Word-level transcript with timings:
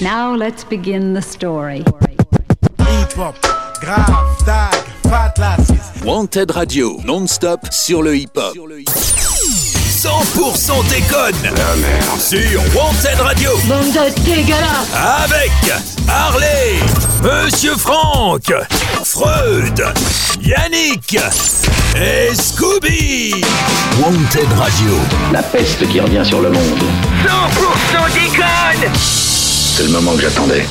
Now 0.00 0.34
let's 0.34 0.62
begin 0.62 1.14
the 1.14 1.22
story. 1.22 1.82
Hip-hop, 2.78 3.34
grave, 3.80 4.36
tag, 4.44 4.74
fat 5.08 5.38
lasses. 5.38 6.02
Wanted 6.04 6.50
Radio, 6.50 7.00
non-stop 7.04 7.60
sur 7.70 8.02
le 8.02 8.14
hip-hop. 8.14 8.54
100% 8.54 10.84
déconne 10.88 11.34
Sur 12.18 12.60
Wanted 12.76 13.18
Radio 13.18 13.50
Bande 13.66 13.86
de 13.86 14.10
dégueulasse 14.24 14.92
Avec 15.24 15.50
Harley, 16.06 16.78
Monsieur 17.22 17.74
Franck, 17.74 18.52
Freud, 19.02 19.82
Yannick 20.42 21.16
et 21.96 22.34
Scooby 22.34 23.34
Wanted 24.00 24.52
Radio. 24.58 24.92
La 25.32 25.42
peste 25.42 25.88
qui 25.88 25.98
revient 26.00 26.24
sur 26.24 26.42
le 26.42 26.50
monde. 26.50 26.84
100% 27.24 28.12
déconne 28.12 28.92
C'est 29.76 29.82
le 29.82 29.90
moment 29.90 30.14
que 30.14 30.22
j'attendais. 30.22 30.64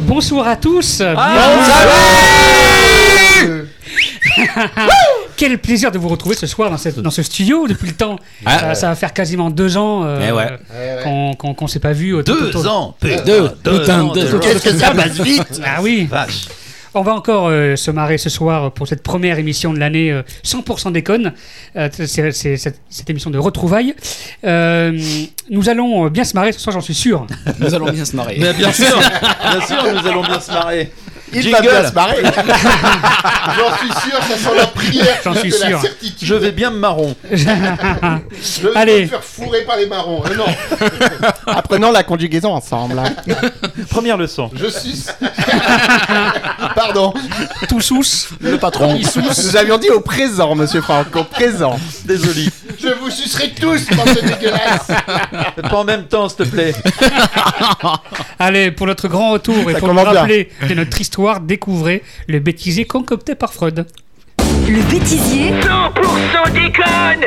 Bonsoir 0.00 0.48
à 0.48 0.56
tous. 0.56 1.02
Quel 5.36 5.58
plaisir 5.58 5.92
de 5.92 5.98
vous 5.98 6.08
retrouver 6.08 6.34
ce 6.34 6.46
soir 6.46 6.70
dans, 6.70 6.78
cette- 6.78 6.98
dans 6.98 7.10
ce 7.10 7.22
studio 7.22 7.68
depuis 7.68 7.88
le 7.88 7.92
temps. 7.94 8.18
ça, 8.46 8.74
ça 8.74 8.88
va 8.88 8.94
faire 8.94 9.12
quasiment 9.12 9.50
deux 9.50 9.76
ans 9.76 10.02
euh, 10.04 10.18
Eh 10.26 10.32
ouais. 10.32 11.34
qu'on 11.36 11.52
qu'on 11.54 11.66
s'est 11.66 11.78
pas 11.78 11.92
vu. 11.92 12.16
Deux 12.24 12.66
ans 12.66 12.96
Deux. 13.02 13.90
Ans 13.90 14.12
deux 14.14 14.34
ans. 14.34 14.38
Qu'est-ce 14.40 14.64
que 14.64 14.78
ça 14.78 14.92
passe 14.92 15.20
vite 15.20 15.60
Ah 15.62 15.82
oui. 15.82 16.08
Vache. 16.10 16.46
On 16.98 17.02
va 17.02 17.12
encore 17.12 17.48
euh, 17.48 17.76
se 17.76 17.90
marrer 17.90 18.16
ce 18.16 18.30
soir 18.30 18.72
pour 18.72 18.88
cette 18.88 19.02
première 19.02 19.38
émission 19.38 19.74
de 19.74 19.78
l'année 19.78 20.10
euh, 20.10 20.22
100% 20.44 20.92
déconne. 20.92 21.34
Euh, 21.76 21.90
c'est 21.92 22.32
cette, 22.32 22.80
cette 22.88 23.10
émission 23.10 23.28
de 23.28 23.36
retrouvailles. 23.36 23.94
Euh, 24.44 24.98
nous 25.50 25.68
allons 25.68 26.06
euh, 26.06 26.08
bien 26.08 26.24
se 26.24 26.34
marrer 26.34 26.52
ce 26.52 26.60
soir, 26.60 26.72
j'en 26.72 26.80
suis 26.80 26.94
sûr. 26.94 27.26
Nous 27.60 27.74
allons 27.74 27.92
bien 27.92 28.06
se 28.06 28.16
marrer. 28.16 28.38
Mais 28.40 28.54
bien 28.54 28.72
sûr, 28.72 28.98
bien 29.42 29.60
sûr, 29.66 29.76
nous 29.92 30.08
allons 30.08 30.22
bien 30.22 30.40
se 30.40 30.50
marrer. 30.50 30.90
Il 31.32 31.50
va 31.50 31.60
bien 31.60 31.86
se 31.88 31.92
marrer. 31.92 32.22
J'en 32.22 33.76
suis 33.78 34.10
sûr, 34.10 34.18
ça 34.22 34.36
sent 34.36 34.56
la 34.56 34.66
prière. 34.66 35.18
J'en 35.24 35.34
suis 35.34 35.50
que 35.50 35.56
la 35.60 35.66
sûr. 35.68 35.80
certitude. 35.80 36.16
Je 36.28 36.34
vais 36.34 36.52
bien 36.52 36.70
me 36.70 36.78
marron. 36.78 37.14
Je 37.30 37.36
vais 38.68 38.76
Allez. 38.76 39.02
me 39.02 39.06
faire 39.08 39.24
fourrer 39.24 39.62
par 39.62 39.76
les 39.76 39.86
marrons. 39.86 40.22
Euh, 40.26 40.34
non, 40.34 40.46
Apprenons 41.52 41.90
la 41.92 42.02
conjugaison 42.04 42.52
ensemble. 42.52 43.00
Première 43.90 44.16
leçon. 44.16 44.50
je 44.54 44.66
suis. 44.66 45.04
Pardon. 46.74 47.12
Tout 47.68 47.80
sous. 47.80 47.96
Le 48.40 48.58
patron. 48.58 48.98
Nous 49.16 49.56
avions 49.56 49.78
dit 49.78 49.90
au 49.90 50.00
présent, 50.00 50.54
monsieur 50.54 50.80
Franck, 50.80 51.14
au 51.16 51.24
présent. 51.24 51.78
Désolé. 52.04 52.46
Je 52.78 52.88
vous 52.88 53.10
sucerai 53.10 53.50
tous, 53.58 53.86
bande 53.96 54.14
de 54.14 54.20
dégueulasse. 54.20 54.88
Pas 55.70 55.76
en 55.76 55.84
même 55.84 56.04
temps, 56.04 56.28
s'il 56.28 56.38
te 56.38 56.42
plaît. 56.44 56.74
Allez, 58.38 58.70
pour 58.70 58.86
notre 58.86 59.08
grand 59.08 59.30
retour 59.32 59.70
et 59.70 59.74
Ça 59.74 59.78
pour 59.78 59.88
nous 59.88 59.94
commence 59.94 60.10
bien. 60.12 60.20
rappeler 60.20 60.50
de 60.68 60.74
notre 60.74 60.90
histoire, 61.16 61.40
découvrez 61.40 62.02
le 62.28 62.40
bêtisier 62.40 62.84
concocté 62.84 63.34
par 63.34 63.54
Freud. 63.54 63.86
Le 64.68 64.82
bêtisier 64.90 65.50
100% 65.62 66.52
déconne 66.52 67.24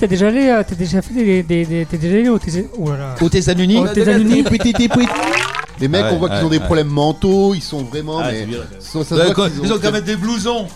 T'es 0.00 0.08
déjà 0.08 0.26
allé, 0.26 0.48
euh, 0.48 0.64
t'es 0.66 0.74
déjà 0.74 1.02
fait 1.02 1.14
des, 1.14 1.44
des, 1.44 1.64
des- 1.64 1.86
t'es 1.86 1.98
déjà 1.98 2.16
allé 2.16 2.28
au 2.28 2.36
TZ 2.40 2.64
Oh 2.76 2.90
là 2.90 2.96
là. 2.96 3.14
Au 3.20 3.28
Tessanuni 3.28 3.78
Au 3.78 3.86
Tézanuni 3.86 4.42
Les 5.78 5.86
mecs, 5.86 6.02
Ouais, 6.02 6.08
on 6.10 6.18
voit 6.18 6.30
qu'ils 6.30 6.38
ouais, 6.38 6.44
ont 6.46 6.48
des 6.48 6.58
problèmes 6.58 6.88
mentaux, 6.88 7.54
ils 7.54 7.62
sont 7.62 7.84
vraiment. 7.84 8.18
Ah, 8.18 8.32
mais... 8.32 8.40
c'est 8.40 8.46
bien. 8.46 8.58
ça, 8.80 9.04
ça 9.04 9.28
se 9.28 9.32
voit 9.32 9.48
qu'ils 9.48 9.64
Ils 9.64 9.72
ont 9.72 9.78
qu'à 9.78 9.92
mettre 9.92 10.06
des 10.06 10.16
blousons. 10.16 10.66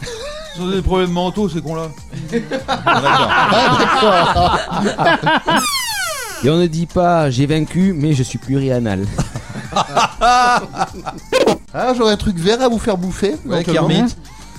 Ils 0.56 0.62
ont 0.62 0.70
des 0.70 0.82
problèmes 0.82 1.10
mentaux, 1.10 1.48
ces 1.48 1.60
cons-là. 1.60 1.88
Et 6.44 6.50
on 6.50 6.58
ne 6.58 6.66
dit 6.68 6.86
pas 6.86 7.28
j'ai 7.30 7.46
vaincu, 7.46 7.92
mais 7.92 8.12
je 8.12 8.22
suis 8.22 8.38
plurianal. 8.38 9.04
Ah, 11.76 11.92
j'aurais 11.96 12.12
un 12.12 12.16
truc 12.16 12.36
vert 12.38 12.60
à 12.62 12.68
vous 12.68 12.78
faire 12.78 12.96
bouffer. 12.96 13.34
Ouais, 13.46 13.62
éventuellement. 13.62 13.88
Kermit. 13.88 14.14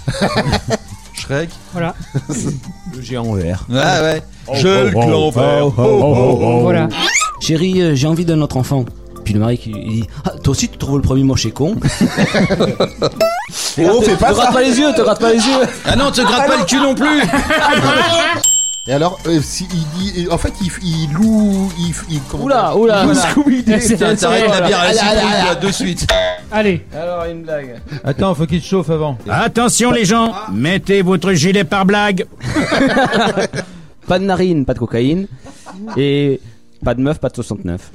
Shrek. 1.14 1.50
Voilà. 1.72 1.96
Le 2.94 3.02
géant 3.02 3.34
vert. 3.34 3.66
Ah 3.74 4.02
ouais. 4.02 4.22
Je 4.54 4.86
le 4.86 4.92
clan 4.92 5.30
vert. 5.32 5.70
Voilà. 5.70 6.88
Chérie, 7.40 7.82
euh, 7.82 7.96
j'ai 7.96 8.08
envie 8.08 8.26
d'un 8.26 8.42
autre 8.42 8.58
enfant. 8.58 8.86
Puis 9.24 9.34
le 9.34 9.40
mari 9.40 9.58
qui 9.58 9.72
il 9.72 10.02
dit 10.02 10.10
ah, 10.24 10.32
Toi 10.44 10.52
aussi 10.52 10.70
tu 10.70 10.78
trouves 10.78 10.98
le 10.98 11.02
premier 11.02 11.24
moche 11.24 11.46
et 11.48 11.52
con 11.52 11.76
Oh, 13.80 14.02
fais 14.02 14.16
pas 14.18 14.30
Te 14.30 14.34
gratte 14.34 14.48
ça. 14.48 14.52
pas 14.52 14.62
les 14.62 14.78
yeux, 14.78 14.94
te 14.96 15.02
gratte 15.02 15.20
pas 15.20 15.34
les 15.34 15.40
yeux 15.40 15.62
Ah 15.86 15.96
non, 15.96 16.12
te 16.12 16.22
gratte 16.22 16.48
pas 16.48 16.58
le 16.58 16.66
cul 16.66 16.78
non 16.78 16.94
plus. 16.94 17.22
Et 18.88 18.94
alors, 18.94 19.18
euh, 19.26 19.40
si 19.42 19.68
il 19.74 20.14
dit, 20.14 20.28
en 20.30 20.38
fait, 20.38 20.54
il, 20.62 20.70
il 20.84 21.12
loue, 21.14 21.72
il, 21.80 21.92
il 22.12 22.22
comment 22.30 22.44
Oula, 22.44 22.78
oula. 22.78 23.04
Scooby-Doo. 23.16 23.74
C'est- 23.80 23.98
T'arrêtes 23.98 24.22
la 24.22 24.62
bière 24.62 24.80
à 24.80 24.84
la 24.84 24.90
Allez, 24.90 25.00
allez, 25.00 25.00
citrouille 25.00 25.34
allez. 25.34 25.48
là, 25.48 25.56
de 25.56 25.72
suite. 25.72 26.08
Allez, 26.52 26.86
Alors 26.94 27.26
une 27.26 27.42
blague. 27.42 27.82
Attends, 28.04 28.36
faut 28.36 28.46
qu'il 28.46 28.62
te 28.62 28.66
chauffe 28.66 28.92
avant. 28.92 29.18
Attention 29.28 29.90
les 29.92 30.06
gens, 30.06 30.34
mettez 30.54 31.02
votre 31.02 31.34
gilet 31.34 31.64
par 31.64 31.86
blague. 31.86 32.26
Pas 34.08 34.20
de 34.20 34.24
narine, 34.26 34.66
pas 34.66 34.76
de 34.76 34.80
cocaïne. 34.80 35.26
Et 35.98 36.40
pas 36.84 36.94
de 36.94 37.02
meuf, 37.02 37.18
pas 37.20 37.30
de 37.30 37.36
69. 37.36 37.92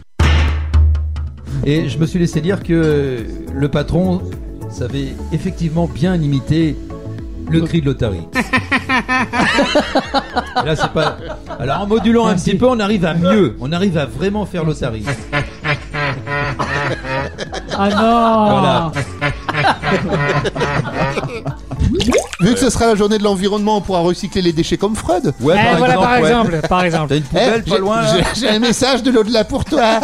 Et 1.64 1.88
je 1.88 1.98
me 1.98 2.06
suis 2.06 2.18
laissé 2.18 2.40
dire 2.40 2.64
que 2.64 3.24
le 3.54 3.68
patron 3.68 4.20
savait 4.72 5.14
effectivement 5.30 5.86
bien 5.86 6.16
imiter 6.16 6.76
le 7.50 7.60
cri 7.62 7.80
de 7.80 7.86
l'otarie. 7.86 8.26
Et 8.34 8.38
Là, 10.66 10.76
c'est 10.76 10.90
pas. 10.92 11.16
Alors, 11.58 11.80
en 11.80 11.86
modulant 11.86 12.26
un 12.26 12.34
petit 12.34 12.54
peu, 12.54 12.66
on 12.68 12.78
arrive 12.80 13.04
à 13.04 13.14
mieux. 13.14 13.56
On 13.60 13.72
arrive 13.72 13.96
à 13.98 14.06
vraiment 14.06 14.46
faire 14.46 14.64
l'otarie. 14.64 15.04
ah 17.78 17.88
non 17.88 18.60
Voilà. 18.60 18.92
Vu 22.40 22.54
que 22.54 22.58
ce 22.60 22.70
sera 22.70 22.86
la 22.86 22.94
journée 22.94 23.18
de 23.18 23.24
l'environnement, 23.24 23.78
on 23.78 23.80
pourra 23.80 24.00
recycler 24.00 24.42
les 24.42 24.52
déchets 24.52 24.76
comme 24.78 24.94
Freud. 24.96 25.32
Ouais, 25.40 25.56
Eh, 25.58 25.76
voilà 25.76 25.94
par 25.94 26.12
ouais. 26.12 26.18
exemple, 26.28 26.60
par 26.68 26.84
exemple. 26.84 27.08
T'as 27.08 27.16
une 27.16 27.22
poubelle 27.22 27.62
Eh, 27.66 27.70
pas 27.70 27.76
j'ai- 27.76 27.80
loin 27.80 28.00
là 28.02 28.12
j'ai- 28.34 28.40
J'ai 28.40 28.48
un 28.48 28.58
message 28.58 29.02
de 29.02 29.10
l'au-delà 29.10 29.44
pour 29.44 29.64
toi. 29.64 30.00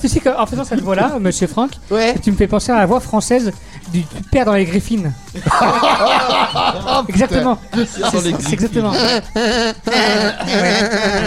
Tu 0.00 0.08
sais 0.08 0.20
qu'en 0.20 0.46
faisant 0.46 0.64
cette 0.64 0.80
voix-là, 0.80 1.12
monsieur 1.20 1.46
Franck, 1.46 1.70
Ouais. 1.90 2.14
tu 2.22 2.30
me 2.32 2.36
fais 2.36 2.46
penser 2.48 2.72
à 2.72 2.78
la 2.78 2.86
voix 2.86 3.00
française 3.00 3.52
du 3.92 4.02
père 4.30 4.44
dans 4.46 4.54
les 4.54 4.64
Griffines. 4.64 5.12
exactement. 7.08 7.58
les 7.74 7.86
C'est 7.86 8.52
exactement. 8.52 8.92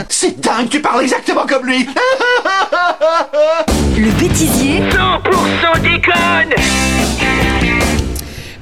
C'est 0.09 0.40
dingue, 0.40 0.70
tu 0.70 0.81
parles 0.81 1.04
exactement 1.04 1.46
comme 1.48 1.66
lui. 1.66 1.88
Le 3.98 4.12
bêtisier 4.20 4.81
100% 4.81 5.81
déconne 5.81 6.54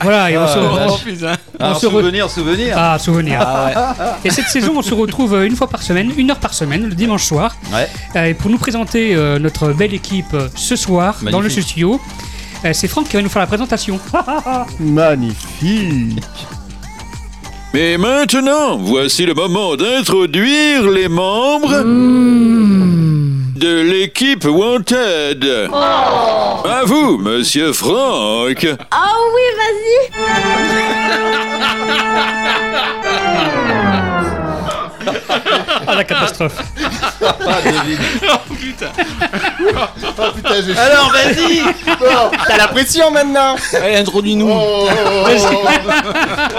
Voilà, 0.02 0.32
et 0.32 0.38
on 0.38 0.48
se 0.48 0.58
Ah, 0.58 0.62
Alors, 1.60 1.76
on 1.76 1.80
se 1.80 1.86
re- 1.88 1.90
souvenir, 1.92 2.30
souvenir. 2.30 2.76
Ah, 2.78 3.00
souvenir. 3.00 3.40
Et 4.26 4.30
cette 4.30 4.48
saison, 4.48 4.74
on 4.78 4.82
se 4.82 4.94
retrouve 4.94 5.34
euh, 5.36 5.46
une 5.48 5.56
fois 5.56 5.68
par 5.68 5.82
semaine, 5.82 6.12
une 6.18 6.30
heure 6.32 6.40
par 6.40 6.54
semaine, 6.54 6.88
le 6.90 6.96
dimanche 6.96 7.24
soir. 7.24 7.56
Ouais. 7.72 7.88
Euh, 8.16 8.26
et 8.26 8.34
pour 8.34 8.50
nous 8.52 8.58
présenter 8.58 9.16
euh, 9.16 9.40
notre 9.40 9.70
belle 9.72 9.94
équipe 9.94 10.34
euh, 10.34 10.50
ce 10.56 10.76
soir, 10.76 11.16
dans 11.32 11.40
le 11.42 11.50
studio, 11.50 11.94
euh, 11.96 11.98
c'est 12.72 12.88
Franck 12.88 13.10
qui 13.10 13.18
va 13.18 13.22
nous 13.22 13.30
faire 13.30 13.42
la 13.42 13.48
présentation. 13.48 14.00
Magnifique. 14.80 16.24
Mais 17.74 17.98
maintenant, 17.98 18.78
voici 18.78 19.26
le 19.26 19.34
moment 19.34 19.76
d'introduire 19.76 20.90
les 20.90 21.10
membres 21.10 21.84
de 23.56 23.82
l'équipe 23.82 24.46
Wanted. 24.46 25.70
À 25.74 26.84
vous, 26.86 27.18
monsieur 27.18 27.74
Franck. 27.74 28.68
Oh 28.68 29.32
oui, 29.36 29.42
vas-y 29.58 31.04
Ah, 35.88 35.96
la 35.96 36.04
catastrophe. 36.04 36.56
Ah, 37.22 37.36
David. 37.64 38.00
Oh 38.30 38.38
putain, 40.36 40.62
j'ai 40.66 40.78
Alors, 40.78 41.12
vas-y 41.12 41.62
Bon. 42.00 42.32
T'as 42.48 42.58
la 42.58 42.68
pression 42.68 43.12
maintenant 43.12 43.56
Allez, 43.74 43.98
introduis-nous. 43.98 44.50
Oh, 44.50 44.88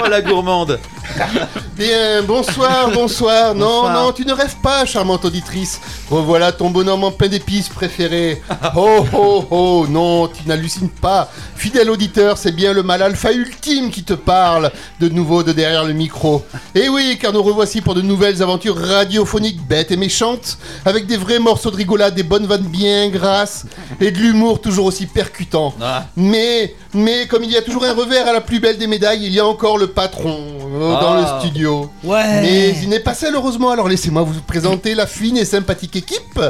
Oh, 0.05 0.09
la 0.09 0.21
gourmande 0.23 0.79
Bien, 1.77 2.23
bonsoir, 2.23 2.91
bonsoir. 2.93 3.55
Non, 3.55 3.83
Bonsoir. 3.83 3.93
non, 3.93 4.13
tu 4.13 4.25
ne 4.25 4.33
rêves 4.33 4.57
pas, 4.63 4.85
charmante 4.85 5.25
auditrice. 5.25 5.81
Revoilà 6.11 6.53
ton 6.53 6.71
bonhomme 6.71 7.05
en 7.05 7.11
plein 7.11 7.29
d'épices 7.29 7.69
préféré. 7.69 8.43
Oh, 8.77 9.05
oh, 9.13 9.45
oh, 9.51 9.87
non, 9.89 10.29
tu 10.29 10.47
n'hallucines 10.47 10.89
pas. 10.91 11.31
Fidèle 11.57 11.91
auditeur, 11.91 12.39
c'est 12.39 12.53
bien 12.53 12.73
le 12.73 12.83
mal 12.83 13.03
alpha 13.03 13.33
ultime 13.33 13.91
qui 13.91 14.03
te 14.05 14.15
parle, 14.15 14.71
de 15.01 15.09
nouveau 15.09 15.43
de 15.43 15.53
derrière 15.53 15.85
le 15.85 15.93
micro. 15.93 16.45
Et 16.75 16.89
oui, 16.89 17.19
car 17.21 17.33
nous 17.33 17.43
revoici 17.43 17.81
pour 17.81 17.95
de 17.95 18.03
nouvelles 18.03 18.43
aventures 18.43 18.77
radiophoniques 18.77 19.65
bêtes 19.67 19.91
et 19.93 19.97
méchantes, 19.97 20.59
avec 20.85 21.07
des 21.07 21.17
vrais 21.17 21.39
morceaux 21.39 21.71
de 21.71 21.77
rigolade, 21.77 22.15
des 22.15 22.23
bonnes 22.23 22.47
vannes 22.47 22.63
bien 22.67 23.09
grasses, 23.09 23.67
et 24.01 24.11
de 24.11 24.19
l'humour 24.19 24.61
toujours 24.61 24.87
aussi 24.87 25.07
percutant. 25.07 25.75
Ah. 25.81 26.05
Mais, 26.17 26.75
mais 26.93 27.27
comme 27.27 27.45
il 27.45 27.51
y 27.51 27.57
a 27.57 27.63
toujours 27.63 27.85
un 27.85 27.95
revers 27.95 28.27
à 28.29 28.33
la 28.33 28.41
plus 28.41 28.61
belle 28.61 28.79
des 28.79 28.87
médailles, 28.87 29.25
il 29.25 29.33
y 29.33 29.41
a 29.41 29.47
encore 29.47 29.79
le 29.79 29.87
patron 29.89 30.39
euh, 30.75 30.95
dans 31.05 31.15
Ah. 31.27 31.35
le 31.35 31.41
studio. 31.41 31.91
Ouais. 32.03 32.41
Mais 32.43 32.71
il 32.83 32.89
n'est 32.89 33.01
pas 33.01 33.15
seul 33.15 33.35
heureusement, 33.35 33.71
alors 33.71 33.89
laissez-moi 33.89 34.23
vous 34.23 34.41
présenter 34.43 34.95
la 34.95 35.07
fine 35.07 35.37
et 35.37 35.45
sympathique 35.45 35.97
équipe 35.97 36.41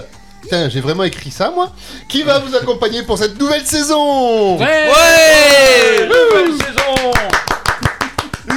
Putain, 0.43 0.69
j'ai 0.69 0.81
vraiment 0.81 1.05
écrit 1.05 1.31
ça, 1.31 1.51
moi. 1.55 1.71
Qui 2.09 2.23
va 2.23 2.39
vous 2.39 2.55
accompagner 2.55 3.03
pour 3.03 3.17
cette 3.17 3.41
nouvelle 3.41 3.65
saison 3.65 4.59
Ouais 4.59 4.89
Nouvelle 6.07 6.53
saison 6.59 7.13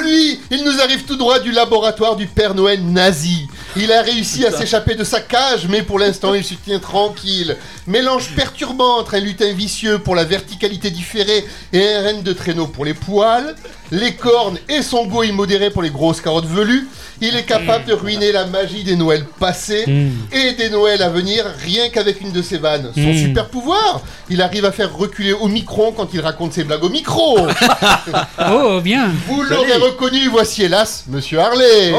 Lui, 0.04 0.40
il 0.52 0.64
nous 0.66 0.82
arrive 0.82 1.04
tout 1.06 1.16
droit 1.16 1.40
du 1.40 1.52
laboratoire 1.52 2.16
du 2.18 2.28
Père 2.28 2.54
Noël 2.56 2.84
nazi. 2.84 3.48
Il 3.80 3.92
a 3.92 4.02
réussi 4.02 4.44
à 4.44 4.52
s'échapper 4.52 4.96
de 4.96 5.04
sa 5.04 5.22
cage, 5.22 5.68
mais 5.70 5.84
pour 5.84 6.00
l'instant, 6.00 6.34
il 6.34 6.44
se 6.44 6.56
tient 6.56 6.80
tranquille. 6.80 7.56
Mélange 7.86 8.34
perturbant 8.36 8.98
entre 8.98 9.14
un 9.14 9.20
lutin 9.20 9.52
vicieux 9.54 10.00
pour 10.00 10.16
la 10.16 10.24
verticalité 10.24 10.90
différée 10.90 11.46
et 11.72 11.88
un 11.94 12.02
renne 12.02 12.24
de 12.24 12.34
traîneau 12.34 12.66
pour 12.66 12.86
les 12.86 12.96
poils, 12.96 13.56
les 13.92 14.16
cornes 14.16 14.58
et 14.68 14.82
son 14.82 15.06
go 15.06 15.22
immodéré 15.22 15.70
pour 15.70 15.84
les 15.84 15.92
grosses 15.92 16.22
carottes 16.22 16.48
velues, 16.48 16.88
il 17.22 17.36
est 17.36 17.44
capable 17.44 17.86
de 17.86 17.94
ruiner 17.94 18.32
la 18.32 18.46
magie 18.46 18.84
des 18.84 18.96
Noëls 18.96 19.26
passés 19.40 19.86
et 20.32 20.52
des 20.54 20.70
Noëls 20.70 21.02
à 21.02 21.10
venir 21.10 21.46
rien 21.64 21.90
qu'avec 21.90 22.22
une 22.22 22.32
de 22.32 22.42
ses 22.42 22.58
vannes. 22.58 22.92
Son 22.94 23.02
Mm. 23.02 23.18
super 23.18 23.48
pouvoir, 23.48 24.02
il 24.30 24.42
arrive 24.42 24.66
à 24.66 24.72
faire 24.72 24.96
reculer 24.96 25.34
au 25.34 25.48
micron 25.48 25.92
quand 25.92 26.14
il 26.14 26.22
raconte 26.22 26.54
ses 26.54 26.64
blagues 26.64 26.84
au 26.84 26.90
micro. 26.90 27.48
Oh, 28.52 28.80
bien. 28.82 29.10
Vous 29.28 29.42
l'aurez 29.44 29.76
reconnu, 29.78 30.28
voici 30.30 30.64
hélas 30.64 31.04
Monsieur 31.08 31.40
Harley. 31.40 31.94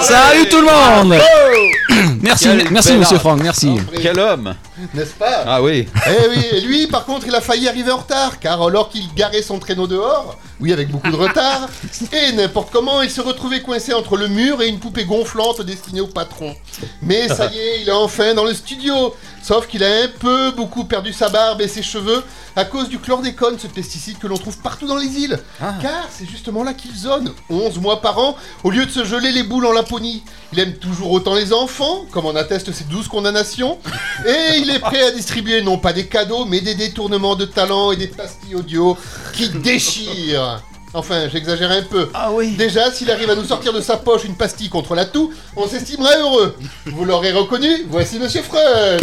Salut 0.00 0.48
tout 0.48 0.60
le 0.60 0.66
monde 0.66 1.14
Merci, 2.22 2.44
Quel 2.44 2.70
merci 2.70 2.90
bel 2.90 2.98
Monsieur. 3.00 3.18
Franck, 3.18 3.42
merci. 3.42 3.70
Quel 4.02 4.18
homme 4.18 4.54
N'est-ce 4.94 5.14
pas? 5.14 5.44
Ah 5.46 5.62
oui 5.62 5.88
Eh 6.06 6.28
oui, 6.28 6.44
et 6.52 6.60
lui, 6.60 6.86
par 6.86 7.04
contre, 7.04 7.26
il 7.26 7.34
a 7.34 7.40
failli 7.40 7.68
arriver 7.68 7.90
en 7.90 7.96
retard, 7.98 8.38
car 8.38 8.62
alors 8.62 8.88
qu'il 8.90 9.02
garait 9.14 9.42
son 9.42 9.58
traîneau 9.58 9.86
dehors, 9.86 10.36
oui, 10.60 10.72
avec 10.72 10.90
beaucoup 10.90 11.10
de 11.10 11.16
retard, 11.16 11.68
et 12.12 12.32
n'importe 12.32 12.70
comment, 12.72 13.02
il 13.02 13.10
se 13.10 13.20
retrouvait 13.20 13.60
coincé 13.60 13.92
entre 13.92 14.16
le 14.16 14.28
mur 14.28 14.62
et 14.62 14.68
une 14.68 14.78
poupée 14.78 15.04
gonflante 15.04 15.62
destinée 15.62 16.00
au 16.00 16.06
patron. 16.06 16.54
Mais 17.02 17.28
ça 17.28 17.46
y 17.46 17.58
est, 17.58 17.82
il 17.82 17.88
est 17.88 17.92
enfin 17.92 18.34
dans 18.34 18.44
le 18.44 18.54
studio, 18.54 19.14
sauf 19.42 19.66
qu'il 19.66 19.84
a 19.84 20.04
un 20.04 20.08
peu 20.18 20.52
beaucoup 20.52 20.84
perdu 20.84 21.12
sa 21.12 21.28
barbe 21.28 21.60
et 21.60 21.68
ses 21.68 21.82
cheveux 21.82 22.22
à 22.56 22.64
cause 22.64 22.88
du 22.88 22.98
chlordécone, 22.98 23.58
ce 23.58 23.66
pesticide 23.66 24.18
que 24.18 24.26
l'on 24.26 24.38
trouve 24.38 24.56
partout 24.58 24.86
dans 24.86 24.96
les 24.96 25.18
îles. 25.18 25.38
Car 25.58 26.08
c'est 26.10 26.26
justement 26.26 26.64
là 26.64 26.72
qu'il 26.72 26.94
zone, 26.94 27.32
11 27.50 27.78
mois 27.80 28.00
par 28.00 28.18
an, 28.18 28.34
au 28.64 28.70
lieu 28.70 28.86
de 28.86 28.90
se 28.90 29.04
geler 29.04 29.30
les 29.30 29.42
boules 29.42 29.66
en 29.66 29.72
Laponie. 29.72 30.22
Il 30.54 30.60
aime 30.60 30.72
toujours 30.74 31.10
autant 31.12 31.34
les 31.34 31.52
enfants, 31.52 32.06
comme 32.12 32.24
en 32.24 32.34
attestent 32.34 32.72
ses 32.72 32.84
12 32.84 33.08
condamnations, 33.08 33.78
et 34.26 34.58
il 34.58 34.70
est 34.70 34.78
prêt 34.78 35.02
à 35.02 35.10
distribuer 35.10 35.60
non 35.60 35.76
pas 35.76 35.92
des 35.92 36.06
cadeaux, 36.06 36.46
mais 36.46 36.62
des 36.62 36.74
détournements 36.74 37.36
de 37.36 37.44
talent 37.44 37.92
et 37.92 37.96
des 37.96 38.06
pastilles 38.06 38.54
audio 38.54 38.96
qui 39.34 39.50
déchirent. 39.50 40.45
Enfin, 40.94 41.28
j'exagère 41.30 41.70
un 41.70 41.82
peu. 41.82 42.08
Ah 42.14 42.30
oui 42.32 42.52
Déjà, 42.56 42.90
s'il 42.90 43.10
arrive 43.10 43.28
à 43.30 43.34
nous 43.34 43.44
sortir 43.44 43.72
de 43.72 43.80
sa 43.80 43.96
poche 43.98 44.24
une 44.24 44.36
pastille 44.36 44.68
contre 44.70 44.94
la 44.94 45.04
toux, 45.04 45.32
on 45.56 45.66
s'estimerait 45.68 46.18
heureux. 46.20 46.56
Vous 46.86 47.04
l'aurez 47.04 47.32
reconnu, 47.32 47.68
voici 47.90 48.18
Monsieur 48.18 48.42
Freud. 48.42 49.00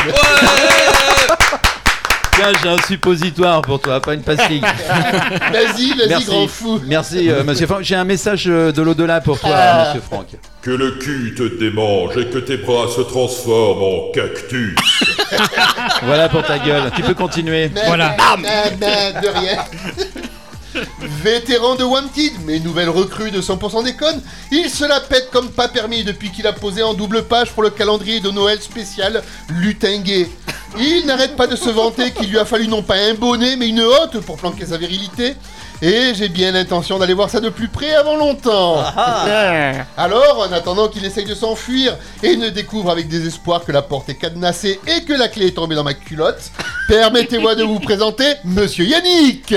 Tiens, 2.35 2.51
j'ai 2.63 2.69
un 2.69 2.81
suppositoire 2.87 3.61
pour 3.61 3.79
toi, 3.79 3.99
pas 4.01 4.15
une 4.15 4.23
pastille. 4.23 4.59
Vas-y, 5.51 5.93
vas-y, 5.95 6.23
grand 6.23 6.47
fou. 6.47 6.81
Merci, 6.87 7.29
euh, 7.29 7.43
monsieur 7.43 7.67
Franck. 7.67 7.83
J'ai 7.83 7.93
un 7.95 8.05
message 8.05 8.45
euh, 8.47 8.71
de 8.71 8.81
l'au-delà 8.81 9.21
pour 9.21 9.39
toi, 9.39 9.51
Ah. 9.53 9.85
monsieur 9.87 10.01
Franck. 10.01 10.27
Que 10.63 10.71
le 10.71 10.91
cul 10.93 11.35
te 11.37 11.43
démange 11.59 12.17
et 12.17 12.25
que 12.29 12.39
tes 12.39 12.57
bras 12.57 12.87
se 12.87 13.01
transforment 13.01 13.83
en 13.83 14.11
cactus. 14.11 14.75
Voilà 16.03 16.27
pour 16.29 16.43
ta 16.43 16.57
gueule. 16.57 16.91
Tu 16.95 17.03
peux 17.03 17.13
continuer. 17.13 17.69
Voilà. 17.85 18.15
Nah, 18.17 19.21
de 19.21 19.27
rien. 19.27 19.57
Vétéran 21.23 21.75
de 21.75 21.83
Wanted, 21.83 22.33
mais 22.45 22.59
nouvelle 22.59 22.89
recrue 22.89 23.31
de 23.31 23.41
100% 23.41 23.83
déconne, 23.83 24.21
il 24.51 24.69
se 24.69 24.85
la 24.85 24.99
pète 24.99 25.29
comme 25.31 25.49
pas 25.49 25.67
permis 25.67 26.03
depuis 26.03 26.31
qu'il 26.31 26.47
a 26.47 26.53
posé 26.53 26.83
en 26.83 26.93
double 26.93 27.23
page 27.23 27.51
pour 27.51 27.63
le 27.63 27.69
calendrier 27.69 28.19
de 28.19 28.31
Noël 28.31 28.61
spécial 28.61 29.23
Lutinguet. 29.49 30.27
Il 30.79 31.05
n'arrête 31.05 31.35
pas 31.35 31.47
de 31.47 31.55
se 31.55 31.69
vanter 31.69 32.11
qu'il 32.11 32.29
lui 32.29 32.39
a 32.39 32.45
fallu 32.45 32.67
non 32.67 32.81
pas 32.81 32.95
un 32.95 33.13
bonnet, 33.13 33.55
mais 33.57 33.69
une 33.69 33.81
hotte 33.81 34.19
pour 34.21 34.37
planquer 34.37 34.65
sa 34.65 34.77
virilité. 34.77 35.35
Et 35.81 36.13
j'ai 36.15 36.29
bien 36.29 36.51
l'intention 36.51 36.97
d'aller 36.97 37.13
voir 37.13 37.29
ça 37.29 37.41
de 37.41 37.49
plus 37.49 37.67
près 37.67 37.93
avant 37.93 38.15
longtemps. 38.15 38.77
Alors, 39.97 40.39
en 40.47 40.51
attendant 40.53 40.87
qu'il 40.87 41.03
essaye 41.03 41.25
de 41.25 41.35
s'enfuir 41.35 41.97
et 42.21 42.37
ne 42.37 42.49
découvre 42.49 42.89
avec 42.89 43.09
désespoir 43.09 43.65
que 43.65 43.71
la 43.71 43.81
porte 43.81 44.07
est 44.09 44.15
cadenassée 44.15 44.79
et 44.87 45.03
que 45.03 45.13
la 45.13 45.27
clé 45.27 45.47
est 45.47 45.51
tombée 45.55 45.75
dans 45.75 45.83
ma 45.83 45.93
culotte, 45.93 46.51
permettez-moi 46.87 47.55
de 47.55 47.63
vous 47.63 47.79
présenter 47.79 48.25
Monsieur 48.45 48.85
Yannick 48.85 49.53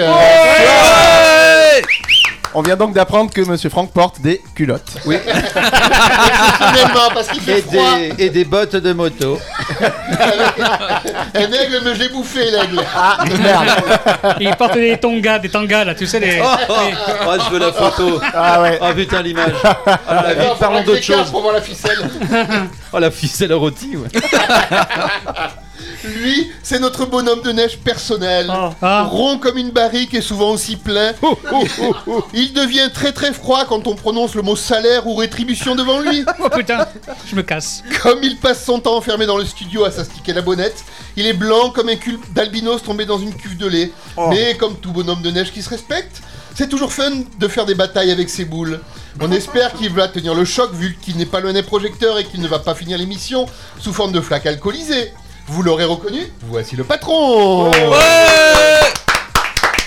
On 2.59 2.63
vient 2.63 2.77
donc 2.77 2.95
d'apprendre 2.95 3.31
que 3.31 3.43
Monsieur 3.43 3.69
Franck 3.69 3.93
porte 3.93 4.19
des 4.23 4.41
culottes. 4.55 4.91
Oui. 5.05 5.17
Exceptionnellement, 5.27 7.11
parce 7.13 7.29
qu'il 7.29 7.43
fait 7.43 7.59
Et 7.59 7.63
froid. 7.63 7.99
des, 7.99 8.15
et 8.25 8.31
des 8.31 8.45
bottes 8.47 8.77
de 8.77 8.93
moto. 8.95 9.39
Un 11.35 11.53
aigle 11.53 11.83
me 11.85 11.95
j'ai 11.95 12.09
bouffé, 12.09 12.51
l'aigle. 12.51 12.83
Ah, 12.97 13.19
merde. 13.43 13.69
Il 14.41 14.57
porte 14.57 14.73
des 14.73 14.97
tongas, 14.97 15.39
des 15.39 15.51
tangas 15.51 15.85
là, 15.85 15.95
tu 15.95 16.07
sais 16.07 16.19
les. 16.19 16.41
Oh, 16.43 16.57
les- 16.67 16.95
oh, 17.29 17.35
je 17.45 17.51
veux 17.53 17.59
la 17.59 17.73
photo. 17.75 18.21
Ah 18.33 18.63
ouais. 18.63 18.79
Oh 18.81 18.87
putain, 18.95 19.21
l'image. 19.21 19.53
Ah, 19.63 19.79
la 20.27 20.33
vie, 20.35 20.47
parlons 20.59 20.83
d'autre 20.83 21.03
chose. 21.03 21.31
Pour 21.31 21.43
voir 21.43 21.53
la 21.55 21.61
ficelle. 21.61 22.09
Oh, 22.91 22.99
la 22.99 23.11
ficelle 23.11 23.53
rôtie, 23.53 23.97
ouais. 23.99 24.09
Lui, 26.07 26.51
c'est 26.63 26.79
notre 26.79 27.07
bonhomme 27.07 27.43
de 27.43 27.53
neige 27.53 27.79
personnel. 27.79 28.51
Ah. 28.83 29.05
Rond 29.11 29.39
comme 29.39 29.59
une 29.59 29.71
barrique 29.71 30.15
et 30.15 30.21
souvent 30.21 30.51
aussi 30.51 30.77
plein. 30.77 31.13
Il 32.33 32.53
devient 32.53 32.91
très 32.93 33.13
très 33.13 33.33
froid 33.33 33.65
quand 33.67 33.87
on 33.87 33.95
prononce 33.95 34.35
le 34.35 34.43
mot 34.43 34.57
salaire 34.57 35.07
ou 35.07 35.15
rétribution 35.17 35.75
devant 35.75 36.01
lui. 36.01 36.25
Oh 36.39 36.49
putain, 36.51 36.87
je 37.29 37.35
me 37.35 37.43
casse. 37.43 37.83
Comme 38.03 38.21
il 38.23 38.37
passe 38.37 38.65
son 38.65 38.79
temps 38.79 38.97
enfermé 38.97 39.27
dans 39.27 39.39
le 39.39 39.45
studio 39.45 39.85
à 39.85 39.91
s'astiquer 39.91 40.33
la 40.33 40.43
bonnette, 40.43 40.85
il 41.17 41.27
est 41.27 41.33
blanc 41.33 41.71
comme 41.71 41.89
un 41.89 41.97
cul 41.97 42.19
d'albinos 42.35 42.83
tombé 42.83 43.05
dans 43.07 43.19
une 43.19 43.35
cuve 43.35 43.57
de 43.57 43.67
lait. 43.67 43.91
Mais 44.31 44.55
comme 44.57 44.77
tout 44.77 44.93
bonhomme 44.93 45.23
de 45.23 45.31
neige 45.31 45.51
qui 45.53 45.63
se 45.63 45.71
respecte, 45.71 46.21
c'est 46.55 46.69
toujours 46.69 46.93
fun 46.93 47.11
de 47.39 47.49
faire 47.49 47.67
des 47.67 47.75
batailles 47.75 48.11
avec 48.13 48.29
ses 48.31 48.45
boules. 48.45 48.81
On 49.21 49.33
espère 49.33 49.73
qu'il 49.73 49.93
va 49.93 50.09
tenir 50.09 50.35
le 50.35 50.45
choc 50.45 50.73
vu 50.75 50.97
qu'il 51.01 51.17
n'est 51.17 51.27
pas 51.27 51.41
le 51.41 51.51
nez 51.53 51.63
projecteur 51.63 52.19
et 52.19 52.25
qu'il 52.25 52.41
ne 52.41 52.49
va 52.49 52.59
pas 52.59 52.75
finir 52.75 52.99
l'émission 52.99 53.47
sous 53.81 53.93
forme 53.93 54.13
de 54.13 54.21
flaque 54.21 54.47
alcoolisée. 54.47 55.13
Vous 55.49 55.63
l'aurez 55.63 55.85
reconnu, 55.85 56.21
voici 56.49 56.75
le 56.77 56.85
patron 56.85 57.71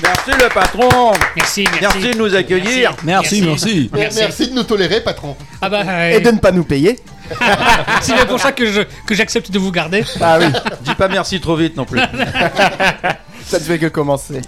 Merci 0.01 0.31
le 0.41 0.49
patron. 0.53 1.11
Merci, 1.35 1.65
merci. 1.81 1.97
Merci 1.99 2.11
de 2.13 2.17
nous 2.17 2.33
accueillir. 2.35 2.95
Merci, 3.03 3.41
merci. 3.41 3.89
Mer- 3.93 4.09
Merci 4.15 4.47
de 4.49 4.53
nous 4.55 4.63
tolérer, 4.63 5.01
patron. 5.01 5.35
Ah 5.61 5.69
bah, 5.69 5.83
euh, 5.85 6.11
Et 6.11 6.21
de 6.21 6.31
ne 6.31 6.37
pas 6.39 6.51
nous 6.51 6.63
payer. 6.63 6.97
c'est 8.01 8.13
bien 8.13 8.25
pour 8.25 8.39
ça 8.39 8.51
que 8.53 8.65
je 8.71 8.81
que 9.05 9.13
j'accepte 9.13 9.51
de 9.51 9.59
vous 9.59 9.71
garder. 9.71 10.03
Ah 10.21 10.39
oui, 10.39 10.45
Dis 10.81 10.95
pas 10.95 11.07
merci 11.09 11.39
trop 11.41 11.55
vite 11.55 11.75
non 11.75 11.85
plus. 11.85 11.99
ça 13.45 13.59
ne 13.59 13.63
fait 13.63 13.77
que 13.77 13.87
commencer. 13.87 14.41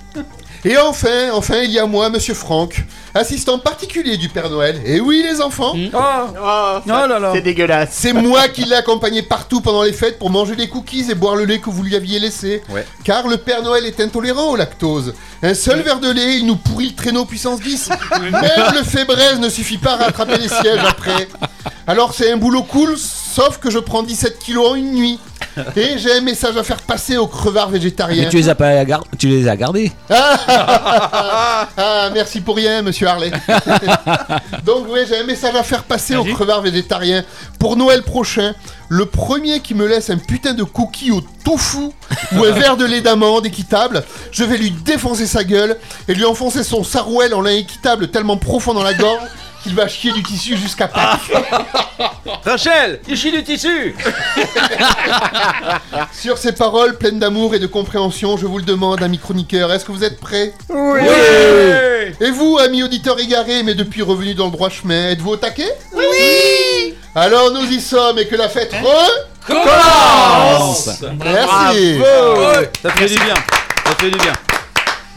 Et 0.63 0.77
enfin, 0.77 1.31
enfin, 1.33 1.57
il 1.63 1.71
y 1.71 1.79
a 1.79 1.85
moi, 1.87 2.09
Monsieur 2.09 2.35
Franck, 2.35 2.83
assistant 3.15 3.57
particulier 3.57 4.17
du 4.17 4.29
Père 4.29 4.49
Noël. 4.49 4.79
Et 4.85 4.99
oui, 4.99 5.25
les 5.27 5.41
enfants, 5.41 5.73
Oh, 5.75 5.97
oh 6.35 6.79
là 6.85 7.07
là. 7.19 7.31
C'est 7.33 7.41
dégueulasse. 7.41 7.89
c'est 7.91 8.13
moi 8.13 8.47
qui 8.47 8.65
l'ai 8.65 8.75
accompagné 8.75 9.23
partout 9.23 9.61
pendant 9.61 9.81
les 9.83 9.93
fêtes 9.93 10.19
pour 10.19 10.29
manger 10.29 10.55
les 10.55 10.69
cookies 10.69 11.09
et 11.09 11.15
boire 11.15 11.35
le 11.35 11.45
lait 11.45 11.59
que 11.59 11.69
vous 11.71 11.81
lui 11.81 11.95
aviez 11.95 12.19
laissé. 12.19 12.61
Ouais. 12.69 12.85
Car 13.03 13.27
le 13.27 13.37
Père 13.37 13.63
Noël 13.63 13.85
est 13.85 13.99
intolérant 13.99 14.51
au 14.51 14.55
lactose. 14.55 15.13
Un 15.43 15.53
seul 15.55 15.81
verre 15.81 15.99
de 15.99 16.11
lait, 16.11 16.37
il 16.37 16.45
nous 16.45 16.55
pourrit 16.55 16.89
le 16.89 16.95
traîneau 16.95 17.25
puissance 17.25 17.59
10. 17.61 17.89
Même 18.21 18.33
le 18.75 18.83
fébraise 18.83 19.39
ne 19.39 19.49
suffit 19.49 19.77
pas 19.79 19.93
à 19.93 20.05
rattraper 20.05 20.37
les 20.37 20.47
sièges 20.47 20.83
après. 20.87 21.27
Alors 21.87 22.13
c'est 22.13 22.31
un 22.31 22.37
boulot 22.37 22.63
cool, 22.63 22.95
sauf 22.97 23.57
que 23.57 23.71
je 23.71 23.79
prends 23.79 24.03
17 24.03 24.37
kilos 24.39 24.71
en 24.71 24.75
une 24.75 24.91
nuit. 24.93 25.19
Et 25.75 25.97
j'ai 25.97 26.17
un 26.17 26.21
message 26.21 26.55
à 26.57 26.63
faire 26.63 26.81
passer 26.81 27.17
aux 27.17 27.27
crevards 27.27 27.69
végétariens. 27.69 28.23
Mais 28.23 28.29
tu 28.29 28.37
les 28.37 28.49
as 28.49 28.55
pas 28.55 28.85
gar- 28.85 29.03
tu 29.17 29.27
les 29.27 29.47
as 29.47 29.55
gardés 29.57 29.91
Ah, 30.09 31.65
merci 32.13 32.41
pour 32.41 32.55
rien, 32.55 32.81
monsieur 32.81 33.07
Harley. 33.07 33.31
Donc, 34.65 34.85
oui, 34.89 35.01
j'ai 35.09 35.17
un 35.19 35.23
message 35.25 35.55
à 35.55 35.63
faire 35.63 35.83
passer 35.83 36.15
aux 36.15 36.23
crevards 36.23 36.61
végétariens. 36.61 37.23
Pour 37.59 37.75
Noël 37.77 38.03
prochain, 38.03 38.53
le 38.91 39.05
premier 39.05 39.61
qui 39.61 39.73
me 39.73 39.87
laisse 39.87 40.09
un 40.09 40.17
putain 40.17 40.53
de 40.53 40.63
cookie 40.63 41.11
au 41.11 41.21
tofu 41.45 41.91
ou 42.33 42.43
un 42.43 42.51
verre 42.51 42.75
de 42.75 42.83
lait 42.83 42.99
d'amande 42.99 43.45
équitable, 43.45 44.03
je 44.33 44.43
vais 44.43 44.57
lui 44.57 44.69
défoncer 44.69 45.27
sa 45.27 45.45
gueule 45.45 45.77
et 46.09 46.13
lui 46.13 46.25
enfoncer 46.25 46.61
son 46.61 46.83
sarouel 46.83 47.33
en 47.33 47.39
lin 47.39 47.55
équitable 47.55 48.09
tellement 48.09 48.35
profond 48.35 48.73
dans 48.73 48.83
la 48.83 48.93
gorge 48.93 49.21
qu'il 49.63 49.75
va 49.75 49.87
chier 49.87 50.11
du 50.11 50.21
tissu 50.21 50.57
jusqu'à 50.57 50.89
Pâques. 50.89 51.31
Rachel, 52.43 52.99
il 53.07 53.15
chie 53.15 53.31
du 53.31 53.41
tissu. 53.45 53.95
Sur 56.11 56.37
ces 56.37 56.51
paroles 56.51 56.97
pleines 56.97 57.19
d'amour 57.19 57.55
et 57.55 57.59
de 57.59 57.67
compréhension, 57.67 58.35
je 58.35 58.45
vous 58.45 58.57
le 58.57 58.65
demande, 58.65 59.01
ami 59.01 59.19
chroniqueur, 59.19 59.71
est-ce 59.71 59.85
que 59.85 59.93
vous 59.93 60.03
êtes 60.03 60.19
prêts? 60.19 60.53
Oui. 60.67 60.99
Et 62.19 62.31
vous, 62.31 62.57
amis 62.57 62.83
auditeurs 62.83 63.21
égarés, 63.21 63.63
mais 63.63 63.73
depuis 63.73 64.01
revenus 64.01 64.35
dans 64.35 64.47
le 64.47 64.51
droit 64.51 64.69
chemin, 64.69 65.11
êtes-vous 65.11 65.29
au 65.29 65.37
taquet? 65.37 65.71
Oui 65.95 66.60
Alors 67.13 67.51
nous 67.51 67.69
y 67.69 67.81
sommes 67.81 68.19
et 68.19 68.27
que 68.27 68.35
la 68.35 68.47
fête 68.47 68.73
re... 68.73 69.27
Commence. 69.45 70.89
Merci 71.23 71.97
Bravo. 71.99 72.65
Ça 72.81 72.89
fait 72.91 73.07
du 73.07 73.15
bien. 73.15 73.33
Ça 73.33 73.95
fait 73.97 74.11
du 74.11 74.17
bien. 74.17 74.33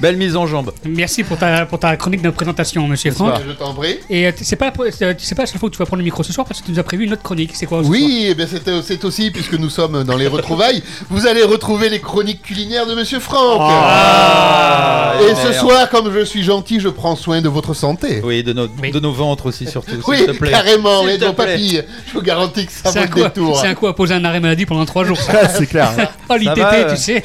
Belle 0.00 0.16
mise 0.16 0.34
en 0.36 0.46
jambe. 0.46 0.72
Merci 0.84 1.22
pour 1.22 1.38
ta, 1.38 1.66
pour 1.66 1.78
ta 1.78 1.96
chronique 1.96 2.20
de 2.20 2.30
présentation, 2.30 2.86
monsieur 2.88 3.12
Franck. 3.12 3.34
Je 3.46 3.52
t'en 3.52 3.72
prie. 3.74 3.96
Et 4.10 4.26
euh, 4.26 4.32
c'est 4.40 4.56
pas, 4.56 4.64
la 4.66 4.70
pre- 4.72 4.90
c'est 4.90 5.34
pas 5.36 5.42
la 5.42 5.46
seule 5.46 5.58
fois 5.60 5.68
que 5.68 5.74
tu 5.74 5.78
vas 5.78 5.86
prendre 5.86 6.00
le 6.00 6.04
micro 6.04 6.22
ce 6.24 6.32
soir 6.32 6.44
parce 6.46 6.60
que 6.60 6.66
tu 6.66 6.72
nous 6.72 6.80
as 6.80 6.82
prévu 6.82 7.04
une 7.04 7.12
autre 7.12 7.22
chronique. 7.22 7.52
C'est 7.54 7.66
quoi 7.66 7.82
ce 7.82 7.88
Oui, 7.88 8.26
eh 8.28 8.34
bien, 8.34 8.46
c'est 8.50 8.64
c'est 8.82 9.04
aussi, 9.04 9.30
puisque 9.30 9.54
nous 9.54 9.70
sommes 9.70 10.02
dans 10.02 10.16
les 10.16 10.26
retrouvailles, 10.26 10.82
vous 11.10 11.26
allez 11.28 11.44
retrouver 11.44 11.88
les 11.90 12.00
chroniques 12.00 12.42
culinaires 12.42 12.86
de 12.86 12.94
Monsieur 12.94 13.20
Franck. 13.20 13.58
Ah, 13.60 15.14
Et 15.22 15.26
merde. 15.26 15.38
ce 15.46 15.52
soir, 15.52 15.88
comme 15.90 16.12
je 16.12 16.24
suis 16.24 16.42
gentil, 16.42 16.80
je 16.80 16.88
prends 16.88 17.14
soin 17.14 17.40
de 17.40 17.48
votre 17.48 17.72
santé. 17.74 18.20
Oui, 18.24 18.42
de 18.42 18.52
nos, 18.52 18.66
de 18.66 19.00
nos 19.00 19.12
ventres 19.12 19.46
aussi, 19.46 19.66
surtout. 19.66 19.92
Oui, 20.08 20.16
s'il 20.18 20.26
te 20.26 20.32
plaît. 20.32 20.50
carrément, 20.50 21.02
S'il 21.02 21.10
et 21.10 21.18
de 21.18 21.24
nos 21.26 21.32
papilles. 21.34 21.84
Je 22.08 22.12
vous 22.14 22.22
garantis 22.22 22.66
que 22.66 22.72
ça 22.72 22.90
vaut 22.90 22.98
le 23.00 23.22
détour. 23.22 23.60
c'est 23.60 23.68
un 23.68 23.74
coup 23.74 23.86
à 23.86 23.94
poser 23.94 24.14
un 24.14 24.24
arrêt 24.24 24.40
maladie 24.40 24.66
pendant 24.66 24.84
trois 24.86 25.04
jours. 25.04 25.20
ça. 25.20 25.48
c'est 25.56 25.66
clair. 25.66 25.90
oh, 26.28 26.32
Ça 26.32 26.36
l'ITT, 26.36 26.58
euh, 26.58 26.90
tu 26.90 26.96
sais. 27.00 27.22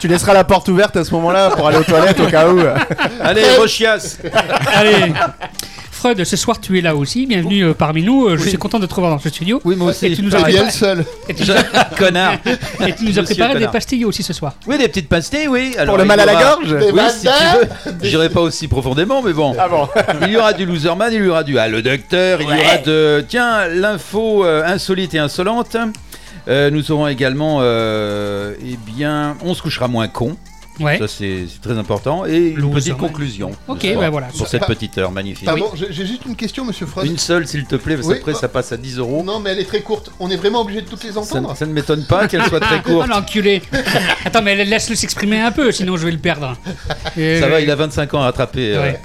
Tu 0.00 0.08
laisseras 0.08 0.34
la 0.34 0.44
porte 0.44 0.68
ouverte 0.68 0.96
à 0.96 1.04
ce 1.04 1.12
moment-là 1.14 1.45
pour 1.54 1.68
aller 1.68 1.78
aux 1.78 1.84
toilettes 1.84 2.20
au 2.20 2.26
cas 2.26 2.48
où. 2.48 2.58
Allez, 3.20 3.42
rechiasse 3.58 4.18
Allez. 4.74 5.12
Freud, 5.90 6.22
ce 6.24 6.36
soir 6.36 6.60
tu 6.60 6.78
es 6.78 6.82
là 6.82 6.94
aussi, 6.94 7.24
bienvenue 7.26 7.64
euh, 7.64 7.72
parmi 7.74 8.02
nous. 8.02 8.26
Euh, 8.28 8.36
Je 8.36 8.48
suis 8.48 8.58
content 8.58 8.78
de 8.78 8.84
te 8.84 8.94
revoir 8.94 9.12
dans 9.12 9.18
ce 9.18 9.30
studio. 9.30 9.62
Oui, 9.64 9.76
moi 9.76 9.88
aussi. 9.90 10.06
Et 10.06 10.14
tu 10.14 10.22
nous 10.22 10.34
as 10.36 10.40
préparé, 10.42 10.66
le 10.66 10.70
seul. 10.70 11.04
et 11.26 11.32
tu 11.34 11.42
nous 11.44 11.50
as- 11.74 11.84
Connard 11.96 12.34
et 12.86 12.92
tu 12.94 13.04
nous 13.06 13.18
as 13.18 13.22
Monsieur 13.22 13.24
préparé 13.24 13.48
des 13.54 13.58
connard. 13.60 13.72
pastilles 13.72 14.04
aussi 14.04 14.22
ce 14.22 14.34
soir. 14.34 14.54
Oui, 14.66 14.76
des 14.76 14.88
petites 14.88 15.08
pastilles, 15.08 15.48
oui. 15.48 15.74
Alors, 15.78 15.94
Pour 15.94 15.98
le 15.98 16.04
il 16.04 16.06
mal 16.06 16.18
y 16.18 16.22
à 16.22 16.26
la 16.26 16.32
aura- 16.34 16.42
gorge 16.56 16.68
Des 16.78 16.90
Oui, 16.92 17.00
si 17.10 17.20
tu 17.20 17.26
bandanas. 17.26 17.56
veux. 17.86 17.92
J'irai 18.02 18.28
pas 18.28 18.42
aussi 18.42 18.68
profondément, 18.68 19.22
mais 19.22 19.32
bon. 19.32 19.56
Ah 19.58 19.68
bon 19.68 19.88
Il 20.22 20.28
y 20.32 20.36
aura 20.36 20.52
du 20.52 20.66
loserman, 20.66 21.10
il 21.12 21.24
y 21.24 21.28
aura 21.28 21.42
du 21.42 21.58
Ah 21.58 21.66
le 21.68 21.80
docteur, 21.80 22.42
il 22.42 22.48
y 22.48 22.60
aura 22.60 22.76
de. 22.84 23.24
Tiens, 23.26 23.66
l'info 23.68 24.44
euh, 24.44 24.62
insolite 24.66 25.14
et 25.14 25.18
insolente. 25.18 25.78
Euh, 26.48 26.70
nous 26.70 26.90
aurons 26.92 27.08
également. 27.08 27.60
Euh, 27.62 28.52
eh 28.62 28.76
bien, 28.86 29.36
on 29.42 29.54
se 29.54 29.62
couchera 29.62 29.88
moins 29.88 30.08
con. 30.08 30.36
Ouais. 30.78 30.98
Ça, 30.98 31.08
c'est 31.08 31.46
très 31.62 31.78
important. 31.78 32.26
Et 32.26 32.48
une 32.48 32.70
petite 32.70 32.96
conclusion. 32.96 33.52
Ok, 33.68 33.82
soir, 33.82 33.94
bah 34.00 34.10
voilà. 34.10 34.26
Pour 34.36 34.46
cette 34.46 34.60
Pa- 34.60 34.66
petite 34.66 34.98
heure 34.98 35.10
magnifique. 35.10 35.46
Pardon, 35.46 35.70
j'ai 35.74 35.86
j'ai 35.90 36.04
juste 36.06 36.24
une 36.26 36.36
question, 36.36 36.64
Monsieur 36.64 36.86
Frost. 36.86 37.06
Une 37.06 37.16
seule, 37.18 37.46
s'il 37.46 37.64
te 37.64 37.76
plaît, 37.76 37.94
parce 37.96 38.06
Oui. 38.08 38.16
qu'après, 38.16 38.34
ça 38.34 38.48
passe 38.48 38.72
à 38.72 38.76
10 38.76 38.98
euros. 38.98 39.22
Non, 39.24 39.40
mais 39.40 39.50
elle 39.50 39.58
est 39.60 39.64
très 39.64 39.80
courte. 39.80 40.10
On 40.20 40.30
est 40.30 40.36
vraiment 40.36 40.60
obligé 40.60 40.82
de 40.82 40.86
toutes 40.88 41.04
les 41.04 41.16
entendre. 41.16 41.56
ça 41.56 41.64
ne 41.66 41.72
m'étonne 41.72 42.04
pas 42.04 42.28
qu'elle 42.28 42.44
soit 42.44 42.60
très 42.60 42.76
Ah, 42.80 42.82
courte. 42.84 43.08
l'enculé. 43.08 43.62
Attends, 44.24 44.42
mais 44.42 44.64
laisse-le 44.64 44.94
s'exprimer 44.96 45.40
un 45.40 45.52
peu, 45.52 45.72
sinon 45.72 45.96
je 45.96 46.04
vais 46.04 46.12
le 46.12 46.18
perdre. 46.18 46.56
Euh, 47.16 47.40
Ça 47.40 47.48
va, 47.48 47.60
il 47.60 47.70
a 47.70 47.74
25 47.76 48.12
ans 48.14 48.20
à 48.20 48.24
rattraper. 48.24 48.74
euh, 48.76 48.82
Ouais. 48.82 49.00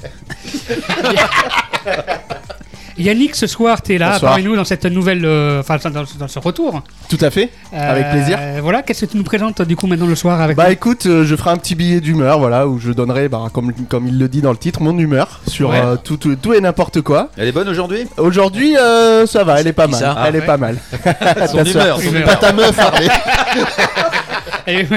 Yannick, 3.01 3.35
ce 3.35 3.47
soir, 3.47 3.81
tu 3.81 3.93
es 3.95 3.97
là 3.97 4.13
Bonsoir. 4.13 4.31
parmi 4.33 4.45
nous 4.45 4.55
dans 4.55 4.63
cette 4.65 4.85
nouvelle. 4.85 5.25
euh, 5.25 5.59
Enfin, 5.61 5.77
dans, 5.89 6.03
dans 6.19 6.27
ce 6.27 6.39
retour. 6.39 6.81
Tout 7.09 7.17
à 7.21 7.29
fait. 7.29 7.49
Avec 7.73 8.05
Euh, 8.05 8.11
plaisir. 8.11 8.39
Voilà, 8.61 8.81
qu'est-ce 8.81 9.05
que 9.05 9.11
tu 9.11 9.17
nous 9.17 9.23
présentes 9.23 9.61
du 9.61 9.75
coup 9.75 9.87
maintenant 9.87 10.07
le 10.07 10.15
soir 10.15 10.39
avec 10.41 10.55
Bah 10.57 10.71
écoute, 10.71 11.05
euh, 11.05 11.25
je 11.25 11.35
ferai 11.35 11.49
un 11.51 11.57
petit 11.57 11.75
billet 11.75 11.99
d'humeur, 12.01 12.39
voilà, 12.39 12.67
où 12.67 12.79
je 12.79 12.91
donnerai, 12.91 13.27
bah, 13.29 13.43
comme, 13.53 13.73
comme 13.89 14.07
il 14.07 14.17
le 14.17 14.27
dit 14.27 14.41
dans 14.41 14.51
le 14.51 14.57
titre, 14.57 14.81
mon 14.81 14.97
humeur 14.97 15.41
sur 15.47 15.69
Ouais. 15.69 15.81
euh, 15.83 15.95
tout, 16.01 16.17
tout, 16.17 16.35
tout 16.35 16.53
et 16.53 16.61
n'importe 16.61 17.01
quoi. 17.01 17.29
Elle 17.37 17.47
est 17.47 17.51
bonne 17.51 17.69
aujourd'hui? 17.69 18.07
Aujourd'hui, 18.17 18.75
euh, 18.77 19.25
ça 19.25 19.43
va, 19.43 19.59
elle 19.59 19.67
est 19.67 19.73
pas 19.73 19.87
mal. 19.87 19.99
ça 19.99 20.15
elle 20.27 20.33
Ah, 20.33 20.37
est 20.37 20.39
ouais. 20.41 20.45
pas 20.45 20.57
mal. 20.57 20.77
Son 21.51 21.63
humeur. 21.63 21.99
son 22.01 22.09
Humeur. 22.09 22.25
Pas 22.25 22.35
ta 22.35 22.53
meuf, 22.53 22.77
Harley. 22.79 23.07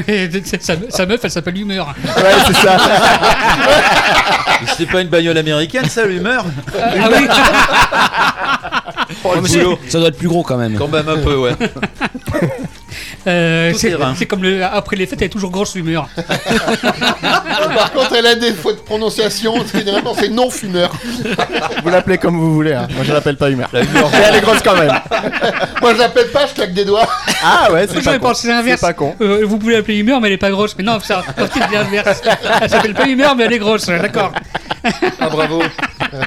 Et- 0.08 0.30
sa, 0.60 0.74
sa 0.88 1.06
meuf, 1.06 1.20
elle 1.24 1.30
s'appelle 1.30 1.58
Humeur. 1.58 1.94
Ouais, 2.04 2.32
c'est 2.46 2.56
ça. 2.56 2.76
C'est 4.78 4.86
pas 4.86 5.00
une 5.02 5.08
bagnole 5.08 5.36
américaine, 5.36 5.88
ça, 5.88 6.06
l'humeur 6.06 6.44
ah 6.80 7.08
oui 7.10 7.26
Ouais, 9.24 9.40
c'est- 9.46 9.90
ça 9.90 9.98
doit 9.98 10.08
être 10.08 10.16
plus 10.16 10.28
gros 10.28 10.42
quand 10.42 10.56
même. 10.56 10.74
Quand 10.74 10.88
même 10.88 11.08
un 11.08 11.18
peu, 11.18 11.36
ouais. 11.36 11.52
Euh, 13.26 13.72
c'est 14.16 14.26
comme 14.26 14.42
le, 14.42 14.62
après 14.64 14.96
les 14.96 15.06
fêtes, 15.06 15.20
elle 15.22 15.26
est 15.26 15.30
toujours 15.30 15.50
grosse 15.50 15.74
humeur. 15.74 16.08
Par 16.16 17.92
contre, 17.92 18.14
elle 18.16 18.26
a 18.26 18.34
des 18.34 18.52
fautes 18.52 18.76
de 18.76 18.80
prononciation. 18.82 19.54
Généralement, 19.74 20.14
c'est 20.18 20.28
non-fumeur. 20.28 20.90
Vous 21.82 21.90
l'appelez 21.90 22.18
comme 22.18 22.36
vous 22.38 22.54
voulez. 22.54 22.72
hein. 22.74 22.86
Moi, 22.94 23.04
je 23.04 23.12
l'appelle 23.12 23.36
pas 23.36 23.50
humeur. 23.50 23.68
Mais 23.72 23.80
elle 24.28 24.36
est 24.36 24.40
grosse 24.40 24.62
quand 24.62 24.76
même. 24.76 24.92
Moi, 25.80 25.94
je 25.94 25.98
l'appelle 25.98 26.28
pas, 26.30 26.46
je 26.46 26.54
claque 26.54 26.74
des 26.74 26.84
doigts. 26.84 27.08
Ah 27.42 27.72
ouais, 27.72 27.86
c'est 27.90 28.02
pas 28.02 28.18
con. 28.18 28.28
pensé 28.28 28.48
l'inverse. 28.48 28.80
C'est 28.80 28.86
pas 28.86 28.92
con. 28.92 29.14
Euh, 29.20 29.42
vous 29.44 29.58
pouvez 29.58 29.74
l'appeler 29.74 29.98
Humeur, 29.98 30.20
mais 30.20 30.28
elle 30.28 30.34
est 30.34 30.38
pas 30.38 30.50
grosse. 30.50 30.74
Mais 30.76 30.84
non, 30.84 30.98
ça, 31.00 31.22
c'est 31.36 31.70
l'inverse. 31.72 32.22
Elle 32.62 32.70
s'appelle 32.70 32.94
pas 32.94 33.06
Humeur, 33.06 33.34
mais 33.36 33.44
elle 33.44 33.52
est 33.54 33.58
grosse. 33.58 33.86
D'accord. 33.86 34.32
Ah, 35.20 35.28
bravo. 35.30 35.62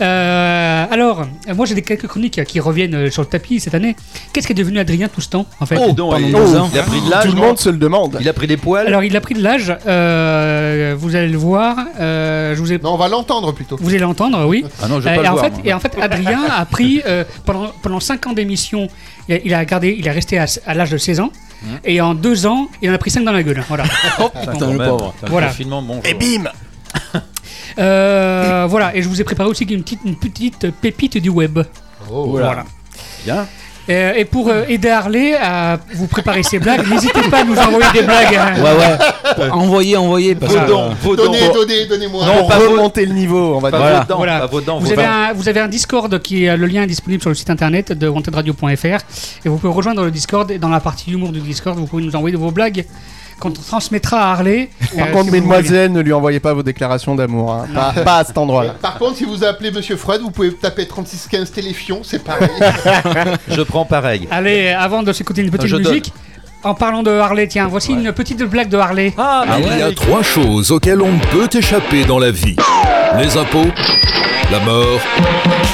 Euh, 0.00 0.86
alors, 0.90 1.24
moi 1.54 1.66
j'ai 1.66 1.74
des 1.74 1.82
quelques 1.82 2.06
chroniques 2.08 2.42
qui 2.44 2.58
reviennent 2.58 2.94
euh, 2.94 3.10
sur 3.10 3.22
le 3.22 3.28
tapis 3.28 3.60
cette 3.60 3.74
année. 3.74 3.94
Qu'est-ce 4.32 4.46
qui 4.46 4.52
est 4.52 4.56
devenu 4.56 4.78
Adrien 4.80 5.08
tout 5.08 5.20
ce 5.20 5.28
temps 5.28 5.46
en 5.60 5.66
fait? 5.66 5.76
Oh, 5.80 5.92
donc, 5.92 6.14
il, 6.18 6.32
deux 6.32 6.56
ans. 6.56 6.68
il 6.72 6.78
a 6.78 6.82
pris 6.82 7.00
de 7.00 7.10
l'âge. 7.10 7.24
Tout 7.24 7.32
le 7.36 7.40
monde 7.40 7.58
se 7.58 7.68
le 7.68 7.76
demande. 7.76 8.18
Il 8.20 8.28
a 8.28 8.32
pris 8.32 8.46
des 8.46 8.56
poils? 8.56 8.86
Alors 8.86 9.04
il 9.04 9.16
a 9.16 9.20
pris 9.20 9.34
de 9.34 9.42
l'âge, 9.42 9.72
euh, 9.86 10.94
vous 10.98 11.14
allez 11.14 11.28
le 11.28 11.38
voir, 11.38 11.76
euh, 12.00 12.54
je 12.54 12.60
vous 12.60 12.72
ai... 12.72 12.78
Non, 12.78 12.94
on 12.94 12.96
va 12.96 13.08
l'entendre 13.08 13.52
plutôt. 13.52 13.76
Vous 13.80 13.90
allez 13.90 13.98
l'entendre, 14.00 14.44
oui. 14.46 14.64
Ah 14.82 14.88
non, 14.88 15.00
je 15.00 15.04
vais 15.08 15.10
Euh, 15.10 15.14
pas 15.16 15.20
et, 15.20 15.24
le 15.24 15.28
en 15.28 15.32
voir. 15.34 15.44
fait, 15.44 15.50
moi. 15.52 15.60
et 15.64 15.72
en 15.72 15.80
fait, 15.80 15.92
Adrien 16.00 16.40
a 16.50 16.64
pris 16.66 17.02
euh, 17.06 17.24
pendant, 17.44 17.68
pendant 17.82 18.00
5 18.00 18.26
ans 18.26 18.32
d'émission, 18.32 18.88
il, 19.28 19.54
a- 19.54 19.64
gardé, 19.64 19.94
il 19.98 20.06
est 20.06 20.10
resté 20.10 20.38
à, 20.38 20.46
à 20.66 20.74
l'âge 20.74 20.90
de 20.90 20.98
16 20.98 21.20
ans, 21.20 21.30
et 21.84 22.00
en 22.00 22.14
2 22.14 22.46
ans, 22.46 22.68
il 22.82 22.90
en 22.90 22.94
a 22.94 22.98
pris 22.98 23.10
5 23.10 23.24
dans 23.24 23.32
la 23.32 23.42
gueule. 23.42 23.62
Voilà. 23.68 23.84
Putain, 24.52 24.72
le 24.72 24.78
pauvre. 24.78 25.14
Le 25.22 25.28
Voilà. 25.30 25.50
bon. 25.70 26.00
Et 26.04 26.14
bim 26.14 26.50
Euh, 27.78 28.66
voilà, 28.68 28.94
et 28.96 29.02
je 29.02 29.08
vous 29.08 29.20
ai 29.20 29.24
préparé 29.24 29.48
aussi 29.48 29.64
une 29.64 29.82
petite, 29.82 30.00
une 30.04 30.16
petite 30.16 30.70
pépite 30.80 31.18
du 31.18 31.28
web. 31.28 31.58
Oh, 32.10 32.26
Voilà. 32.30 32.64
Bien. 33.24 33.46
Euh, 33.90 34.14
et 34.14 34.24
pour 34.24 34.48
euh, 34.48 34.64
aider 34.66 34.88
Harley 34.88 35.34
à 35.36 35.78
vous 35.94 36.06
préparer 36.06 36.42
ses 36.42 36.58
blagues, 36.58 36.88
n'hésitez 36.88 37.20
pas 37.30 37.40
à 37.40 37.44
nous 37.44 37.54
envoyer 37.54 37.84
des 37.92 38.00
blagues. 38.02 38.34
hein. 38.34 38.54
Ouais, 38.56 39.42
ouais. 39.42 39.50
Envoyez, 39.50 39.96
envoyez. 39.98 40.34
Parce 40.34 40.54
Vos 40.54 40.60
que, 40.60 40.66
dents, 40.70 40.88
vos 41.02 41.16
dents. 41.16 41.24
Donnez, 41.24 41.52
donnez, 41.52 41.86
donnez-moi. 41.86 42.24
Non, 42.24 42.48
pas 42.48 42.56
remonter 42.56 43.04
le 43.04 43.12
niveau, 43.12 43.56
on 43.56 43.58
va 43.60 43.70
dire. 43.70 43.78
Voilà. 43.78 44.00
vos 44.00 44.06
dents, 44.08 44.16
Voilà. 44.16 44.38
pas 44.40 44.46
vos 44.46 44.60
dents, 44.62 44.78
Vous 44.78 44.86
vos 44.86 44.92
avez, 44.92 45.04
un, 45.04 45.32
vous 45.34 45.48
avez 45.50 45.60
un 45.60 45.68
Discord 45.68 46.18
qui 46.22 46.44
est 46.44 46.56
le 46.56 46.64
lien 46.66 46.84
est 46.84 46.86
disponible 46.86 47.20
sur 47.20 47.28
le 47.30 47.34
site 47.34 47.50
internet 47.50 47.92
de 47.92 48.08
wantedradio.fr 48.08 48.86
et 49.44 49.48
vous 49.50 49.58
pouvez 49.58 49.72
rejoindre 49.72 50.02
le 50.02 50.10
Discord 50.10 50.50
et 50.50 50.56
dans 50.56 50.70
la 50.70 50.80
partie 50.80 51.10
humour 51.12 51.30
du 51.32 51.40
Discord 51.40 51.76
vous 51.78 51.86
pouvez 51.86 52.04
nous 52.04 52.16
envoyer 52.16 52.36
vos 52.36 52.52
blagues 52.52 52.86
qu'on 53.40 53.50
transmettra 53.50 54.18
à 54.28 54.32
Harley. 54.32 54.70
Par 54.96 55.08
euh, 55.08 55.10
contre, 55.10 55.24
si 55.26 55.30
mesdemoiselles, 55.32 55.92
ne 55.92 56.00
lui 56.00 56.12
envoyez 56.12 56.40
pas 56.40 56.54
vos 56.54 56.62
déclarations 56.62 57.14
d'amour. 57.14 57.52
hein. 57.52 57.66
Pas, 57.74 57.92
pas 58.04 58.16
à 58.18 58.24
cet 58.24 58.38
endroit-là. 58.38 58.74
Par 58.80 58.98
contre, 58.98 59.16
si 59.16 59.24
vous 59.24 59.44
appelez 59.44 59.70
Monsieur 59.70 59.96
Freud, 59.96 60.20
vous 60.22 60.30
pouvez 60.30 60.52
taper 60.54 60.86
3615 60.86 61.50
Téléfion, 61.52 62.00
c'est 62.02 62.22
pareil. 62.22 62.48
Je 63.48 63.62
prends 63.62 63.84
pareil. 63.84 64.28
Allez, 64.30 64.68
avant 64.70 65.02
de 65.02 65.12
s'écouter 65.12 65.42
une 65.42 65.50
petite 65.50 65.66
Je 65.68 65.76
donne. 65.76 65.88
musique, 65.88 66.12
en 66.62 66.74
parlant 66.74 67.02
de 67.02 67.10
Harley, 67.10 67.46
tiens, 67.48 67.66
voici 67.68 67.92
une 67.92 68.12
petite 68.12 68.42
blague 68.44 68.68
de 68.70 68.78
Harley. 68.78 69.12
Ah, 69.18 69.44
Il 69.58 69.78
y 69.78 69.82
a 69.82 69.92
trois 69.92 70.22
choses 70.22 70.70
auxquelles 70.70 71.02
on 71.02 71.12
ne 71.12 71.20
peut 71.30 71.48
échapper 71.58 72.04
dans 72.04 72.18
la 72.18 72.30
vie. 72.30 72.56
Les 73.18 73.36
impôts, 73.36 73.66
la 74.50 74.60
mort 74.60 75.00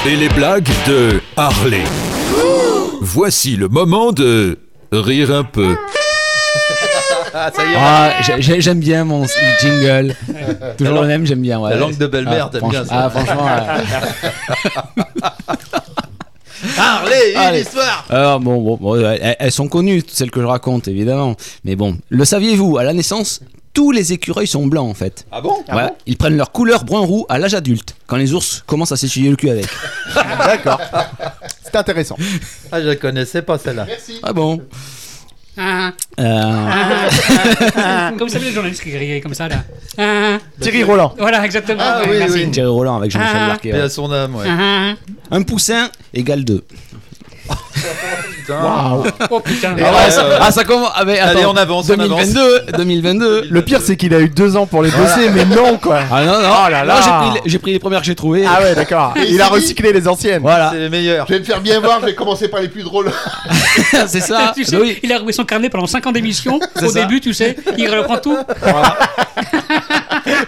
et 0.05 0.15
les 0.15 0.29
blagues 0.29 0.67
de 0.87 1.21
Harley. 1.37 1.83
Voici 3.01 3.55
le 3.55 3.67
moment 3.69 4.11
de 4.11 4.59
rire 4.91 5.31
un 5.31 5.43
peu. 5.43 5.75
Ah, 7.33 7.51
ça 7.53 7.63
y 7.65 7.71
est. 7.71 7.75
Ah, 7.77 8.11
j'ai- 8.25 8.41
j'ai- 8.41 8.61
j'aime 8.61 8.79
bien 8.79 9.03
mon 9.05 9.25
jingle. 9.61 10.15
Toujours 10.77 11.01
le 11.01 11.07
même, 11.07 11.25
j'aime 11.25 11.41
bien. 11.41 11.59
Ouais. 11.59 11.71
la 11.71 11.77
langue 11.77 11.97
de 11.97 12.07
belle-mère, 12.07 12.45
Ah, 12.47 12.51
t'aimes 12.51 12.61
franch- 12.61 12.71
bien 12.71 12.85
ça. 12.85 12.91
Ah, 13.05 13.09
franchement. 13.09 13.47
Harley, 16.77 17.31
une 17.33 17.37
Allez. 17.37 17.61
histoire. 17.61 18.05
Alors, 18.09 18.39
bon, 18.39 18.61
bon, 18.61 18.77
bon, 18.79 18.95
elles, 18.95 19.35
elles 19.39 19.51
sont 19.51 19.67
connues, 19.67 20.03
toutes 20.03 20.11
celles 20.15 20.31
que 20.31 20.41
je 20.41 20.45
raconte, 20.45 20.87
évidemment. 20.87 21.35
Mais 21.63 21.75
bon, 21.75 21.97
le 22.09 22.25
saviez-vous, 22.25 22.77
à 22.77 22.83
la 22.83 22.93
naissance, 22.93 23.41
tous 23.73 23.91
les 23.91 24.13
écureuils 24.13 24.47
sont 24.47 24.67
blancs 24.67 24.89
en 24.89 24.93
fait. 24.93 25.25
Ah 25.31 25.41
bon? 25.41 25.55
Ouais, 25.73 25.89
ils 26.05 26.17
prennent 26.17 26.37
leur 26.37 26.51
couleur 26.51 26.83
brun-roux 26.83 27.25
à 27.29 27.39
l'âge 27.39 27.53
adulte, 27.53 27.95
quand 28.07 28.17
les 28.17 28.33
ours 28.33 28.63
commencent 28.67 28.91
à 28.91 28.97
s'essuyer 28.97 29.29
le 29.29 29.35
cul 29.37 29.49
avec. 29.49 29.67
D'accord. 30.15 30.79
C'est 31.63 31.75
intéressant. 31.75 32.17
Ah, 32.71 32.81
je 32.81 32.87
la 32.87 32.95
connaissais 32.97 33.41
pas 33.41 33.57
celle-là. 33.57 33.85
Merci. 33.87 34.19
Ah 34.21 34.33
bon? 34.33 34.61
Ah, 35.57 35.91
ah, 36.17 37.09
ah. 37.75 38.11
Comme 38.17 38.29
ça, 38.29 38.39
les 38.39 38.51
journalistes 38.51 38.81
qui 38.83 38.97
riaient 38.97 39.19
comme 39.21 39.33
ça 39.33 39.47
là. 39.49 39.63
Ah, 39.97 40.37
Thierry 40.59 40.83
Roland. 40.83 41.13
voilà, 41.17 41.43
exactement. 41.45 41.81
Ah, 41.83 42.01
Ouais, 42.03 42.07
oui, 42.11 42.15
merci. 42.19 42.33
oui. 42.45 42.51
Thierry 42.51 42.69
Roland 42.69 42.97
avec 42.97 43.11
Jean-Michel 43.11 43.37
Ah. 43.41 43.47
Larquet. 43.49 43.69
Et 43.69 43.73
à 43.79 43.89
son 43.89 44.11
âme, 44.11 44.35
ouais. 44.35 44.45
Un 45.29 45.41
poussin 45.43 45.89
égale 46.13 46.45
2. 46.45 46.63
Putain. 47.73 49.03
Oh 49.29 49.39
putain. 49.39 49.77
Et 49.77 49.81
Ah, 49.83 50.09
ça, 50.11 50.21
euh, 50.23 50.37
ah, 50.41 50.51
ça 50.51 50.63
commence. 50.63 50.89
ah, 50.95 51.03
mais 51.05 51.19
Allez, 51.19 51.45
on 51.45 51.55
avance, 51.55 51.89
on 51.89 51.95
2022, 51.95 52.65
2022. 52.77 53.47
Le 53.49 53.61
pire, 53.61 53.79
c'est 53.83 53.95
qu'il 53.97 54.13
a 54.13 54.19
eu 54.19 54.29
deux 54.29 54.55
ans 54.57 54.65
pour 54.65 54.83
les 54.83 54.91
bosser, 54.91 55.29
mais 55.33 55.45
non, 55.45 55.77
quoi. 55.77 55.99
Ah 56.11 56.23
non, 56.23 56.41
non, 56.41 56.49
Oh 56.65 56.69
là 56.69 56.83
là. 56.83 56.95
Non, 56.95 57.01
j'ai 57.01 57.09
pris, 57.31 57.41
les- 57.43 57.49
j'ai 57.49 57.59
pris 57.59 57.71
les 57.73 57.79
premières 57.79 57.99
que 58.01 58.05
j'ai 58.05 58.15
trouvées. 58.15 58.45
Ah 58.47 58.61
ouais, 58.61 58.75
d'accord. 58.75 59.13
Et 59.17 59.29
Il 59.31 59.41
a 59.41 59.45
c'est 59.45 59.51
recyclé 59.51 59.93
les 59.93 60.07
anciennes. 60.07 60.41
Voilà, 60.41 60.69
C'est 60.73 60.79
les 60.79 60.89
meilleurs. 60.89 61.25
Je 61.27 61.33
vais 61.33 61.39
me 61.39 61.45
faire 61.45 61.61
bien 61.61 61.79
voir, 61.79 61.99
je 62.01 62.05
vais 62.07 62.15
commencer 62.15 62.47
par 62.47 62.59
les 62.61 62.67
plus 62.69 62.83
drôles. 62.83 63.11
c'est 64.07 64.21
ça. 64.21 64.51
Tu 64.55 64.63
sais, 64.65 64.75
Oui. 64.77 64.99
Il 65.03 65.11
a 65.13 65.17
roulé 65.19 65.33
son 65.33 65.43
carnet 65.45 65.69
pendant 65.69 65.87
5 65.87 66.05
ans 66.07 66.11
d'émission. 66.11 66.59
C'est 66.75 66.85
Au 66.85 66.91
ça. 66.91 67.01
début, 67.01 67.19
tu 67.21 67.33
sais, 67.33 67.55
il 67.77 67.89
reprend 67.89 68.17
tout. 68.17 68.37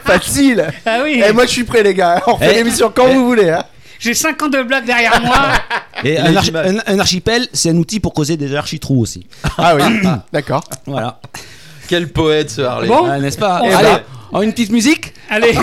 Facile. 0.05 0.65
Ah 0.85 0.99
oui. 1.03 1.21
Et 1.25 1.31
moi, 1.31 1.45
je 1.45 1.51
suis 1.51 1.63
prêt, 1.63 1.83
les 1.83 1.93
gars. 1.93 2.21
On 2.27 2.37
fait 2.37 2.51
Eh. 2.51 2.55
l'émission 2.55 2.91
quand 2.93 3.07
vous 3.07 3.25
voulez. 3.25 3.49
Hein. 3.49 3.63
J'ai 4.03 4.13
5 4.13 4.41
ans 4.43 4.49
de 4.49 4.61
blagues 4.63 4.85
derrière 4.85 5.21
moi. 5.21 5.37
Et 6.03 6.17
un, 6.17 6.29
les 6.29 6.35
archi- 6.37 6.49
images. 6.49 6.75
un- 6.87 6.93
un 6.93 6.99
archipel, 6.99 7.47
c'est 7.53 7.69
un 7.69 7.77
outil 7.77 7.99
pour 8.01 8.13
causer 8.13 8.35
des 8.35 8.53
architrous 8.53 8.99
aussi. 8.99 9.25
Ah 9.57 9.75
oui, 9.75 9.83
d'accord. 10.33 10.63
Voilà. 10.85 11.21
Quel 11.87 12.11
poète 12.11 12.49
ce 12.49 12.61
Harley. 12.61 12.87
Bon, 12.89 13.05
Ah, 13.09 13.19
N'est-ce 13.19 13.37
pas 13.37 13.61
on 13.63 13.73
Allez, 13.73 13.87
va. 14.33 14.43
une 14.43 14.51
petite 14.51 14.71
musique 14.71 15.13
Allez, 15.29 15.53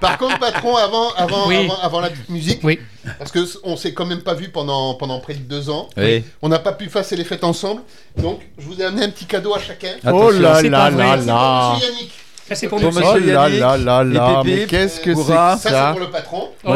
Par 0.00 0.16
contre, 0.18 0.38
patron, 0.38 0.76
avant, 0.76 1.12
avant, 1.14 1.46
Oui. 1.48 1.56
avant, 1.64 1.78
avant 1.82 2.00
la 2.00 2.10
petite 2.10 2.28
musique, 2.30 2.60
Oui. 2.62 2.78
parce 3.18 3.30
que 3.30 3.44
s- 3.44 3.58
on 3.64 3.76
s'est 3.76 3.92
quand 3.92 4.06
même 4.06 4.22
pas 4.22 4.34
vu 4.34 4.48
pendant, 4.48 4.94
pendant 4.94 5.20
près 5.20 5.34
de 5.34 5.40
deux 5.40 5.68
ans. 5.70 5.88
Oui. 5.96 6.24
On 6.42 6.48
n'a 6.48 6.58
pas 6.58 6.72
pu 6.72 6.86
passer 6.88 7.16
les 7.16 7.24
fêtes 7.24 7.44
ensemble. 7.44 7.82
Donc, 8.16 8.40
je 8.58 8.66
vous 8.66 8.80
ai 8.80 8.84
amené 8.84 9.04
un 9.04 9.10
petit 9.10 9.26
cadeau 9.26 9.54
à 9.54 9.60
chacun. 9.60 9.92
Oh 10.10 10.30
là 10.30 10.58
C'est 10.60 10.68
là 10.70 10.78
pas 10.78 10.90
là 10.90 11.16
vrai. 11.16 11.26
là. 11.26 11.72
Monsieur 11.74 11.88
Yannick, 11.92 12.12
c'est 12.54 12.68
pour 12.68 12.80
monsieur 12.80 13.02
Oh 13.04 13.18
là 13.18 13.48
Yannick 13.48 13.60
là 13.60 13.76
là 13.76 14.04
là. 14.04 14.40
et 14.40 14.44
Pépé, 14.44 14.60
Mais 14.60 14.66
qu'est-ce 14.66 15.00
que 15.00 15.14
c'est 15.14 15.20
que 15.20 15.26
ça 15.26 15.58
c'est 15.60 15.70
ça 15.70 15.88
pour 15.92 16.00
le 16.00 16.10
patron. 16.10 16.48
Oh 16.64 16.70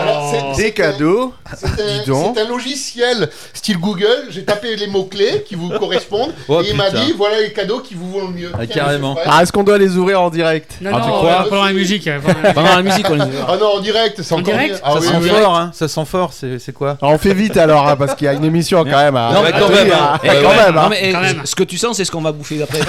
Alors, 0.00 0.34
c'est- 0.54 0.62
Des 0.62 0.72
cadeaux. 0.72 1.32
C'est 1.56 1.66
un, 1.66 1.98
Dis 2.02 2.06
donc. 2.06 2.34
c'est 2.36 2.42
un 2.42 2.48
logiciel 2.48 3.28
style 3.54 3.78
Google. 3.78 4.26
J'ai 4.30 4.44
tapé 4.44 4.76
les 4.76 4.86
mots-clés 4.86 5.44
qui 5.48 5.54
vous 5.54 5.70
correspondent. 5.70 6.32
Oh, 6.48 6.60
et 6.62 6.70
il 6.70 6.76
m'a 6.76 6.84
putain. 6.90 7.04
dit 7.04 7.14
voilà 7.16 7.40
les 7.40 7.52
cadeaux 7.52 7.80
qui 7.80 7.94
vous 7.94 8.10
vont 8.10 8.26
le 8.28 8.32
mieux. 8.34 8.50
Ah, 8.54 8.66
Tiens, 8.66 8.84
carrément. 8.84 9.10
monsieur 9.14 9.22
Fred. 9.24 9.34
Ah, 9.38 9.42
est-ce 9.42 9.52
qu'on 9.52 9.62
doit 9.64 9.78
les 9.78 9.96
ouvrir 9.96 10.20
en 10.20 10.30
direct 10.30 10.72
Non, 10.80 10.90
Ah, 10.92 10.98
non, 10.98 11.04
tu 11.04 11.08
euh, 11.10 11.12
crois 11.14 11.46
pendant 11.48 11.64
la 11.64 11.72
musique. 11.72 12.06
euh, 12.06 12.18
pendant 12.20 12.40
la- 12.42 12.52
Pendant 12.52 12.76
la 12.76 12.82
musique, 12.82 13.06
on 13.10 13.14
les. 13.14 13.20
Ah 13.48 13.56
non, 13.58 13.66
en 13.76 13.80
direct, 13.80 14.20
c'est 14.22 14.34
En 14.34 14.38
encore 14.40 14.52
direct 14.54 14.74
mieux. 14.74 14.80
Ah 14.84 14.92
Ça 14.92 14.98
oui, 15.00 15.06
sent 15.06 15.12
oui, 15.22 15.28
fort, 15.30 15.56
hein. 15.56 15.70
Ça 15.72 15.88
sent 15.88 16.04
fort, 16.04 16.32
c'est 16.32 16.58
c'est 16.58 16.72
quoi 16.72 16.96
on 17.00 17.16
fait 17.18 17.34
vite 17.34 17.56
alors, 17.56 17.88
hein, 17.88 17.96
parce 17.96 18.14
qu'il 18.14 18.26
y 18.26 18.28
a 18.28 18.32
une 18.34 18.44
émission 18.44 18.84
quand 18.84 18.90
même. 18.90 19.16
à- 19.16 19.32
Non, 19.32 19.40
à 19.40 19.42
mais 19.44 19.52
quand 19.52 19.66
tenir, 19.68 19.84
même, 19.84 19.92
hein. 19.92 20.10
hein. 20.14 20.18
Eh, 20.22 20.28
Ouais, 20.28 20.36
quand 20.42 20.48
ouais. 20.50 20.56
même. 20.56 20.76
hein. 20.78 20.82
Non, 20.82 20.88
mais 20.90 20.98
eh, 21.02 21.12
Quand 21.12 21.20
même. 21.20 21.40
ce 21.44 21.54
que 21.54 21.64
tu 21.64 21.78
sens, 21.78 21.96
c'est 21.96 22.04
ce 22.04 22.10
qu'on 22.10 22.20
va 22.20 22.32
bouffer 22.32 22.62
après. 22.62 22.80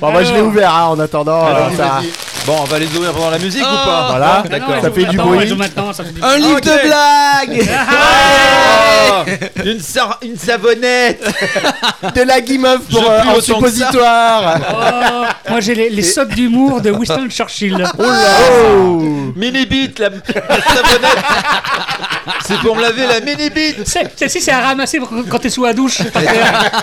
Bon, 0.00 0.12
bah, 0.12 0.22
je 0.24 0.32
l'ai 0.32 0.38
Alors. 0.38 0.52
Ouvert 0.54 0.74
hein, 0.74 0.84
en 0.86 0.98
attendant. 1.00 1.44
Vas-y, 1.44 1.54
alors, 1.56 1.70
ça- 1.76 1.82
vas-y. 2.00 2.10
Bon, 2.46 2.56
on 2.60 2.64
va 2.64 2.78
les 2.78 2.86
ouvrir 2.94 3.12
pendant 3.12 3.30
la 3.30 3.38
musique 3.38 3.62
ou 3.62 3.86
pas 3.86 4.06
Voilà. 4.10 4.26
Ah 4.26 4.42
non, 4.44 4.50
D'accord. 4.50 4.82
Ça 4.82 4.90
fait 4.90 5.04
du 5.06 5.16
bruit. 5.16 5.38
Un 6.22 6.36
livre 6.36 6.60
de 6.60 6.86
blagues 6.86 7.68
Oh 9.06 9.22
une, 9.64 9.80
une 10.30 10.36
savonnette 10.38 11.22
De 12.14 12.22
la 12.22 12.40
guimauve 12.40 12.80
pour 12.90 13.08
euh, 13.10 13.20
un 13.36 13.40
suppositoire. 13.40 14.58
Oh, 14.70 15.50
moi 15.50 15.60
j'ai 15.60 15.74
les, 15.74 15.90
les 15.90 16.02
sottes 16.02 16.30
d'humour 16.30 16.80
de 16.80 16.90
Winston 16.90 17.28
Churchill. 17.30 17.82
Oh 17.98 18.02
là 18.02 18.16
oh. 18.70 19.32
Mini 19.36 19.66
bite 19.66 19.98
la, 19.98 20.10
la 20.10 20.16
savonnette 20.60 21.24
C'est 22.46 22.58
pour 22.60 22.76
me 22.76 22.82
laver 22.82 23.06
la 23.06 23.20
mini 23.20 23.50
bite 23.50 23.86
C'est- 23.86 24.10
Celle-ci 24.16 24.40
c'est 24.40 24.52
à 24.52 24.60
ramasser 24.60 24.98
pour- 24.98 25.10
quand 25.30 25.38
t'es 25.38 25.50
sous 25.50 25.64
la 25.64 25.72
douche. 25.72 25.98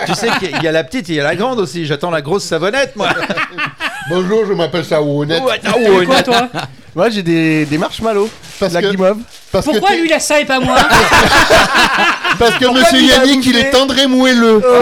Tu 0.06 0.14
sais 0.14 0.28
qu'il 0.40 0.62
y 0.62 0.68
a 0.68 0.72
la 0.72 0.84
petite 0.84 1.08
et 1.10 1.12
il 1.12 1.16
y 1.16 1.20
a 1.20 1.24
la 1.24 1.36
grande 1.36 1.58
aussi. 1.60 1.86
J'attends 1.86 2.10
la 2.10 2.22
grosse 2.22 2.44
savonnette, 2.44 2.96
moi. 2.96 3.08
Bonjour, 4.08 4.46
je 4.46 4.52
m'appelle 4.52 4.84
Saounet. 4.84 5.38
Oh, 5.40 5.50
toi? 6.22 6.48
Moi, 6.94 7.08
j'ai 7.10 7.22
des, 7.22 7.64
des 7.64 7.78
marshmallows. 7.78 8.28
Parce 8.60 8.72
de 8.72 8.76
la 8.78 8.82
que- 8.82 8.90
guimauve. 8.90 9.18
Parce 9.50 9.66
que, 9.66 9.70
Pourquoi 9.72 9.90
t'es- 9.90 9.96
lui 9.98 10.06
il 10.08 10.12
a 10.12 10.20
ça 10.20 10.40
et 10.40 10.44
pas 10.46 10.60
moi 10.60 10.76
parce 12.38 12.54
que 12.54 12.64
monsieur 12.72 12.98
lui, 12.98 13.04
il 13.06 13.12
a 13.12 13.16
Yannick, 13.16 13.44
il 13.46 13.52
bouffé 13.52 13.66
est 13.66 13.70
tendre 13.70 13.98
et 13.98 14.06
moelleux. 14.06 14.62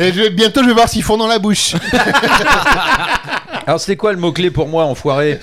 Et 0.00 0.12
je 0.14 0.20
vais- 0.22 0.30
bientôt, 0.30 0.62
je 0.62 0.68
vais 0.68 0.72
voir 0.74 0.88
s'ils 0.88 1.02
font 1.02 1.18
dans 1.18 1.26
la 1.26 1.38
bouche. 1.38 1.74
Alors, 3.66 3.78
c'était 3.78 3.96
quoi 3.96 4.12
le 4.12 4.18
mot-clé 4.18 4.50
pour 4.50 4.66
moi, 4.66 4.84
enfoiré 4.84 5.38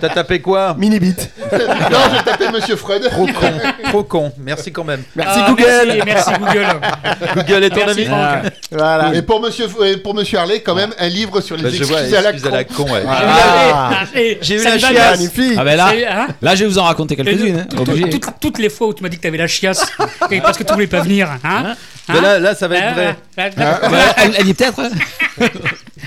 T'as 0.00 0.08
tapé 0.08 0.40
quoi 0.40 0.74
Mini 0.78 0.98
bit. 0.98 1.30
non, 1.52 1.58
je 2.10 2.16
vais 2.16 2.22
taper 2.24 2.48
monsieur 2.50 2.76
Fred. 2.76 3.02
Trop 3.10 3.26
con, 3.26 3.52
trop 3.90 4.02
con. 4.04 4.32
Merci 4.38 4.72
quand 4.72 4.84
même. 4.84 5.02
Merci 5.14 5.38
Ah, 5.42 5.46
Google. 5.50 5.64
Merci, 5.86 6.02
merci 6.06 6.30
Google. 6.40 6.66
Google 7.36 7.64
est 7.64 7.70
ton 7.70 7.76
Merci 7.86 7.90
ami 8.00 8.04
Franck. 8.06 8.52
Voilà. 8.72 9.14
Et 9.14 9.22
pour 9.22 9.40
monsieur, 9.42 9.66
et 9.84 9.96
pour 9.98 10.14
monsieur 10.14 10.38
Harley, 10.38 10.60
quand 10.60 10.74
même, 10.74 10.90
un 10.98 11.08
livre 11.08 11.40
sur 11.42 11.56
les 11.56 11.64
Bah, 11.64 11.68
je 11.72 11.84
vois, 11.84 11.98
excuses 12.00 12.14
à 12.16 12.22
la 12.22 12.30
excuse 12.30 12.48
à 12.48 12.56
la 12.56 12.64
con. 12.64 12.74
con, 12.84 12.92
ouais. 12.92 13.02
Ah. 13.06 13.90
Et 14.14 14.27
J'ai 14.42 14.56
eu 14.60 14.64
la 14.64 14.78
chiasse. 14.78 15.18
Magnifique. 15.18 15.54
Ah 15.56 15.64
ben 15.64 15.76
là, 15.76 15.92
hein 16.10 16.26
là, 16.42 16.54
je 16.54 16.64
vais 16.64 16.70
vous 16.70 16.78
en 16.78 16.84
raconter 16.84 17.16
quelques-unes. 17.16 17.60
hein, 17.60 17.66
Toutes- 17.70 17.88
obligé. 17.88 18.10
toutes, 18.10 18.26
toutes 18.40 18.58
les 18.58 18.68
fois 18.68 18.88
où 18.88 18.94
tu 18.94 19.02
m'as 19.02 19.08
dit 19.08 19.16
que 19.16 19.22
t'avais 19.22 19.38
la 19.38 19.46
chiasse 19.46 19.86
et 20.30 20.40
parce 20.40 20.58
que 20.58 20.64
tu 20.64 20.72
voulais 20.72 20.86
pas 20.86 21.00
venir, 21.00 21.28
hein, 21.44 21.74
Mais 22.08 22.20
là, 22.20 22.38
là, 22.38 22.54
ça 22.54 22.68
va 22.68 22.76
être 22.76 22.84
Hein, 22.88 22.92
vrai. 22.92 23.16
hein, 23.38 23.50
hein, 23.56 23.90
Ouais, 23.90 23.98
elle, 24.24 24.34
elle 24.38 24.44
dit 24.44 24.54
peut-être. 24.54 24.80
hein. 24.80 24.90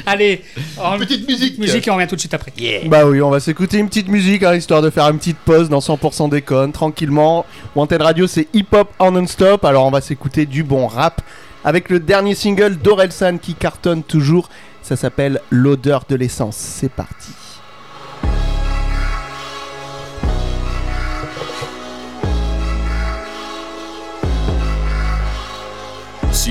Allez, 0.06 0.42
en 0.78 0.98
Petite 0.98 1.28
musique. 1.28 1.58
musique 1.60 1.88
et 1.88 1.92
on 1.92 1.96
revient 1.96 2.08
tout 2.08 2.16
de 2.16 2.20
suite 2.20 2.34
après. 2.34 2.52
Bah 2.86 3.06
oui, 3.06 3.22
on 3.22 3.30
va 3.30 3.40
s'écouter 3.40 3.78
une 3.78 3.88
petite 3.88 4.08
musique, 4.08 4.42
hein, 4.44 4.56
histoire 4.56 4.82
de 4.82 4.90
faire 4.90 5.08
une 5.10 5.18
petite 5.20 5.38
pause 5.38 5.70
dans 5.70 5.80
100% 5.80 6.30
déconne, 6.30 6.72
tranquillement. 6.72 7.46
Wanted 7.76 8.02
Radio, 8.02 8.26
c'est 8.28 8.48
hip-hop 8.54 8.90
en 9.00 9.12
non-stop, 9.12 9.64
alors 9.66 9.86
on 9.86 9.92
va 9.92 10.02
s'écouter 10.02 10.46
du 10.46 10.64
bon 10.64 10.88
rap 10.88 11.22
avec 11.64 11.90
le 11.90 12.00
dernier 12.00 12.34
single 12.36 12.78
d'Orelsan 12.78 13.38
qui 13.38 13.54
cartonne 13.54 14.02
toujours. 14.04 14.50
Ça 14.82 14.96
s'appelle 14.96 15.40
L'odeur 15.52 16.06
de 16.10 16.16
l'essence. 16.16 16.56
C'est 16.58 16.92
parti. 16.92 17.28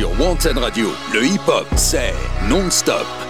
Sur 0.00 0.18
Wanted 0.18 0.56
Radio, 0.56 0.88
le 1.12 1.26
hip-hop, 1.26 1.66
c'est 1.76 2.14
non-stop. 2.48 3.29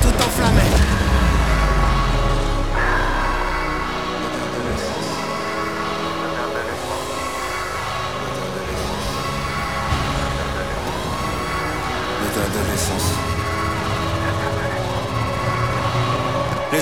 tout 0.01 0.23
enflammé. 0.23 1.20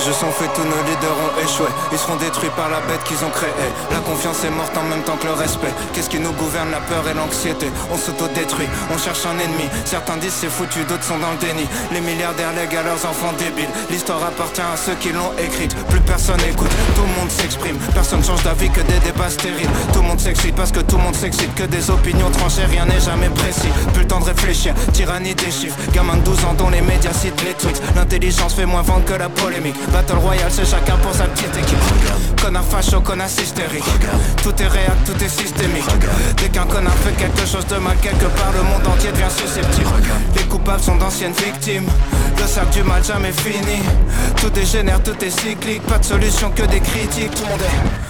Jeux 0.00 0.12
sont 0.12 0.30
faits, 0.30 0.52
tous 0.54 0.62
nos 0.62 0.82
leaders 0.88 1.18
ont 1.26 1.34
échoué. 1.42 1.66
Ils 1.92 1.98
seront 1.98 2.16
détruits 2.16 2.50
par 2.56 2.68
la 2.68 2.80
bête 2.80 3.02
qu'ils 3.04 3.22
ont 3.24 3.30
créée. 3.30 3.50
La 3.90 3.98
confiance 3.98 4.44
est 4.44 4.50
morte 4.50 4.76
en 4.76 4.82
même 4.84 5.02
temps 5.02 5.16
que 5.16 5.26
le 5.26 5.32
respect. 5.32 5.72
Qu'est-ce 5.92 6.10
qui 6.10 6.18
nous 6.18 6.32
gouverne 6.32 6.70
La 6.70 6.80
peur 6.80 7.06
et 7.08 7.14
l'anxiété? 7.14 7.70
On 7.90 7.96
s'auto-détruit, 7.96 8.68
on 8.92 8.98
cherche 8.98 9.24
un 9.26 9.38
ennemi. 9.38 9.68
Certains 9.84 10.16
disent 10.16 10.36
c'est 10.40 10.50
foutu, 10.50 10.84
d'autres 10.84 11.04
sont 11.04 11.18
dans 11.18 11.32
le 11.32 11.38
déni. 11.38 11.66
Les 11.92 12.00
milliardaires 12.00 12.52
lèguent 12.52 12.76
à 12.76 12.82
leurs 12.82 13.04
enfants 13.04 13.32
débiles. 13.38 13.70
L'histoire 13.90 14.22
appartient 14.24 14.60
à 14.60 14.76
ceux 14.76 14.94
qui 14.94 15.12
l'ont 15.12 15.32
écrite. 15.38 15.74
Plus 15.88 16.00
personne 16.00 16.40
écoute, 16.48 16.70
tout 16.94 16.99
le 16.99 16.99
s'exprime. 17.30 17.76
Personne 17.94 18.22
change 18.24 18.42
d'avis 18.42 18.70
que 18.70 18.80
des 18.80 18.98
débats 19.00 19.30
stériles. 19.30 19.68
Tout 19.92 20.00
le 20.00 20.08
monde 20.08 20.20
s'excite 20.20 20.54
parce 20.54 20.72
que 20.72 20.80
tout 20.80 20.96
le 20.96 21.02
monde 21.02 21.14
s'excite. 21.14 21.54
Que 21.54 21.64
des 21.64 21.90
opinions 21.90 22.30
tranchées, 22.30 22.64
rien 22.64 22.84
n'est 22.86 23.00
jamais 23.00 23.28
précis. 23.28 23.68
Plus 23.92 24.02
le 24.02 24.08
temps 24.08 24.20
de 24.20 24.24
réfléchir, 24.24 24.74
tyrannie 24.92 25.34
des 25.34 25.50
chiffres. 25.50 25.78
Gamin 25.92 26.16
de 26.16 26.22
12 26.22 26.44
ans 26.44 26.54
dont 26.54 26.70
les 26.70 26.80
médias 26.80 27.12
citent 27.12 27.42
les 27.44 27.54
tweets. 27.54 27.82
L'intelligence 27.94 28.54
fait 28.54 28.66
moins 28.66 28.82
vendre 28.82 29.04
que 29.04 29.14
la 29.14 29.28
polémique. 29.28 29.76
Battle 29.92 30.16
Royale, 30.16 30.50
c'est 30.50 30.66
chacun 30.66 30.96
pour 30.98 31.14
sa 31.14 31.24
petite 31.24 31.56
équipe. 31.56 31.78
Connard 32.40 32.64
facho, 32.64 33.00
connard 33.00 33.28
hystérique. 33.28 33.84
Tout 34.42 34.54
est 34.62 34.66
réel, 34.66 34.92
tout 35.04 35.22
est 35.22 35.28
systémique. 35.28 35.84
Dès 36.38 36.48
qu'un 36.48 36.64
connard 36.64 36.94
fait 36.94 37.12
quelque 37.12 37.46
chose 37.46 37.66
de 37.66 37.76
mal 37.76 37.96
quelque 37.98 38.26
part, 38.26 38.52
le 38.52 38.62
monde 38.62 38.86
entier 38.86 39.12
devient 39.12 39.30
susceptible. 39.30 39.90
Les 40.34 40.44
coupables 40.44 40.80
sont 40.82 40.96
d'anciennes 40.96 41.34
victimes. 41.34 41.88
Le 42.38 42.46
sac 42.46 42.70
du 42.70 42.82
mal 42.82 43.04
jamais 43.04 43.32
fini. 43.32 43.82
Tout 44.40 44.50
dégénère, 44.50 45.02
tout 45.02 45.22
est 45.22 45.30
cyclique. 45.30 45.82
Pas 45.82 45.98
de 45.98 46.04
solution 46.04 46.50
que 46.50 46.62
des 46.62 46.80
critiques. 46.80 47.34
Tout 47.34 47.42
le 47.44 47.50
monde 47.50 47.60
est 47.60 48.09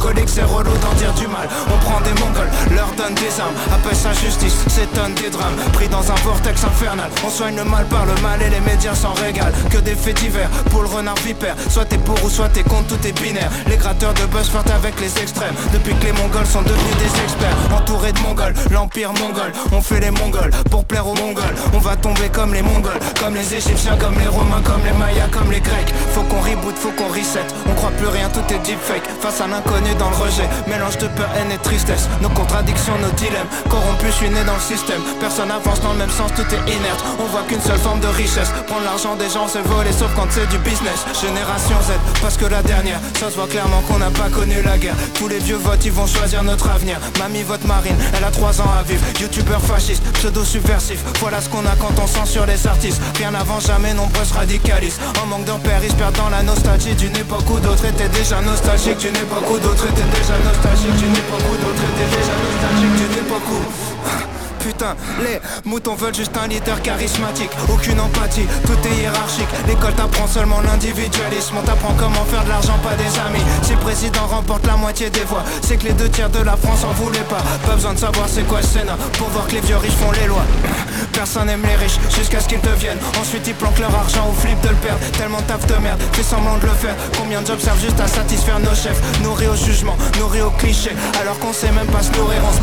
c'est 0.27 0.43
relou 0.43 0.71
d'en 0.81 0.93
dire 0.93 1.13
du 1.13 1.27
mal. 1.27 1.47
On 1.67 1.77
prend 1.85 1.99
des 2.01 2.13
mongols, 2.19 2.49
leur 2.75 2.87
donne 2.97 3.13
des 3.15 3.39
armes. 3.39 3.55
Appelle 3.73 3.95
ça 3.95 4.13
justice, 4.13 4.55
s'étonne 4.67 5.13
des 5.15 5.29
drames. 5.29 5.55
Pris 5.73 5.87
dans 5.87 6.09
un 6.11 6.15
vortex 6.23 6.63
infernal. 6.63 7.09
On 7.25 7.29
soigne 7.29 7.55
le 7.55 7.63
mal 7.63 7.85
par 7.85 8.05
le 8.05 8.15
mal 8.21 8.41
et 8.41 8.49
les 8.49 8.59
médias 8.61 8.95
s'en 8.95 9.13
régalent. 9.13 9.53
Que 9.69 9.77
des 9.77 9.95
faits 9.95 10.17
divers 10.17 10.49
pour 10.69 10.81
le 10.81 10.87
renard 10.87 11.15
vipère. 11.25 11.55
Soit 11.69 11.85
t'es 11.85 11.97
pour 11.97 12.15
ou 12.23 12.29
soit 12.29 12.49
t'es 12.49 12.63
contre, 12.63 12.87
tout 12.87 13.07
est 13.07 13.19
binaire. 13.21 13.51
Les 13.67 13.77
gratteurs 13.77 14.13
de 14.13 14.25
buzz 14.25 14.49
flirtent 14.49 14.71
avec 14.71 14.99
les 14.99 15.11
extrêmes. 15.21 15.55
Depuis 15.73 15.93
que 15.95 16.05
les 16.05 16.13
mongols 16.13 16.45
sont 16.45 16.61
devenus 16.61 16.97
des 16.97 17.21
experts. 17.23 17.57
Entourés 17.75 18.13
de 18.13 18.19
mongols, 18.19 18.53
l'empire 18.71 19.13
mongol. 19.13 19.51
On 19.71 19.81
fait 19.81 19.99
les 19.99 20.11
mongols 20.11 20.51
pour 20.69 20.85
plaire 20.85 21.07
aux 21.07 21.15
mongols. 21.15 21.55
On 21.73 21.79
va 21.79 21.95
tomber 21.95 22.29
comme 22.29 22.53
les 22.53 22.61
mongols, 22.63 22.99
comme 23.19 23.35
les 23.35 23.53
égyptiens, 23.53 23.97
comme 23.97 24.17
les 24.19 24.27
romains, 24.27 24.61
comme 24.63 24.83
les 24.83 24.97
mayas, 24.97 25.27
comme 25.31 25.51
les 25.51 25.61
grecs. 25.61 25.93
Faut 26.13 26.23
qu'on 26.23 26.41
reboot, 26.41 26.75
faut 26.75 26.91
qu'on 26.91 27.09
reset. 27.09 27.45
On 27.69 27.73
croit 27.73 27.91
plus 27.91 28.07
rien, 28.07 28.29
tout 28.29 28.53
est 28.53 28.59
deepfake. 28.59 29.07
Face 29.21 29.41
à 29.41 29.47
l'inconnu 29.47 29.90
dans 29.95 30.09
le 30.09 30.15
rejet. 30.15 30.47
Mélange 30.67 30.97
de 30.97 31.07
peur, 31.07 31.29
haine 31.37 31.51
et 31.51 31.57
tristesse. 31.57 32.07
Nos 32.21 32.29
contradictions, 32.29 32.97
nos 33.01 33.11
dilemmes. 33.11 33.47
Corrompus, 33.69 34.11
je 34.11 34.15
suis 34.25 34.29
né 34.29 34.43
dans 34.45 34.55
le 34.55 34.59
système. 34.59 35.01
Personne 35.19 35.51
avance 35.51 35.81
dans 35.81 35.93
le 35.93 35.99
même 35.99 36.09
sens, 36.09 36.31
tout 36.35 36.47
est 36.53 36.71
inerte. 36.71 37.03
On 37.19 37.25
voit 37.25 37.43
qu'une 37.47 37.61
seule 37.61 37.79
forme 37.79 37.99
de 37.99 38.07
richesse. 38.07 38.51
Prendre 38.67 38.83
l'argent 38.83 39.15
des 39.15 39.29
gens, 39.29 39.47
c'est 39.47 39.61
voler, 39.61 39.91
sauf 39.91 40.11
quand 40.15 40.27
c'est 40.29 40.47
du 40.47 40.57
business. 40.59 41.05
Génération 41.19 41.75
Z, 41.87 41.91
parce 42.21 42.37
que 42.37 42.45
la 42.45 42.61
dernière, 42.63 42.99
ça 43.19 43.29
se 43.29 43.35
voit 43.35 43.47
clairement 43.47 43.81
qu'on 43.87 43.99
n'a 43.99 44.11
pas 44.11 44.29
connu 44.29 44.61
la 44.63 44.77
guerre. 44.77 44.95
Tous 45.15 45.27
les 45.27 45.39
vieux 45.39 45.57
votes, 45.57 45.83
ils 45.85 45.91
vont 45.91 46.07
choisir 46.07 46.43
notre 46.43 46.69
avenir. 46.69 46.97
Mamie 47.19 47.43
vote 47.43 47.63
marine, 47.65 47.95
elle 48.15 48.23
a 48.23 48.31
3 48.31 48.61
ans 48.61 48.71
à 48.79 48.83
vivre. 48.83 49.03
Youtubeur 49.19 49.61
fasciste, 49.61 50.03
pseudo 50.13 50.43
subversif. 50.43 50.99
Voilà 51.19 51.41
ce 51.41 51.49
qu'on 51.49 51.65
a 51.65 51.75
quand 51.79 51.93
on 52.01 52.07
censure 52.07 52.45
les 52.45 52.67
artistes. 52.67 53.01
Rien 53.17 53.33
avant 53.33 53.59
jamais, 53.59 53.93
nombreux 53.93 54.25
se 54.25 54.33
radicalisent. 54.33 54.99
En 55.21 55.25
manque 55.27 55.45
de 55.45 55.51
repères, 55.51 55.81
ils 55.83 55.91
se 55.91 55.95
perdent 55.95 56.15
dans 56.15 56.29
la 56.29 56.43
nostalgie 56.43 56.95
d'une 56.95 57.15
époque 57.15 57.49
où 57.49 57.59
d'autres 57.59 57.85
étaient 57.85 58.09
déjà 58.09 58.41
nostalgiques. 58.41 58.97
D'une 58.97 59.15
époque 59.15 59.49
où 59.49 59.57
d'autres 59.59 59.80
Putain, 64.59 64.95
les 65.23 65.39
moutons 65.65 65.95
veulent 65.95 66.13
juste 66.13 66.37
un 66.37 66.47
leader 66.47 66.79
charismatique. 66.83 67.49
Aucune 67.67 67.99
empathie, 67.99 68.45
tout 68.65 68.77
est 68.87 69.01
hiérarchique. 69.01 69.47
L'école 69.67 69.93
t'apprend 69.93 70.27
seulement 70.27 70.61
l'individualisme. 70.61 71.55
On 71.57 71.63
t'apprend 71.63 71.93
comment 71.97 72.23
faire 72.25 72.43
de 72.43 72.49
l'argent, 72.49 72.77
pas 72.83 72.95
des 72.95 73.19
amis. 73.27 73.43
Si 73.63 73.71
le 73.73 73.79
président 73.79 74.27
remporte 74.27 74.65
la 74.67 74.77
moitié 74.77 75.09
des 75.09 75.23
voix 75.23 75.43
C'est 75.63 75.77
que 75.77 75.85
les 75.85 75.93
deux 75.93 76.09
tiers 76.09 76.29
de 76.29 76.43
la 76.43 76.55
France 76.55 76.83
en 76.83 76.93
voulaient 76.93 77.27
pas. 77.27 77.41
Pas 77.65 77.73
besoin 77.73 77.93
de 77.93 77.99
savoir 77.99 78.27
c'est 78.29 78.43
quoi 78.43 78.61
le 78.61 78.67
Sénat 78.67 78.97
Pour 79.17 79.29
voir 79.29 79.47
que 79.47 79.53
les 79.53 79.61
vieux 79.61 79.77
riches 79.77 79.93
font 79.93 80.11
les 80.11 80.27
lois 80.27 80.45
Personne 81.13 81.49
aime 81.49 81.63
les 81.63 81.75
riches 81.75 81.99
jusqu'à 82.15 82.39
ce 82.39 82.47
qu'ils 82.47 82.61
deviennent. 82.61 82.99
Ensuite 83.19 83.47
ils 83.47 83.55
planquent 83.55 83.79
leur 83.79 83.93
argent 83.93 84.27
ou 84.29 84.33
flippent 84.33 84.61
de 84.61 84.69
le 84.69 84.75
perdre. 84.75 84.99
Tellement 85.17 85.41
taf 85.41 85.65
de 85.67 85.75
merde, 85.75 86.01
fais 86.13 86.23
semblant 86.23 86.57
de 86.57 86.65
le 86.65 86.73
faire. 86.73 86.95
Combien 87.17 87.41
de 87.41 87.47
jobs 87.47 87.59
servent 87.59 87.81
juste 87.81 87.99
à 87.99 88.07
satisfaire 88.07 88.59
nos 88.59 88.75
chefs? 88.75 88.99
Nourris 89.21 89.47
au 89.47 89.55
jugement, 89.55 89.95
nourris 90.19 90.41
au 90.41 90.51
cliché. 90.51 90.91
Alors 91.21 91.37
qu'on 91.39 91.53
sait 91.53 91.71
même 91.71 91.87
pas 91.87 92.01
se 92.01 92.11
nourrir, 92.17 92.41
on 92.47 92.53
se 92.53 92.61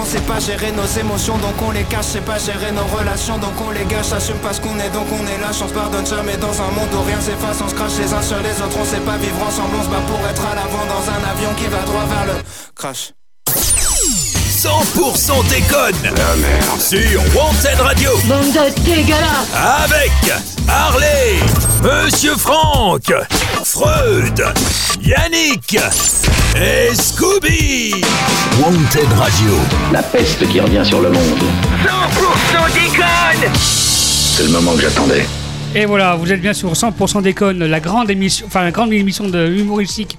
On 0.00 0.04
sait 0.04 0.20
pas 0.20 0.40
gérer 0.40 0.72
nos 0.72 0.86
émotions 0.86 1.36
donc 1.38 1.54
on 1.66 1.70
les 1.70 1.84
cache. 1.84 2.06
C'est 2.12 2.24
pas 2.24 2.38
gérer 2.38 2.72
nos 2.72 2.86
relations 2.96 3.38
donc 3.38 3.54
on 3.60 3.70
les 3.70 3.84
gâche. 3.84 4.12
Assume 4.12 4.38
pas 4.38 4.52
ce 4.52 4.60
qu'on 4.60 4.78
est 4.78 4.90
donc 4.90 5.06
on 5.12 5.26
est 5.26 5.40
lâche 5.40 5.60
On 5.62 5.68
se 5.68 5.74
pardonne 5.74 6.06
jamais 6.06 6.36
dans 6.36 6.54
un 6.62 6.70
monde 6.72 6.92
où 6.94 7.02
rien 7.02 7.20
s'efface. 7.20 7.60
On 7.64 7.68
se 7.68 7.74
crache 7.74 7.98
les 7.98 8.12
uns 8.12 8.22
sur 8.22 8.38
les 8.38 8.56
autres 8.62 8.78
On 8.80 8.84
sait 8.84 9.00
pas 9.00 9.16
vivre 9.16 9.42
ensemble. 9.46 9.76
On 9.78 9.84
se 9.84 9.88
bat 9.88 10.02
pour 10.06 10.20
être 10.28 10.44
à 10.46 10.54
l'avant 10.54 10.84
dans 10.86 11.04
un 11.10 11.30
avion 11.30 11.50
qui 11.56 11.66
va 11.66 11.82
droit 11.82 12.06
vers 12.06 12.26
le 12.26 12.42
crash 12.74 13.12
100% 14.62 15.48
déconne 15.48 15.94
Sur 16.78 17.18
Wanted 17.34 17.80
Radio. 17.80 18.10
Bande 18.28 18.52
de 18.52 19.82
Avec 19.82 20.12
Harley, 20.68 21.38
Monsieur 21.82 22.36
Franck, 22.36 23.10
Freud, 23.64 24.44
Yannick 25.00 25.78
et 26.56 26.94
Scooby. 26.94 28.04
Wanted 28.62 29.10
Radio. 29.16 29.52
La 29.94 30.02
peste 30.02 30.46
qui 30.46 30.60
revient 30.60 30.84
sur 30.84 31.00
le 31.00 31.08
monde. 31.08 31.42
100% 31.82 32.74
déconne 32.74 33.50
C'est 33.54 34.42
le 34.42 34.50
moment 34.50 34.74
que 34.74 34.82
j'attendais. 34.82 35.24
Et 35.74 35.86
voilà, 35.86 36.16
vous 36.16 36.30
êtes 36.30 36.42
bien 36.42 36.52
sur 36.52 36.70
100% 36.74 37.22
déconne, 37.22 37.64
la 37.64 37.80
grande 37.80 38.10
émission, 38.10 38.44
enfin 38.46 38.62
la 38.62 38.72
grande 38.72 38.92
émission 38.92 39.26
de 39.26 39.48
humoristique 39.48 40.18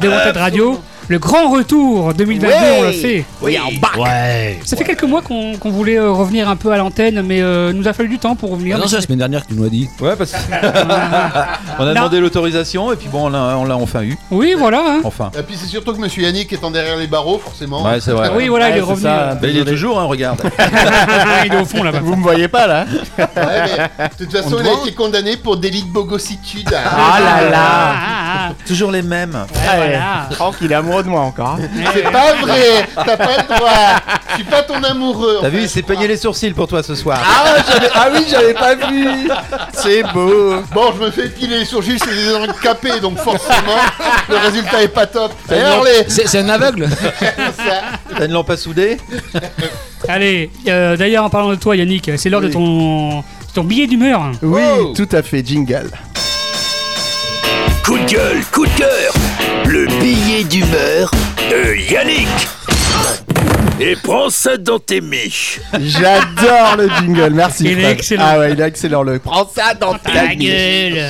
de 0.00 0.08
Wanted 0.08 0.36
Radio. 0.36 0.80
Le 1.10 1.18
grand 1.18 1.50
retour 1.50 2.14
2022, 2.14 2.46
on 2.78 2.82
l'a 2.84 2.92
fait. 2.92 3.24
Oui, 3.42 3.58
en 3.58 3.72
bac. 3.80 3.96
Ouais. 3.98 4.60
Ça 4.64 4.76
fait 4.76 4.84
quelques 4.84 5.02
mois 5.02 5.22
qu'on 5.22 5.56
voulait 5.64 5.98
euh, 5.98 6.12
revenir 6.12 6.48
un 6.48 6.54
peu 6.54 6.70
à 6.70 6.76
l'antenne, 6.76 7.22
mais 7.22 7.42
euh, 7.42 7.72
nous 7.72 7.88
a 7.88 7.92
fallu 7.92 8.08
du 8.08 8.20
temps 8.20 8.36
pour 8.36 8.52
revenir. 8.52 8.76
Ah 8.76 8.80
non, 8.80 8.86
c'est 8.86 8.94
la 8.94 9.02
semaine 9.02 9.18
dernière 9.18 9.42
que 9.42 9.48
tu 9.48 9.54
nous 9.58 9.64
as 9.64 9.70
dit. 9.70 9.88
Ouais, 10.00 10.14
parce 10.14 10.32
on 11.80 11.84
a 11.84 11.94
demandé 11.94 12.20
l'autorisation 12.20 12.92
et 12.92 12.96
puis 12.96 13.08
bon, 13.08 13.26
on 13.26 13.28
l'a 13.28 13.58
on 13.58 13.64
l'a 13.64 13.76
enfin 13.76 14.04
eu. 14.04 14.16
Oui, 14.30 14.54
voilà. 14.56 14.84
hein. 14.86 15.00
Enfin. 15.02 15.32
Et 15.36 15.42
puis 15.42 15.56
c'est 15.56 15.66
surtout 15.66 15.94
que 15.94 16.00
Monsieur 16.00 16.22
Yannick 16.22 16.52
étant 16.52 16.70
derrière 16.70 16.96
les 16.96 17.08
barreaux, 17.08 17.40
forcément. 17.40 17.82
Ouais, 17.84 17.98
c'est 18.00 18.12
vrai. 18.12 18.30
Oui, 18.32 18.46
voilà, 18.46 18.70
il 18.70 18.76
est 18.76 18.80
revenu. 18.80 19.02
Bah, 19.02 19.36
il 19.42 19.56
est 19.58 19.64
toujours, 19.64 19.98
hein, 19.98 20.04
regarde. 20.04 20.40
il 21.44 21.52
est 21.52 21.60
au 21.60 21.64
fond 21.64 21.82
là-bas. 21.82 22.02
Vous 22.04 22.14
me 22.14 22.22
voyez 22.22 22.46
pas 22.46 22.68
là 22.68 22.86
Ouais, 23.18 23.26
mais 23.36 24.08
de 24.10 24.24
toute 24.26 24.30
façon, 24.30 24.58
On 24.58 24.62
il 24.62 24.68
a 24.68 24.72
été 24.80 24.92
condamné 24.94 25.36
pour 25.36 25.56
délit 25.56 25.82
de 25.82 25.88
bogossitude. 25.92 26.72
Ah 26.72 27.18
là 27.20 27.50
là 27.50 28.20
toujours 28.66 28.90
les 28.90 29.02
mêmes. 29.02 29.36
Il 30.60 30.70
est 30.72 30.74
amoureux 31.00 31.02
de 31.02 31.08
moi 31.08 31.20
encore. 31.20 31.58
C'est 31.94 32.02
pas 32.02 32.34
vrai, 32.40 32.86
t'as 32.94 33.16
pas 33.16 33.36
le 33.36 33.54
droit. 33.56 33.70
Je 34.30 34.34
suis 34.36 34.44
pas 34.44 34.62
ton 34.62 34.82
amoureux. 34.82 35.38
T'as 35.42 35.48
vu, 35.48 35.62
il 35.62 35.68
s'est 35.68 35.82
peigné 35.82 36.06
les 36.08 36.16
sourcils 36.16 36.52
pour 36.52 36.68
toi 36.68 36.82
ce 36.82 36.94
soir. 36.94 37.18
Ah, 37.22 37.56
j'avais- 37.70 37.90
ah 37.94 38.08
oui, 38.12 38.24
j'avais 38.28 38.54
pas 38.54 38.74
vu 38.74 39.08
C'est 39.74 40.02
beau 40.14 40.56
Bon, 40.72 40.92
je 40.96 41.04
me 41.04 41.10
fais 41.10 41.26
épiler 41.26 41.58
les 41.60 41.64
sourcils, 41.64 41.98
c'est 41.98 42.14
des 42.14 42.34
handicapés, 42.34 43.00
donc 43.00 43.18
forcément, 43.18 43.78
le 44.28 44.36
résultat 44.36 44.82
est 44.82 44.88
pas 44.88 45.06
top. 45.06 45.32
C'est 45.48 45.56
les- 46.34 46.38
un 46.40 46.48
aveugle 46.48 46.88
T'as 48.16 48.26
une 48.26 48.32
lampe 48.32 48.50
à 48.50 48.56
souder 48.56 48.98
Allez, 50.08 50.50
euh, 50.68 50.96
d'ailleurs, 50.96 51.24
en 51.24 51.30
parlant 51.30 51.50
de 51.50 51.56
toi, 51.56 51.76
Yannick, 51.76 52.10
c'est 52.16 52.30
l'heure 52.30 52.40
de 52.40 52.48
ton, 52.48 53.22
ton 53.54 53.64
billet 53.64 53.86
d'humeur. 53.86 54.30
Oui, 54.42 54.62
tout 54.94 55.08
à 55.12 55.22
fait, 55.22 55.44
jingle. 55.46 55.90
Coup 57.84 57.98
de 57.98 58.04
gueule, 58.06 58.40
coup 58.52 58.64
de 58.66 58.70
cœur 58.78 59.09
billet 60.00 60.44
d'humeur. 60.44 61.10
De 61.50 61.76
Yannick 61.76 62.49
Et 63.82 63.96
prends 63.96 64.28
ça 64.28 64.58
dans 64.58 64.78
tes 64.78 65.00
miches 65.00 65.58
J'adore 65.80 66.76
le 66.76 66.90
jingle, 67.00 67.32
merci. 67.32 67.64
Il 67.64 67.80
est 67.80 67.92
excellent. 67.92 68.24
Ah 68.26 68.38
ouais, 68.38 68.52
il 68.52 68.60
est 68.60 68.64
excellent. 68.64 69.02
Le... 69.02 69.18
Prends 69.18 69.48
ça 69.48 69.72
dans 69.72 69.94
ta, 69.94 70.10
Ta 70.10 70.34
gueule. 70.34 71.00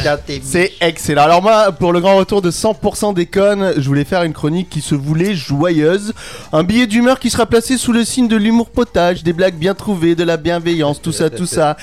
C'est 0.44 0.74
excellent. 0.80 1.22
Alors 1.22 1.42
moi, 1.42 1.72
pour 1.72 1.92
le 1.92 1.98
grand 1.98 2.14
retour 2.14 2.42
de 2.42 2.52
100% 2.52 3.12
déconne, 3.12 3.72
je 3.76 3.88
voulais 3.88 4.04
faire 4.04 4.22
une 4.22 4.32
chronique 4.32 4.68
qui 4.70 4.82
se 4.82 4.94
voulait 4.94 5.34
joyeuse. 5.34 6.12
Un 6.52 6.62
billet 6.62 6.86
d'humeur 6.86 7.18
qui 7.18 7.28
sera 7.28 7.44
placé 7.46 7.76
sous 7.76 7.92
le 7.92 8.04
signe 8.04 8.28
de 8.28 8.36
l'humour 8.36 8.70
potage, 8.70 9.24
des 9.24 9.32
blagues 9.32 9.56
bien 9.56 9.74
trouvées, 9.74 10.14
de 10.14 10.22
la 10.22 10.36
bienveillance, 10.36 11.02
tout 11.02 11.12
ça, 11.12 11.28
tout 11.28 11.46
ça. 11.46 11.76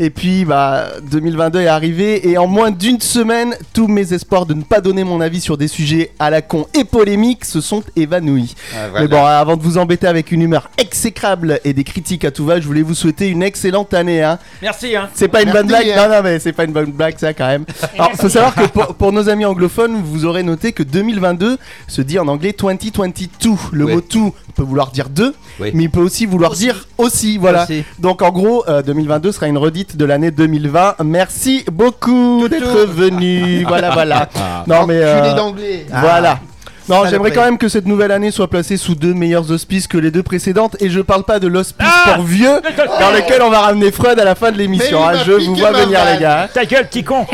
Et 0.00 0.10
puis, 0.10 0.44
bah, 0.44 0.88
2022 1.08 1.60
est 1.60 1.66
arrivé 1.68 2.28
et 2.28 2.36
en 2.36 2.48
moins 2.48 2.72
d'une 2.72 3.00
semaine, 3.00 3.54
tous 3.72 3.86
mes 3.86 4.12
espoirs 4.12 4.46
de 4.46 4.54
ne 4.54 4.64
pas 4.64 4.80
donner 4.80 5.04
mon 5.04 5.20
avis 5.20 5.40
sur 5.40 5.56
des 5.56 5.68
sujets 5.68 6.10
à 6.18 6.30
la 6.30 6.42
con 6.42 6.66
et 6.74 6.82
polémiques 6.82 7.44
se 7.44 7.60
sont 7.60 7.84
évanouis. 7.94 8.56
Ah, 8.74 8.88
voilà. 8.90 9.02
Mais 9.02 9.08
bon, 9.08 9.24
avant 9.24 9.56
de 9.56 9.62
vous 9.62 9.78
embêter 9.78 10.08
avec 10.08 10.31
une 10.32 10.42
humeur 10.42 10.70
exécrable 10.78 11.60
et 11.64 11.72
des 11.72 11.84
critiques 11.84 12.24
à 12.24 12.30
tout 12.30 12.44
va, 12.44 12.60
je 12.60 12.66
voulais 12.66 12.82
vous 12.82 12.94
souhaiter 12.94 13.28
une 13.28 13.42
excellente 13.42 13.94
année. 13.94 14.22
Hein. 14.22 14.38
Merci, 14.60 14.96
hein. 14.96 15.08
C'est 15.14 15.28
pas 15.28 15.42
une 15.42 15.50
bonne 15.52 15.66
blague, 15.66 15.88
hein. 15.88 16.08
non, 16.08 16.16
non, 16.16 16.22
mais 16.22 16.38
c'est 16.38 16.52
pas 16.52 16.64
une 16.64 16.72
bonne 16.72 16.90
blague, 16.90 17.18
ça 17.18 17.32
quand 17.34 17.46
même. 17.46 17.64
Alors, 17.94 18.12
faut 18.12 18.28
savoir 18.28 18.54
que 18.54 18.66
pour, 18.66 18.94
pour 18.94 19.12
nos 19.12 19.28
amis 19.28 19.44
anglophones, 19.44 20.00
vous 20.02 20.24
aurez 20.24 20.42
noté 20.42 20.72
que 20.72 20.82
2022 20.82 21.58
se 21.86 22.02
dit 22.02 22.18
en 22.18 22.28
anglais 22.28 22.54
2022. 22.58 23.50
Le 23.72 23.84
Oui. 23.84 23.94
mot 23.94 24.00
tout 24.00 24.34
peut 24.54 24.62
vouloir 24.62 24.90
dire 24.90 25.08
deux, 25.08 25.34
Oui. 25.60 25.70
mais 25.74 25.84
il 25.84 25.90
peut 25.90 26.00
aussi 26.00 26.26
vouloir 26.26 26.52
dire 26.52 26.86
aussi, 26.98 27.38
voilà. 27.38 27.64
Aussi. 27.64 27.84
Donc 27.98 28.22
en 28.22 28.30
gros, 28.30 28.64
euh, 28.68 28.82
2022 28.82 29.32
sera 29.32 29.46
une 29.48 29.58
redite 29.58 29.96
de 29.96 30.04
l'année 30.04 30.30
2020. 30.30 30.96
Merci 31.04 31.64
beaucoup 31.70 32.48
d'être 32.48 32.86
venu. 32.86 33.64
Voilà, 33.66 33.90
voilà. 33.90 34.28
Non, 34.66 34.86
mais. 34.86 35.00
Euh, 35.02 35.34
d'anglais. 35.34 35.86
Voilà. 35.90 36.40
Non, 36.88 37.06
j'aimerais 37.08 37.30
quand 37.32 37.44
même 37.44 37.58
que 37.58 37.68
cette 37.68 37.86
nouvelle 37.86 38.10
année 38.10 38.30
soit 38.30 38.48
placée 38.48 38.76
sous 38.76 38.94
deux 38.94 39.14
meilleurs 39.14 39.50
auspices 39.50 39.86
que 39.86 39.98
les 39.98 40.10
deux 40.10 40.22
précédentes. 40.22 40.76
Et 40.80 40.90
je 40.90 41.00
parle 41.00 41.24
pas 41.24 41.38
de 41.38 41.46
l'hospice 41.46 41.86
pour 42.14 42.24
vieux, 42.24 42.60
dans 43.00 43.10
lequel 43.10 43.40
on 43.42 43.50
va 43.50 43.60
ramener 43.60 43.90
Freud 43.92 44.18
à 44.18 44.24
la 44.24 44.34
fin 44.34 44.50
de 44.50 44.58
l'émission. 44.58 45.00
Mais 45.00 45.06
il 45.06 45.16
hein. 45.16 45.18
m'a 45.18 45.24
Je 45.24 45.32
piqué 45.32 45.46
vous 45.46 45.56
vois 45.56 45.70
ma 45.70 45.84
venir, 45.84 46.00
vanne. 46.04 46.14
les 46.14 46.20
gars. 46.20 46.48
Ta 46.52 46.64
gueule, 46.64 46.88
petit 46.88 47.04
con 47.04 47.26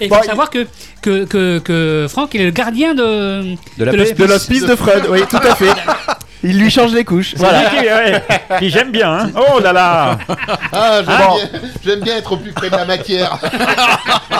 Et 0.00 0.04
il 0.06 0.08
Bon, 0.08 0.16
faut 0.16 0.22
savoir 0.24 0.50
que, 0.50 0.66
que, 1.02 1.24
que, 1.24 1.58
que 1.58 2.06
Franck 2.08 2.34
il 2.34 2.42
est 2.42 2.44
le 2.46 2.50
gardien 2.52 2.94
de, 2.94 3.54
De 3.78 3.84
la 3.84 3.92
de 3.92 3.96
paix. 3.96 3.96
l'hospice. 3.96 4.16
De 4.18 4.24
l'hospice 4.24 4.66
de 4.66 4.76
Freud, 4.76 5.02
oui, 5.10 5.20
tout 5.28 5.36
à 5.36 5.54
fait. 5.54 5.66
Il 6.44 6.58
lui 6.58 6.70
change 6.70 6.92
les 6.92 7.04
couches. 7.04 7.34
Voilà. 7.36 7.70
Voilà. 7.70 7.96
ouais. 8.04 8.22
Puis 8.58 8.70
j'aime 8.70 8.90
bien, 8.90 9.12
hein. 9.12 9.30
Oh 9.36 9.60
là 9.60 9.72
là. 9.72 10.18
Ah, 10.72 11.00
j'aime 11.04 11.06
Ah. 11.08 11.34
bien, 11.36 11.60
j'aime 11.84 12.00
bien 12.00 12.16
être 12.16 12.32
au 12.32 12.36
plus 12.36 12.52
près 12.52 12.68
de 12.70 12.76
la 12.76 12.84
matière. 12.84 13.38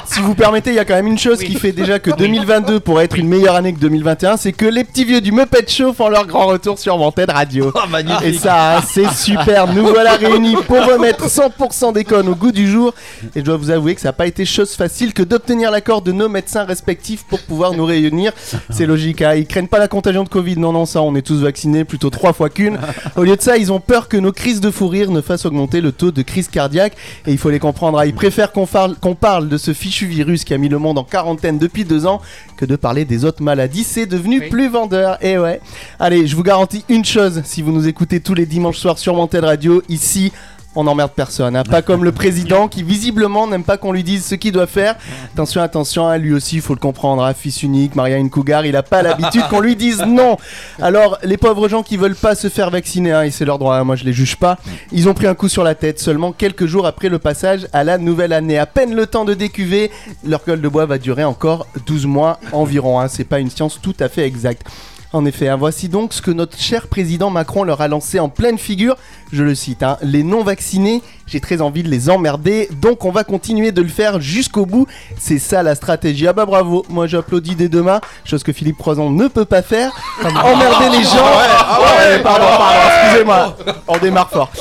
Si 0.04 0.20
vous 0.20 0.34
permettez, 0.34 0.70
il 0.70 0.76
y 0.76 0.78
a 0.78 0.84
quand 0.84 0.94
même 0.94 1.06
une 1.06 1.18
chose 1.18 1.38
qui 1.38 1.54
fait 1.54 1.72
déjà 1.72 1.98
que 1.98 2.10
2022 2.10 2.80
pourrait 2.80 3.04
être 3.04 3.16
une 3.16 3.28
meilleure 3.28 3.54
année 3.54 3.72
que 3.72 3.78
2021, 3.78 4.36
c'est 4.36 4.52
que 4.52 4.66
les 4.66 4.84
petits 4.84 5.04
vieux 5.04 5.20
du 5.22 5.32
Muppet 5.32 5.64
Show 5.68 5.92
font 5.94 6.08
leur 6.08 6.26
grand 6.26 6.46
retour 6.46 6.78
sur 6.78 6.98
Wanted 6.98 7.30
Radio. 7.30 7.72
Oh, 7.74 7.88
magnifique. 7.88 8.22
Et 8.22 8.32
ça, 8.34 8.76
hein, 8.78 8.82
c'est 8.86 9.08
super. 9.10 9.72
Nous 9.72 9.86
voilà 9.86 10.14
réunis 10.16 10.56
pour 10.66 10.84
remettre 10.84 11.28
100% 11.28 11.92
des 11.94 12.04
connes 12.04 12.28
au 12.28 12.34
goût 12.34 12.52
du 12.52 12.70
jour. 12.70 12.92
Et 13.34 13.40
je 13.40 13.44
dois 13.44 13.56
vous 13.56 13.70
avouer 13.70 13.94
que 13.94 14.00
ça 14.02 14.08
n'a 14.08 14.12
pas 14.12 14.26
été 14.26 14.44
chose 14.44 14.74
facile 14.74 15.14
que 15.14 15.22
d'obtenir 15.22 15.70
l'accord 15.70 16.02
de 16.02 16.12
nos 16.12 16.28
médecins 16.28 16.64
respectifs 16.64 17.24
pour 17.24 17.40
pouvoir 17.40 17.72
nous 17.72 17.84
réunir. 17.86 18.32
C'est 18.70 18.86
logique, 18.86 19.22
hein. 19.22 19.34
ils 19.34 19.46
craignent 19.46 19.68
pas 19.68 19.78
la 19.78 19.88
contagion 19.88 20.24
de 20.24 20.28
Covid. 20.28 20.56
Non, 20.58 20.72
non, 20.72 20.84
ça, 20.84 21.00
on 21.00 21.14
est 21.14 21.22
tous 21.22 21.40
vaccinés, 21.42 21.84
plutôt 21.92 22.08
trois 22.08 22.32
fois 22.32 22.48
qu'une. 22.48 22.78
Au 23.16 23.22
lieu 23.22 23.36
de 23.36 23.42
ça, 23.42 23.58
ils 23.58 23.70
ont 23.70 23.78
peur 23.78 24.08
que 24.08 24.16
nos 24.16 24.32
crises 24.32 24.62
de 24.62 24.70
fou 24.70 24.88
rire 24.88 25.10
ne 25.10 25.20
fassent 25.20 25.44
augmenter 25.44 25.82
le 25.82 25.92
taux 25.92 26.10
de 26.10 26.22
crise 26.22 26.48
cardiaque. 26.48 26.96
Et 27.26 27.32
il 27.32 27.36
faut 27.36 27.50
les 27.50 27.58
comprendre, 27.58 27.98
hein. 27.98 28.06
ils 28.06 28.14
préfèrent 28.14 28.50
qu'on 28.50 28.66
parle, 28.66 28.96
qu'on 28.96 29.14
parle 29.14 29.50
de 29.50 29.58
ce 29.58 29.74
fichu 29.74 30.06
virus 30.06 30.44
qui 30.44 30.54
a 30.54 30.58
mis 30.58 30.70
le 30.70 30.78
monde 30.78 30.96
en 30.96 31.04
quarantaine 31.04 31.58
depuis 31.58 31.84
deux 31.84 32.06
ans 32.06 32.22
que 32.56 32.64
de 32.64 32.76
parler 32.76 33.04
des 33.04 33.26
autres 33.26 33.42
maladies. 33.42 33.84
C'est 33.84 34.06
devenu 34.06 34.48
plus 34.48 34.70
vendeur. 34.70 35.22
Et 35.22 35.36
ouais. 35.36 35.60
Allez, 36.00 36.26
je 36.26 36.34
vous 36.34 36.42
garantis 36.42 36.82
une 36.88 37.04
chose 37.04 37.42
si 37.44 37.60
vous 37.60 37.72
nous 37.72 37.86
écoutez 37.86 38.20
tous 38.20 38.32
les 38.32 38.46
dimanches 38.46 38.78
soirs 38.78 38.96
sur 38.96 39.14
Montel 39.14 39.44
Radio, 39.44 39.82
ici. 39.90 40.32
On 40.74 40.84
n'emmerde 40.84 41.12
personne, 41.14 41.54
hein. 41.54 41.64
pas 41.64 41.82
comme 41.82 42.02
le 42.02 42.12
président 42.12 42.66
qui 42.66 42.82
visiblement 42.82 43.46
n'aime 43.46 43.62
pas 43.62 43.76
qu'on 43.76 43.92
lui 43.92 44.02
dise 44.02 44.24
ce 44.24 44.34
qu'il 44.34 44.52
doit 44.52 44.66
faire. 44.66 44.96
Attention, 45.34 45.60
attention, 45.60 46.08
hein, 46.08 46.16
lui 46.16 46.32
aussi, 46.32 46.56
il 46.56 46.62
faut 46.62 46.72
le 46.72 46.80
comprendre, 46.80 47.22
hein, 47.22 47.34
fils 47.34 47.62
unique, 47.62 47.94
Marianne 47.94 48.30
Cougar, 48.30 48.64
il 48.64 48.74
a 48.74 48.82
pas 48.82 49.02
l'habitude 49.02 49.42
qu'on 49.50 49.60
lui 49.60 49.76
dise 49.76 50.02
non. 50.06 50.38
Alors, 50.80 51.18
les 51.24 51.36
pauvres 51.36 51.68
gens 51.68 51.82
qui 51.82 51.98
veulent 51.98 52.16
pas 52.16 52.34
se 52.34 52.48
faire 52.48 52.70
vacciner, 52.70 53.26
et 53.26 53.30
c'est 53.30 53.44
leur 53.44 53.58
droit, 53.58 53.84
moi 53.84 53.96
je 53.96 54.04
les 54.04 54.14
juge 54.14 54.36
pas, 54.36 54.56
ils 54.92 55.10
ont 55.10 55.14
pris 55.14 55.26
un 55.26 55.34
coup 55.34 55.48
sur 55.48 55.62
la 55.62 55.74
tête 55.74 56.00
seulement 56.00 56.32
quelques 56.32 56.64
jours 56.64 56.86
après 56.86 57.10
le 57.10 57.18
passage 57.18 57.66
à 57.74 57.84
la 57.84 57.98
nouvelle 57.98 58.32
année. 58.32 58.58
À 58.58 58.64
peine 58.66 58.94
le 58.94 59.06
temps 59.06 59.26
de 59.26 59.34
décuver, 59.34 59.90
leur 60.24 60.42
gueule 60.42 60.62
de 60.62 60.68
bois 60.68 60.86
va 60.86 60.96
durer 60.96 61.24
encore 61.24 61.66
12 61.86 62.06
mois 62.06 62.40
environ, 62.52 63.06
c'est 63.08 63.24
pas 63.24 63.40
une 63.40 63.50
science 63.50 63.78
tout 63.82 63.94
à 64.00 64.08
fait 64.08 64.26
exacte. 64.26 64.66
En 65.14 65.26
effet, 65.26 65.54
voici 65.58 65.90
donc 65.90 66.14
ce 66.14 66.22
que 66.22 66.30
notre 66.30 66.58
cher 66.58 66.86
président 66.86 67.28
Macron 67.28 67.64
leur 67.64 67.82
a 67.82 67.88
lancé 67.88 68.18
en 68.18 68.30
pleine 68.30 68.56
figure. 68.56 68.96
Je 69.32 69.42
le 69.42 69.54
cite, 69.54 69.82
hein, 69.82 69.96
les 70.02 70.24
non-vaccinés, 70.24 71.00
j'ai 71.26 71.40
très 71.40 71.62
envie 71.62 71.82
de 71.82 71.88
les 71.88 72.10
emmerder, 72.10 72.68
donc 72.82 73.06
on 73.06 73.10
va 73.10 73.24
continuer 73.24 73.72
de 73.72 73.80
le 73.80 73.88
faire 73.88 74.20
jusqu'au 74.20 74.66
bout. 74.66 74.86
C'est 75.18 75.38
ça 75.38 75.62
la 75.62 75.74
stratégie. 75.74 76.28
Ah 76.28 76.34
bah 76.34 76.44
bravo, 76.44 76.84
moi 76.90 77.06
j'applaudis 77.06 77.54
dès 77.54 77.70
demain, 77.70 78.02
chose 78.26 78.42
que 78.42 78.52
Philippe 78.52 78.76
Croison 78.76 79.10
ne 79.10 79.28
peut 79.28 79.46
pas 79.46 79.62
faire. 79.62 79.90
Emmerder 80.22 80.98
les 80.98 81.02
gens. 81.04 81.24
Ah 81.24 81.38
ouais, 81.38 81.46
ah 81.48 81.80
ouais, 81.80 82.18
pardon, 82.22 82.44
pardon, 82.44 82.88
excusez-moi. 83.04 83.56
On 83.88 83.96
démarre 83.96 84.28
fort. 84.28 84.52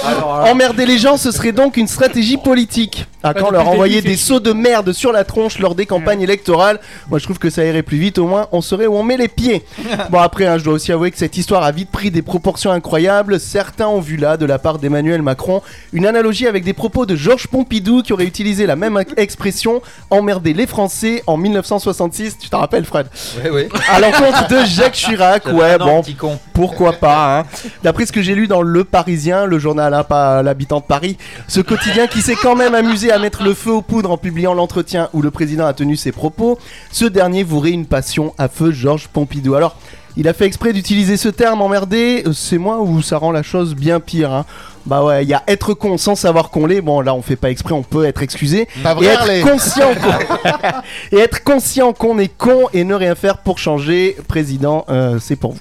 Emmerder 0.49 0.86
les 0.86 0.97
gens, 0.97 1.17
ce 1.17 1.31
serait 1.31 1.51
donc 1.51 1.75
une 1.75 1.89
stratégie 1.89 2.38
politique. 2.38 3.05
À 3.23 3.34
quand 3.34 3.51
leur 3.51 3.63
le 3.63 3.69
envoyer 3.69 4.01
des 4.01 4.15
sauts 4.15 4.39
de 4.39 4.53
merde 4.53 4.93
sur 4.93 5.12
la 5.12 5.25
tronche 5.25 5.60
lors 5.60 5.75
des 5.75 5.86
campagnes 5.86 6.21
électorales 6.21 6.79
Moi 7.10 7.19
je 7.19 7.25
trouve 7.25 7.38
que 7.38 7.49
ça 7.49 7.65
irait 7.65 7.84
plus 7.84 7.97
vite, 7.97 8.17
au 8.17 8.25
moins 8.25 8.47
on 8.53 8.62
saurait 8.62 8.88
où 8.88 8.95
on 8.95 9.03
met 9.03 9.17
les 9.17 9.27
pieds. 9.27 9.65
Bon 10.10 10.19
après, 10.19 10.47
hein, 10.47 10.57
je 10.57 10.63
dois 10.63 10.73
aussi 10.73 10.91
avouer 10.91 11.12
que 11.12 11.17
cette 11.17 11.38
histoire 11.38 11.63
a 11.63 11.71
vite 11.71 11.91
pris 11.91 12.10
des 12.10 12.21
proportions 12.21 12.71
incroyables. 12.71 13.39
Certains 13.39 13.88
ont 13.88 13.99
vu 13.99 14.15
là, 14.15 14.38
de 14.38 14.45
la 14.45 14.57
part 14.62 14.80
d'Emmanuel 14.80 15.21
Macron, 15.21 15.62
une 15.91 16.06
analogie 16.06 16.47
avec 16.47 16.63
des 16.63 16.74
propos 16.74 17.06
de 17.06 17.15
Georges 17.15 17.47
Pompidou 17.47 18.02
qui 18.02 18.13
aurait 18.13 18.26
utilisé 18.26 18.65
la 18.65 18.78
même 18.78 18.97
expression 19.17 19.82
emmerder 20.10 20.54
les 20.54 20.67
Français 20.67 21.24
en 21.28 21.36
1966. 21.36 22.38
Tu 22.38 22.50
t'en 22.50 22.60
rappelles 22.60 22.86
Fred? 22.86 23.08
Oui, 23.43 23.50
oui. 23.52 23.69
à 23.89 24.00
l'encontre 24.00 24.47
de 24.47 24.63
Jacques 24.65 24.93
Chirac, 24.93 25.47
ouais, 25.47 25.78
bon, 25.78 26.02
con. 26.17 26.39
pourquoi 26.54 26.93
pas, 26.93 27.39
hein. 27.39 27.45
D'après 27.84 28.06
ce 28.06 28.12
que 28.12 28.21
j'ai 28.21 28.36
lu 28.36 28.47
dans 28.47 28.62
Le 28.62 28.84
Parisien, 28.84 29.45
le 29.45 29.60
journal, 29.60 29.93
hein, 29.93 30.04
pas 30.04 30.43
l'habitant 30.43 30.80
de 30.80 30.86
Paris, 30.86 31.17
ce 31.47 31.60
quotidien 31.60 32.08
qui 32.08 32.21
s'est 32.21 32.36
quand 32.36 32.56
même 32.56 32.76
amusé 32.76 33.12
à 33.12 33.19
mettre 33.19 33.43
le 33.43 33.54
feu 33.54 33.71
aux 33.71 33.82
poudres 33.82 34.12
en 34.12 34.17
publiant 34.17 34.54
l'entretien 34.54 35.10
où 35.13 35.21
le 35.21 35.32
président 35.32 35.65
a 35.65 35.74
tenu 35.74 35.95
ses 35.95 36.12
propos, 36.12 36.60
ce 36.91 37.06
dernier 37.06 37.43
vouerait 37.43 37.71
une 37.71 37.86
passion 37.86 38.34
à 38.38 38.47
feu 38.47 38.71
Georges 38.71 39.08
Pompidou. 39.08 39.56
Alors, 39.56 39.76
il 40.17 40.28
a 40.28 40.34
fait 40.34 40.45
exprès 40.45 40.74
d'utiliser 40.74 41.17
ce 41.17 41.30
terme 41.30 41.62
emmerdé, 41.62 42.24
euh, 42.26 42.34
c'est 42.34 42.58
moi 42.58 42.82
ou 42.82 43.02
ça 43.02 43.17
rend 43.17 43.32
la 43.32 43.43
chose 43.43 43.76
bien 43.76 44.00
pire, 44.00 44.32
hein. 44.32 44.45
Bah 44.86 45.04
ouais, 45.04 45.24
il 45.24 45.30
y 45.30 45.34
a 45.34 45.43
être 45.47 45.74
con 45.74 45.97
sans 45.97 46.15
savoir 46.15 46.50
qu'on 46.50 46.65
l'est. 46.65 46.82
Bon, 46.82 47.02
là, 47.02 47.13
on 47.13 47.21
fait 47.21 47.36
pas 47.36 47.52
exprès, 47.52 47.74
on 47.74 47.84
peut 47.84 48.06
être 48.06 48.24
excusé. 48.24 48.67
Pas 48.82 48.95
et 49.00 49.06
être 49.06 49.47
conscient 49.47 49.93
qu'on... 50.02 51.15
et 51.15 51.19
être 51.19 51.43
conscient 51.43 51.93
qu'on 51.93 52.17
est 52.17 52.36
con 52.36 52.67
et 52.74 52.84
ne 52.84 52.95
rien 52.95 53.15
faire 53.15 53.38
pour 53.39 53.60
changer, 53.60 54.17
président, 54.28 54.86
euh, 54.89 55.19
c'est 55.21 55.36
pour 55.36 55.54
vous. 55.54 55.60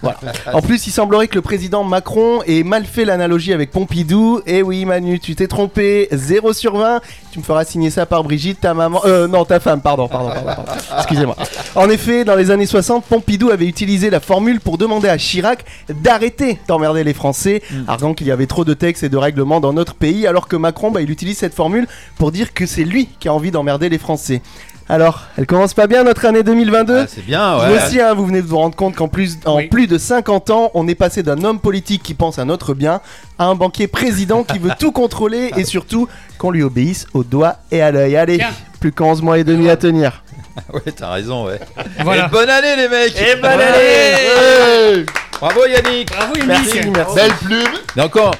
Voilà. 0.00 0.18
En 0.52 0.60
plus, 0.60 0.86
il 0.86 0.90
semblerait 0.90 1.28
que 1.28 1.34
le 1.34 1.42
président 1.42 1.82
Macron 1.82 2.42
ait 2.46 2.62
mal 2.62 2.84
fait 2.84 3.04
l'analogie 3.04 3.52
avec 3.52 3.70
Pompidou. 3.70 4.40
Et 4.46 4.62
oui, 4.62 4.84
Manu, 4.84 5.18
tu 5.18 5.34
t'es 5.34 5.46
trompé. 5.46 6.08
0 6.12 6.52
sur 6.52 6.76
20. 6.76 7.00
Tu 7.32 7.38
me 7.38 7.44
feras 7.44 7.64
signer 7.64 7.88
ça 7.88 8.04
par 8.04 8.22
Brigitte, 8.22 8.60
ta 8.60 8.74
maman. 8.74 9.00
Euh, 9.06 9.26
non, 9.26 9.46
ta 9.46 9.58
femme, 9.58 9.80
pardon, 9.80 10.06
pardon, 10.06 10.28
pardon. 10.28 10.44
pardon. 10.44 10.72
Excusez-moi. 10.98 11.34
En 11.74 11.88
effet, 11.88 12.26
dans 12.26 12.34
les 12.34 12.50
années 12.50 12.66
60, 12.66 13.06
Pompidou 13.06 13.48
avait 13.48 13.66
utilisé 13.66 14.10
la 14.10 14.20
formule 14.20 14.60
pour 14.60 14.76
demander 14.76 15.08
à 15.08 15.16
Chirac 15.16 15.64
d'arrêter 15.88 16.60
d'emmerder 16.68 17.04
les 17.04 17.14
Français, 17.14 17.62
arguant 17.88 18.12
qu'il 18.12 18.26
y 18.26 18.30
avait 18.30 18.46
trop 18.46 18.66
de 18.66 18.74
textes 18.74 19.02
et 19.02 19.08
de 19.08 19.16
règlements 19.16 19.60
dans 19.60 19.72
notre 19.72 19.94
pays, 19.94 20.26
alors 20.26 20.46
que 20.46 20.56
Macron, 20.56 20.90
bah, 20.90 21.00
il 21.00 21.10
utilise 21.10 21.38
cette 21.38 21.54
formule 21.54 21.86
pour 22.18 22.32
dire 22.32 22.52
que 22.52 22.66
c'est 22.66 22.84
lui 22.84 23.08
qui 23.18 23.28
a 23.28 23.32
envie 23.32 23.50
d'emmerder 23.50 23.88
les 23.88 23.98
Français. 23.98 24.42
Alors, 24.92 25.22
elle 25.38 25.46
commence 25.46 25.72
pas 25.72 25.86
bien 25.86 26.04
notre 26.04 26.26
année 26.26 26.42
2022 26.42 26.98
Ah, 26.98 27.06
c'est 27.08 27.24
bien, 27.24 27.56
Vous 27.56 27.72
ouais. 27.72 27.82
aussi, 27.82 27.98
hein, 27.98 28.12
vous 28.12 28.26
venez 28.26 28.42
de 28.42 28.46
vous 28.46 28.58
rendre 28.58 28.76
compte 28.76 28.94
qu'en 28.94 29.08
plus, 29.08 29.38
en 29.46 29.56
Oui. 29.56 29.68
plus 29.68 29.86
de 29.86 29.96
50 29.96 30.50
ans, 30.50 30.70
on 30.74 30.86
est 30.86 30.94
passé 30.94 31.22
d'un 31.22 31.42
homme 31.44 31.60
politique 31.60 32.02
qui 32.02 32.12
pense 32.12 32.38
à 32.38 32.44
notre 32.44 32.74
bien 32.74 33.00
à 33.38 33.46
un 33.46 33.54
banquier 33.54 33.86
président 33.86 34.44
qui 34.44 34.58
veut 34.58 34.72
tout 34.78 34.92
contrôler 34.92 35.50
et 35.56 35.64
surtout 35.64 36.08
qu'on 36.36 36.50
lui 36.50 36.62
obéisse 36.62 37.06
au 37.14 37.24
doigt 37.24 37.56
et 37.70 37.80
à 37.80 37.90
l'œil. 37.90 38.16
Allez, 38.18 38.36
Tiens. 38.36 38.50
plus 38.80 38.92
qu'en 38.92 39.16
mois 39.22 39.38
et 39.38 39.44
demi 39.44 39.70
à 39.70 39.76
tenir. 39.76 40.22
Ouais, 40.74 40.92
t'as 40.94 41.10
raison, 41.10 41.46
ouais. 41.46 41.58
Voilà. 42.00 42.26
Et 42.26 42.28
bonne 42.28 42.50
année, 42.50 42.76
les 42.76 42.88
mecs 42.90 43.16
Et 43.18 43.36
bonne 43.36 43.44
Ouais. 43.56 43.64
année 43.64 44.98
Ouais. 44.98 45.06
Bravo, 45.40 45.60
Yannick 45.64 46.10
Bravo 46.10 46.34
Yannick. 46.36 46.46
Merci, 46.48 46.90
merci. 46.94 47.14
Belle 47.14 47.32
plume. 47.42 47.78
Mais 47.96 48.02
encore, 48.02 48.34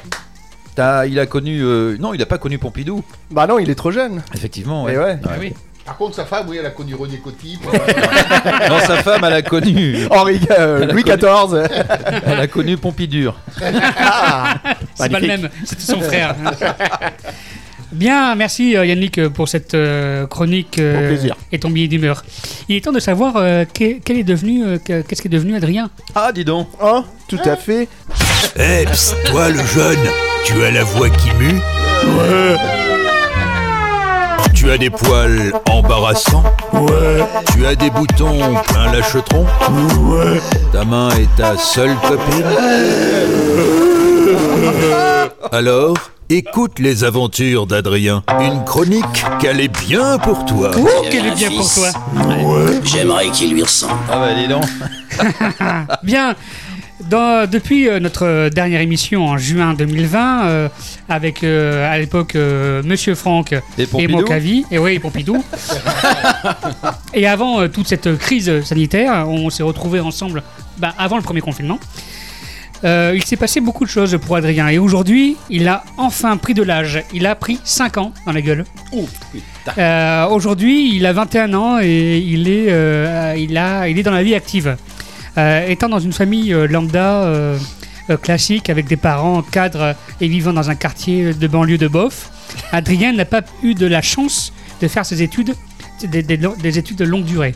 t'as- 0.74 1.06
il 1.06 1.18
a 1.18 1.24
connu... 1.24 1.60
euh, 1.62 1.96
Non, 1.98 2.12
il 2.12 2.20
a 2.20 2.26
pas 2.26 2.36
connu 2.36 2.58
Pompidou. 2.58 3.02
Bah 3.30 3.46
non, 3.46 3.58
il 3.58 3.70
est 3.70 3.74
trop 3.74 3.90
jeune. 3.90 4.22
Effectivement, 4.34 4.84
ouais. 4.84 4.92
Et 4.92 4.98
ouais. 4.98 5.18
Ah 5.24 5.30
oui. 5.40 5.54
Par 5.84 5.96
contre, 5.96 6.14
sa 6.14 6.24
femme, 6.24 6.46
oui, 6.48 6.56
elle 6.60 6.66
a 6.66 6.70
connu 6.70 6.94
René 6.94 7.18
Coty. 7.18 7.58
Non, 8.68 8.78
sa 8.86 9.02
femme, 9.02 9.22
elle 9.24 9.32
a 9.32 9.42
connu... 9.42 10.06
Henri, 10.10 10.40
euh, 10.50 10.80
Elle 10.82 10.90
a 10.90 10.92
Louis 10.92 11.02
connu- 11.02 11.16
XIV. 11.16 11.68
Elle 12.26 12.40
a 12.40 12.46
connu 12.46 12.76
Pompidure. 12.76 13.36
Ah, 13.98 14.54
C'est 14.94 15.10
pas 15.10 15.18
le 15.20 15.26
magnifique. 15.26 15.42
même, 15.42 15.50
c'était 15.64 15.82
son 15.82 16.00
frère. 16.00 16.34
Bien, 17.92 18.34
merci 18.36 18.74
euh, 18.76 18.86
Yannick 18.86 19.18
euh, 19.18 19.28
pour 19.28 19.48
cette 19.50 19.74
euh, 19.74 20.26
chronique 20.26 20.78
euh, 20.78 21.04
Au 21.04 21.08
plaisir. 21.08 21.36
et 21.52 21.58
ton 21.58 21.68
billet 21.68 21.88
d'humeur. 21.88 22.24
Il 22.68 22.76
est 22.76 22.80
temps 22.80 22.92
de 22.92 23.00
savoir 23.00 23.34
euh, 23.36 23.64
qu'est- 23.70 24.00
quel 24.02 24.16
est 24.18 24.22
devenu, 24.24 24.64
euh, 24.64 24.78
que- 24.78 25.02
qu'est-ce 25.02 25.20
qui 25.20 25.28
est 25.28 25.30
devenu 25.30 25.54
Adrien? 25.56 25.90
Ah, 26.14 26.32
dis 26.32 26.44
donc 26.44 26.68
Oh, 26.82 27.04
tout 27.28 27.38
à 27.44 27.54
fait. 27.56 27.88
Eh, 28.56 28.86
psst, 28.86 29.14
toi 29.26 29.50
le 29.50 29.62
jeune, 29.62 29.98
tu 30.46 30.64
as 30.64 30.70
la 30.70 30.84
voix 30.84 31.10
qui 31.10 31.28
mue? 31.34 31.60
Ouais. 32.06 32.56
Tu 34.72 34.76
as 34.76 34.78
des 34.78 34.88
poils 34.88 35.52
embarrassants 35.68 36.42
Ouais. 36.72 37.22
Tu 37.52 37.66
as 37.66 37.74
des 37.74 37.90
boutons 37.90 38.54
plein 38.68 38.90
lâchetron 38.90 39.44
Ouais. 40.00 40.40
Ta 40.72 40.86
main 40.86 41.10
est 41.10 41.28
ta 41.36 41.58
seule 41.58 41.94
copine 41.96 42.46
Alors, 45.52 45.98
écoute 46.30 46.78
les 46.78 47.04
aventures 47.04 47.66
d'Adrien. 47.66 48.22
Une 48.40 48.64
chronique 48.64 49.04
qu'elle 49.40 49.60
est 49.60 49.68
bien 49.68 50.16
pour 50.16 50.46
toi. 50.46 50.70
Oh, 50.74 50.88
quel 51.10 51.26
est 51.26 51.34
bien 51.34 51.50
pour 51.50 51.70
toi. 51.70 51.88
J'aimerais 52.82 53.28
qu'il 53.28 53.52
lui 53.52 53.64
ressemble. 53.64 53.92
Ah 54.10 54.20
bah, 54.20 54.34
dis 54.34 54.48
donc 54.48 54.64
Bien, 56.02 56.34
dans- 57.08 57.48
depuis 57.50 57.88
euh, 57.88 58.00
notre 58.00 58.48
dernière 58.50 58.80
émission 58.80 59.26
en 59.26 59.36
juin 59.38 59.74
2020, 59.74 60.44
euh, 60.46 60.68
avec 61.08 61.42
euh, 61.44 61.90
à 61.92 61.98
l'époque 61.98 62.34
euh, 62.36 62.82
Monsieur 62.84 63.14
Franck 63.14 63.52
Et 63.52 63.86
et 63.98 64.08
Mokavi, 64.08 64.64
et 64.70 64.78
oui, 64.78 64.98
Pompidou. 64.98 65.42
et 67.14 67.26
avant 67.26 67.68
toute 67.68 67.88
cette 67.88 68.16
crise 68.18 68.62
sanitaire, 68.64 69.26
on 69.28 69.50
s'est 69.50 69.62
retrouvés 69.62 70.00
ensemble 70.00 70.42
bah, 70.78 70.94
avant 70.98 71.16
le 71.16 71.22
premier 71.22 71.40
confinement. 71.40 71.78
Il 72.84 73.22
s'est 73.24 73.36
passé 73.36 73.60
beaucoup 73.60 73.84
de 73.84 73.90
choses 73.90 74.18
pour 74.26 74.34
Adrien 74.34 74.66
et 74.68 74.78
aujourd'hui, 74.78 75.36
il 75.48 75.68
a 75.68 75.84
enfin 75.98 76.36
pris 76.36 76.52
de 76.52 76.64
l'âge. 76.64 77.00
Il 77.14 77.26
a 77.28 77.36
pris 77.36 77.60
5 77.62 77.96
ans 77.98 78.12
dans 78.26 78.32
la 78.32 78.40
gueule. 78.40 78.64
Euh, 79.78 80.26
aujourd'hui, 80.26 80.96
il 80.96 81.06
a 81.06 81.12
21 81.12 81.54
ans 81.54 81.78
et 81.80 82.18
il 82.18 82.48
est, 82.48 83.38
il 83.40 83.56
a, 83.56 83.86
il 83.88 83.98
est 84.00 84.02
dans 84.02 84.10
la 84.10 84.24
vie 84.24 84.34
active. 84.34 84.76
Euh, 85.38 85.66
étant 85.66 85.88
dans 85.88 85.98
une 85.98 86.12
famille 86.12 86.52
euh, 86.52 86.66
lambda 86.66 87.22
euh, 87.24 87.58
classique 88.22 88.68
avec 88.68 88.86
des 88.86 88.96
parents 88.98 89.40
cadres 89.42 89.94
et 90.20 90.28
vivant 90.28 90.52
dans 90.52 90.68
un 90.68 90.74
quartier 90.74 91.32
de 91.32 91.46
banlieue 91.46 91.78
de 91.78 91.88
Bof, 91.88 92.30
Adrien 92.72 93.12
n'a 93.12 93.24
pas 93.24 93.40
eu 93.62 93.74
de 93.74 93.86
la 93.86 94.02
chance 94.02 94.52
de 94.82 94.88
faire 94.88 95.06
ses 95.06 95.22
études, 95.22 95.54
des, 96.02 96.22
des 96.22 96.36
lo- 96.36 96.56
des 96.60 96.78
études 96.78 96.96
de 96.98 97.04
longue 97.04 97.24
durée. 97.24 97.54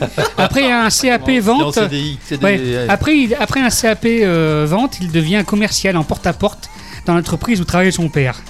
Après 0.38 0.70
un 0.70 0.88
CAP 0.88 1.28
En 1.28 1.40
vente, 1.40 1.74
CDI, 1.74 2.18
CDI, 2.28 2.44
ouais, 2.44 2.58
ouais. 2.58 2.86
après, 2.88 3.60
un 3.60 3.70
CAP 3.70 4.04
euh, 4.06 4.66
vente, 4.68 4.98
il 5.00 5.10
devient 5.10 5.42
commercial 5.46 5.96
en 5.96 6.04
porte-à-porte 6.04 6.68
dans 7.06 7.14
l'entreprise 7.14 7.60
où 7.60 7.64
travaillait 7.64 7.92
son 7.92 8.08
père. 8.08 8.40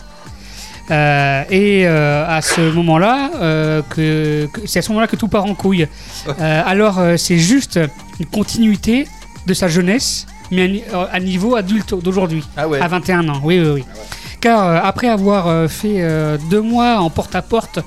Euh, 0.91 1.43
et 1.51 1.87
euh, 1.87 2.27
à 2.29 2.43
ce 2.43 2.61
moment-là, 2.73 3.31
euh, 3.37 3.83
que, 3.89 4.47
que- 4.53 4.61
c'est 4.67 4.81
à 4.81 4.83
ce 4.83 4.91
moment-là 4.91 5.07
que 5.07 5.17
tout 5.17 5.29
part 5.29 5.45
en 5.47 5.55
couille. 5.55 5.87
Euh, 6.29 6.63
alors 6.67 6.99
euh, 6.99 7.17
c'est 7.17 7.39
juste 7.39 7.81
une 8.21 8.27
continuité 8.27 9.07
de 9.47 9.55
sa 9.55 9.67
jeunesse, 9.69 10.27
mais 10.51 10.63
à, 10.65 10.69
ni- 10.69 10.83
à 11.13 11.21
niveau 11.21 11.57
adulte 11.57 11.95
d'aujourd'hui, 11.95 12.45
ouais. 12.69 12.81
à 12.81 12.89
21 12.89 13.29
ans. 13.31 13.41
Oui, 13.43 13.61
oui, 13.61 13.69
oui. 13.77 13.85
Car 14.43 14.63
euh, 14.63 14.81
après 14.83 15.09
avoir 15.09 15.49
euh, 15.49 15.69
fait 15.69 16.03
euh, 16.03 16.37
deux 16.51 16.61
mois 16.61 16.99
en 17.01 17.09
porte-à-porte, 17.09 17.79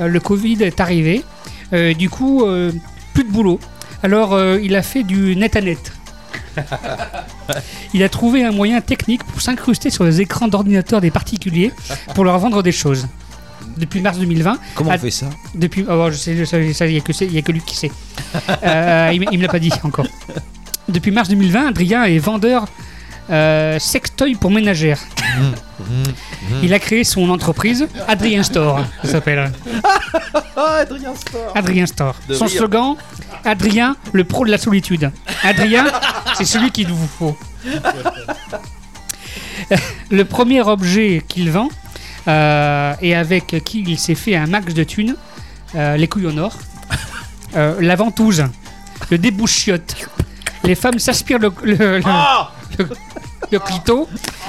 euh, 0.00 0.06
le 0.06 0.20
Covid 0.20 0.62
est 0.62 0.78
arrivé. 0.80 1.24
Euh, 1.72 1.92
du 1.92 2.08
coup, 2.08 2.44
euh, 2.46 2.70
plus 3.14 3.24
de 3.24 3.30
boulot. 3.32 3.58
Alors 4.04 4.32
euh, 4.32 4.60
il 4.62 4.76
a 4.76 4.82
fait 4.82 5.02
du 5.02 5.34
net 5.34 5.56
à 5.56 5.60
net. 5.60 5.92
Il 7.92 8.02
a 8.02 8.08
trouvé 8.08 8.44
un 8.44 8.52
moyen 8.52 8.80
technique 8.80 9.24
pour 9.24 9.40
s'incruster 9.40 9.90
sur 9.90 10.04
les 10.04 10.20
écrans 10.20 10.48
d'ordinateur 10.48 11.00
des 11.00 11.10
particuliers 11.10 11.72
pour 12.14 12.24
leur 12.24 12.38
vendre 12.38 12.62
des 12.62 12.72
choses. 12.72 13.06
Depuis 13.76 14.00
mars 14.00 14.18
2020. 14.18 14.58
Comment 14.76 14.90
on 14.94 14.98
fait 14.98 15.10
ça 15.10 15.26
Depuis, 15.54 15.84
oh, 15.88 16.08
je 16.10 16.16
sais, 16.16 16.32
il 16.32 16.88
n'y 16.92 16.96
a, 16.98 17.00
que 17.00 17.12
c'est- 17.12 17.26
il 17.26 17.34
y 17.34 17.38
a 17.38 17.42
que 17.42 17.50
lui 17.52 17.60
qui 17.60 17.76
sait. 17.76 17.90
Euh, 18.64 19.10
il, 19.14 19.24
il 19.30 19.38
me 19.38 19.42
l'a 19.44 19.48
pas 19.48 19.58
dit 19.60 19.70
encore. 19.84 20.06
Depuis 20.88 21.10
mars 21.12 21.28
2020, 21.28 21.68
Adrien 21.68 22.04
est 22.04 22.18
vendeur 22.18 22.66
euh, 23.30 23.78
sextoy 23.78 24.34
pour 24.34 24.50
ménagères. 24.50 24.98
Il 26.62 26.72
a 26.74 26.78
créé 26.78 27.04
son 27.04 27.30
entreprise, 27.30 27.86
Adrien 28.08 28.42
Store, 28.42 28.84
ça 29.02 29.10
s'appelle. 29.12 29.50
Adrien 30.56 31.14
Store. 31.14 31.52
Adrien 31.54 31.86
Store. 31.86 32.14
Son 32.32 32.48
slogan, 32.48 32.96
Adrien, 33.44 33.96
le 34.12 34.24
pro 34.24 34.44
de 34.44 34.50
la 34.50 34.58
solitude. 34.58 35.10
Adrien, 35.42 35.86
c'est 36.34 36.44
celui 36.44 36.70
qu'il 36.70 36.88
vous 36.88 37.08
faut. 37.18 37.36
le 40.10 40.24
premier 40.24 40.60
objet 40.62 41.22
qu'il 41.28 41.50
vend, 41.50 41.68
euh, 42.28 42.94
et 43.02 43.14
avec 43.14 43.62
qui 43.64 43.82
il 43.86 43.98
s'est 43.98 44.14
fait 44.14 44.36
un 44.36 44.46
max 44.46 44.74
de 44.74 44.84
thunes, 44.84 45.16
euh, 45.74 45.96
les 45.96 46.08
couilles 46.08 46.26
au 46.26 46.32
nord, 46.32 46.56
euh, 47.56 47.76
la 47.80 47.96
ventouse, 47.96 48.44
le 49.10 49.18
débouchiote. 49.18 49.96
Les 50.64 50.74
femmes 50.74 50.98
s'aspirent 50.98 51.38
le, 51.38 51.52
le, 51.62 51.74
le- 51.98 52.02
le- 52.78 52.88
le 53.54 53.60
clito 53.60 54.08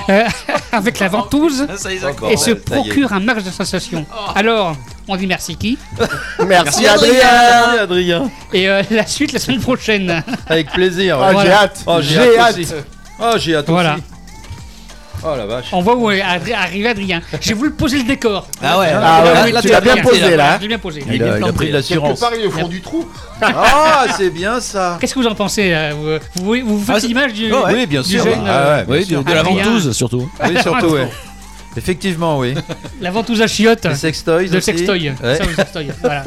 euh, 0.09 0.23
avec 0.71 0.99
la 0.99 1.07
ventouse 1.07 1.67
d'accord. 2.01 2.31
et 2.31 2.37
se 2.37 2.51
procure 2.51 3.13
un 3.13 3.19
max 3.19 3.43
de 3.43 3.51
sensation. 3.51 4.05
Alors, 4.33 4.75
on 5.07 5.15
dit 5.15 5.27
merci 5.27 5.55
qui? 5.55 5.77
Merci, 6.47 6.87
Adrien. 6.87 7.79
Adrien. 7.81 8.31
Et 8.51 8.67
euh, 8.67 8.81
la 8.89 9.05
suite 9.05 9.31
la 9.33 9.39
semaine 9.39 9.59
prochaine. 9.61 10.23
Avec 10.47 10.71
plaisir. 10.71 11.19
Ah, 11.21 11.31
j'ai 11.43 11.51
hâte. 11.51 11.83
Oh, 11.85 11.97
j'ai 12.01 12.19
hâte. 12.19 12.39
hâte. 12.39 12.57
aussi. 12.59 12.73
Oh, 13.19 13.33
j'ai 13.37 13.55
hâte 13.55 13.65
Voilà. 13.69 13.93
aussi. 13.95 14.03
Oh 15.27 15.35
la 15.35 15.45
vache. 15.45 15.65
On 15.71 15.81
voit 15.81 15.95
où 15.95 16.11
est 16.11 16.21
arri- 16.21 16.53
arrivé 16.53 16.87
Adrien. 16.89 17.21
J'ai 17.41 17.53
voulu 17.53 17.71
poser 17.71 17.97
le 17.97 18.03
décor. 18.03 18.47
Ah 18.61 18.77
ouais, 18.79 18.91
Ah 18.93 19.23
ouais, 19.23 19.29
Oui, 19.45 19.51
là, 19.51 19.61
tu 19.61 19.69
l'as 19.69 19.77
as 19.77 19.81
bien 19.81 19.97
posé, 19.97 20.35
là. 20.35 20.57
J'ai 20.61 20.67
bien 20.67 20.77
posé. 20.79 21.03
Il, 21.11 21.23
a, 21.23 21.37
il 21.39 21.43
a 21.43 21.51
pris 21.53 21.67
de 21.69 21.73
l'assurance. 21.73 22.19
Quelque 22.19 22.29
part, 22.31 22.31
il 22.37 22.43
est 22.43 22.47
au 22.47 22.51
fond 22.51 22.67
du 22.67 22.81
trou. 22.81 23.07
Ah, 23.41 24.05
c'est 24.17 24.29
bien 24.29 24.59
ça. 24.59 24.97
Qu'est-ce 25.01 25.13
que 25.15 25.19
vous 25.19 25.27
en 25.27 25.35
pensez 25.35 25.73
euh, 25.73 26.19
vous, 26.35 26.43
vous, 26.43 26.77
vous 26.77 26.79
faites 26.85 26.95
Ah, 26.95 26.99
c'est- 26.99 27.07
l'image 27.07 27.33
du, 27.33 27.51
Ouais, 27.51 27.59
Oui, 27.73 27.85
bien 27.87 28.01
du 28.01 28.09
sûr. 28.09 28.23
jeune, 28.23 28.39
Ah 28.45 28.49
euh, 28.49 28.77
ouais, 28.79 28.85
bien 28.85 28.95
Oui, 28.97 29.05
sûr. 29.05 29.23
de, 29.23 29.29
de 29.29 29.33
la 29.33 29.39
Adrien. 29.41 29.63
ventouse 29.63 29.91
surtout. 29.93 30.29
Oui, 30.43 30.61
surtout, 30.61 30.87
ouais. 30.89 31.09
Effectivement, 31.77 32.39
oui. 32.39 32.53
la 33.01 33.11
ventouse 33.11 33.41
à 33.41 33.47
chiottes. 33.47 33.85
Les 33.85 33.95
sextoys 33.95 34.43
Le 34.47 34.57
aussi. 34.57 34.61
sextoy. 34.61 35.09
Ouais. 35.23 35.35
Ça, 35.35 35.43
le 35.43 35.53
sextoy. 35.55 35.87
Voilà. 36.01 36.23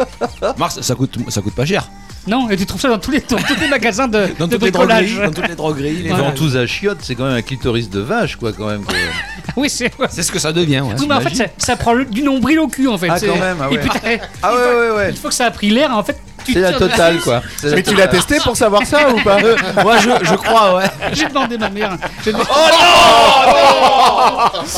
Mars, 0.59 0.81
ça 0.83 0.95
coûte, 0.95 1.17
ça 1.29 1.41
coûte 1.41 1.55
pas 1.55 1.65
cher. 1.65 1.89
Non, 2.29 2.49
et 2.51 2.57
tu 2.57 2.67
trouves 2.67 2.81
ça 2.81 2.88
dans 2.88 2.99
tous 2.99 3.11
les, 3.11 3.21
dans 3.21 3.37
tous 3.38 3.59
les 3.61 3.69
magasins 3.69 4.07
de, 4.07 4.27
Dans 4.38 4.47
de 4.47 4.53
toutes 4.57 4.62
les 4.64 4.71
bricolage. 4.71 5.07
drogueries, 5.14 5.27
dans 5.29 5.33
toutes 5.35 5.49
les 5.49 5.55
drogueries, 5.57 5.83
les 5.97 6.03
Les 6.05 6.09
Voilà. 6.11 6.25
ventouses 6.25 6.57
à 6.57 6.67
chiottes, 6.67 6.99
c'est 7.03 7.14
quand 7.14 7.25
même 7.25 7.37
un 7.37 7.43
clitoris 7.43 7.88
de 7.91 8.01
vache, 8.01 8.37
quoi, 8.37 8.53
quand 8.53 8.67
même. 8.67 8.83
quoi. 8.85 8.95
Oui, 9.57 9.69
c'est. 9.71 9.91
C'est 10.11 10.23
ce 10.23 10.31
que 10.31 10.38
ça 10.38 10.53
devient. 10.53 10.81
Ouais. 10.81 10.95
Oui, 10.99 11.07
mais 11.09 11.14
en 11.17 11.21
fait, 11.21 11.35
ça, 11.35 11.45
ça 11.57 11.75
prend 11.77 11.93
le- 11.95 12.05
du 12.05 12.23
nombril 12.23 12.59
au 12.61 12.69
cul, 12.69 12.87
en 12.87 12.97
fait. 12.99 13.09
Ah, 13.11 13.19
C'est- 13.19 13.27
quand 13.27 13.37
même, 13.38 13.57
ah 13.61 13.69
et 13.71 13.75
ouais. 13.75 13.79
puis, 13.81 13.91
Ah 14.43 14.55
ouais, 14.55 14.61
ouais, 14.61 14.97
ouais. 14.97 15.11
Une 15.11 15.17
fois 15.17 15.31
que 15.31 15.37
ça 15.37 15.47
a 15.47 15.51
pris 15.51 15.71
l'air, 15.71 15.91
en 15.97 16.05
fait, 16.05 16.17
C'est 16.53 16.61
la 16.61 16.73
totale, 16.73 17.19
quoi. 17.21 17.43
Mais 17.65 17.83
tu 17.83 17.95
l'as 17.95 18.09
testé 18.09 18.39
pour 18.41 18.57
savoir 18.57 18.85
ça 18.87 19.09
ou 19.11 19.21
pas 19.23 19.37
Moi, 19.83 19.97
je, 19.99 20.11
je 20.23 20.35
crois, 20.35 20.77
ouais. 20.77 20.85
J'ai 21.13 21.27
demandé 21.29 21.59
ma 21.59 21.69
mère. 21.71 21.97
J'ai 22.25 22.33
demandé- 22.33 22.49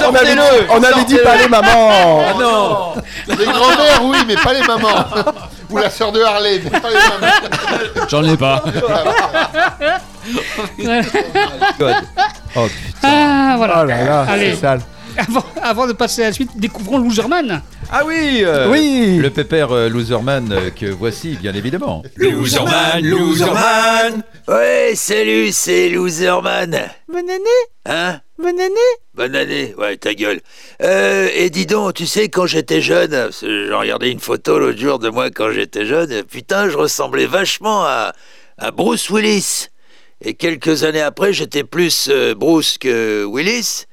On 0.01 0.15
avait, 0.15 0.37
on 0.71 0.83
avait 0.83 1.05
dit 1.05 1.17
pas 1.19 1.37
les 1.37 1.49
mamans. 1.49 2.23
Ah 2.29 2.35
non 2.39 2.95
Les 3.29 3.47
grands-mères, 3.47 4.03
oui, 4.05 4.19
mais 4.27 4.35
pas 4.37 4.53
les 4.53 4.63
mamans. 4.63 5.05
Ou 5.71 5.77
la 5.79 5.89
sœur 5.91 6.11
de 6.13 6.21
Harley, 6.21 6.61
mais 6.65 6.81
pas 6.81 6.89
les 6.89 6.95
mamans. 6.97 8.09
J'en 8.09 8.25
ai 8.25 8.37
pas. 8.37 8.63
Oh 12.57 12.67
putain. 12.67 13.09
Ah, 13.09 13.55
voilà. 13.57 13.75
Oh 13.83 13.85
là 13.85 14.05
là, 14.05 14.27
Allez. 14.29 14.51
c'est 14.55 14.61
sale. 14.61 14.81
Avant, 15.17 15.45
avant 15.63 15.87
de 15.87 15.93
passer 15.93 16.23
à 16.23 16.27
la 16.27 16.33
suite, 16.33 16.51
découvrons 16.57 16.99
Loserman. 16.99 17.63
Ah 17.91 18.05
oui 18.07 18.43
euh, 18.43 18.71
Oui. 18.71 19.19
Le 19.19 19.31
pépère 19.31 19.73
euh, 19.73 19.89
Loserman 19.89 20.53
euh, 20.53 20.71
que 20.71 20.87
voici, 20.87 21.37
bien 21.41 21.55
évidemment. 21.55 22.03
Loserman, 22.17 23.03
Loserman 23.03 24.23
Ouais, 24.49 24.93
salut, 24.95 25.51
c'est 25.53 25.89
Loserman. 25.89 26.91
Bonne 27.09 27.31
année, 27.31 27.61
Hein 27.87 28.21
bonne 28.41 28.61
année. 28.61 28.75
Bonne 29.15 29.37
année, 29.37 29.75
ouais, 29.77 29.97
ta 29.97 30.15
gueule. 30.15 30.41
Euh, 30.83 31.29
et 31.35 31.51
dis 31.51 31.67
donc, 31.67 31.95
tu 31.95 32.07
sais, 32.07 32.29
quand 32.29 32.47
j'étais 32.47 32.81
jeune, 32.81 33.11
parce 33.11 33.41
que 33.41 33.67
j'ai 33.67 33.75
regardé 33.75 34.09
une 34.11 34.21
photo 34.21 34.59
l'autre 34.59 34.79
jour 34.79 34.99
de 34.99 35.09
moi 35.11 35.31
quand 35.31 35.51
j'étais 35.51 35.85
jeune, 35.87 36.23
putain, 36.25 36.69
je 36.71 36.77
ressemblais 36.77 37.27
vachement 37.27 37.85
à, 37.85 38.13
à 38.59 38.71
Bruce 38.71 39.11
Willis. 39.11 39.69
Et 40.23 40.35
quelques 40.35 40.85
années 40.85 41.01
après, 41.01 41.33
j'étais 41.33 41.65
plus 41.65 42.09
euh, 42.11 42.35
Bruce 42.35 42.79
que 42.79 43.25
Willis. 43.25 43.87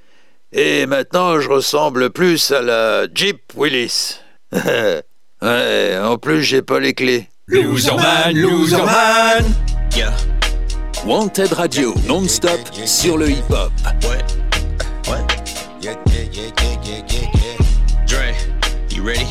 Et 0.53 0.85
maintenant, 0.85 1.39
je 1.41 1.49
ressemble 1.49 2.09
plus 2.09 2.51
à 2.51 2.61
la 2.61 3.07
Jeep 3.13 3.41
Willis. 3.55 4.19
ouais, 4.53 5.97
en 6.01 6.17
plus, 6.17 6.43
j'ai 6.43 6.61
pas 6.61 6.79
les 6.79 6.93
clés. 6.93 7.27
Loserman, 7.47 8.33
Loserman 8.33 9.43
Yeah. 9.95 10.13
Wanted 11.05 11.53
Radio, 11.53 11.93
non-stop 12.07 12.59
sur 12.85 13.17
le 13.17 13.29
hip-hop. 13.29 13.71
Ouais. 14.03 14.17
Ouais. 15.11 15.25
Yeah, 15.81 15.95
yeah, 16.07 16.23
yeah, 16.31 16.51
yeah, 16.61 16.75
yeah, 16.83 17.01
yeah, 17.09 17.27
yeah. 17.33 18.05
Dre, 18.05 18.35
you 18.89 19.03
ready? 19.03 19.25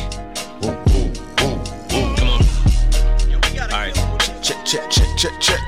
Come 0.61 2.29
on. 2.29 2.41
All 3.59 3.67
right. 3.69 3.95
Check, 4.41 4.63
check, 4.65 4.89
check, 4.89 5.07
check, 5.17 5.33
check. 5.39 5.59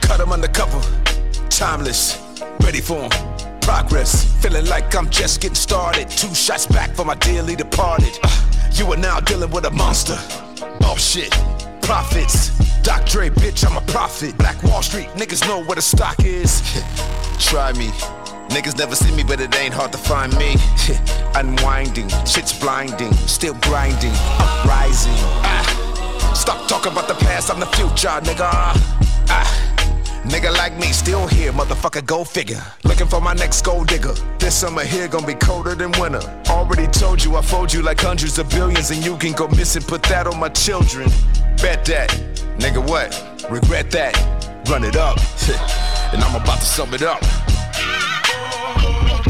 Cut 0.00 0.20
him 0.20 0.32
undercover. 0.32 0.80
Timeless. 1.48 2.18
Ready 2.60 2.80
for 2.80 3.02
him. 3.02 3.49
Progress. 3.70 4.24
Feeling 4.42 4.66
like 4.66 4.96
I'm 4.96 5.08
just 5.10 5.40
getting 5.40 5.54
started. 5.54 6.10
Two 6.10 6.34
shots 6.34 6.66
back 6.66 6.90
for 6.90 7.04
my 7.04 7.14
dearly 7.14 7.54
departed. 7.54 8.18
Uh, 8.24 8.68
you 8.72 8.84
are 8.92 8.96
now 8.96 9.20
dealing 9.20 9.48
with 9.52 9.64
a 9.64 9.70
monster. 9.70 10.18
Oh 10.82 10.96
shit. 10.98 11.30
Profits. 11.80 12.50
Doc 12.82 13.06
Dre, 13.06 13.30
bitch, 13.30 13.64
I'm 13.64 13.76
a 13.76 13.80
prophet. 13.92 14.36
Black 14.38 14.60
Wall 14.64 14.82
Street, 14.82 15.06
niggas 15.14 15.46
know 15.46 15.62
where 15.62 15.76
the 15.76 15.82
stock 15.82 16.16
is. 16.24 16.62
Try 17.38 17.72
me. 17.74 17.90
Niggas 18.50 18.76
never 18.76 18.96
see 18.96 19.14
me, 19.14 19.22
but 19.22 19.40
it 19.40 19.56
ain't 19.56 19.72
hard 19.72 19.92
to 19.92 19.98
find 19.98 20.36
me. 20.36 20.56
Unwinding, 21.36 22.08
shit's 22.26 22.58
blinding, 22.58 23.12
still 23.28 23.54
grinding, 23.62 24.14
uprising. 24.40 25.14
Ah, 25.46 26.32
stop 26.34 26.66
talking 26.66 26.90
about 26.90 27.06
the 27.06 27.14
past, 27.14 27.52
I'm 27.52 27.60
the 27.60 27.66
future, 27.66 28.08
nigga. 28.08 28.50
Ah, 29.30 29.69
nigga 30.24 30.52
like 30.56 30.76
me, 30.78 30.92
still 30.92 31.26
here, 31.26 31.52
motherfucker, 31.52 32.04
go 32.04 32.24
figure. 32.24 32.62
Looking 32.84 33.06
for 33.06 33.20
my 33.20 33.34
next 33.34 33.62
gold 33.64 33.88
digger. 33.88 34.14
This 34.38 34.54
summer 34.54 34.84
here 34.84 35.08
gonna 35.08 35.26
be 35.26 35.34
colder 35.34 35.74
than 35.74 35.92
winter. 35.92 36.20
Already 36.48 36.86
told 36.86 37.22
you 37.24 37.36
I 37.36 37.42
fold 37.42 37.72
you 37.72 37.82
like 37.82 38.00
hundreds 38.00 38.38
of 38.38 38.48
billions, 38.50 38.90
and 38.90 39.04
you 39.04 39.16
can 39.16 39.32
go 39.32 39.48
missing. 39.48 39.82
Put 39.82 40.02
that 40.04 40.26
on 40.26 40.38
my 40.38 40.48
children. 40.48 41.08
Bet 41.62 41.84
that, 41.86 42.10
nigga. 42.58 42.86
What? 42.86 43.10
Regret 43.50 43.90
that? 43.92 44.14
Run 44.68 44.84
it 44.84 44.96
up, 44.96 45.18
and 46.12 46.22
I'm 46.22 46.40
about 46.40 46.60
to 46.60 46.66
sum 46.66 46.94
it 46.94 47.02
up. 47.02 47.20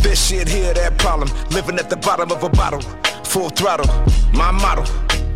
This 0.02 0.28
shit 0.28 0.48
here, 0.48 0.72
that 0.74 0.98
problem. 0.98 1.28
Living 1.50 1.78
at 1.78 1.90
the 1.90 1.96
bottom 1.96 2.30
of 2.30 2.42
a 2.42 2.48
bottle. 2.48 2.80
Full 3.24 3.50
throttle, 3.50 3.86
my 4.32 4.50
model. 4.50 4.84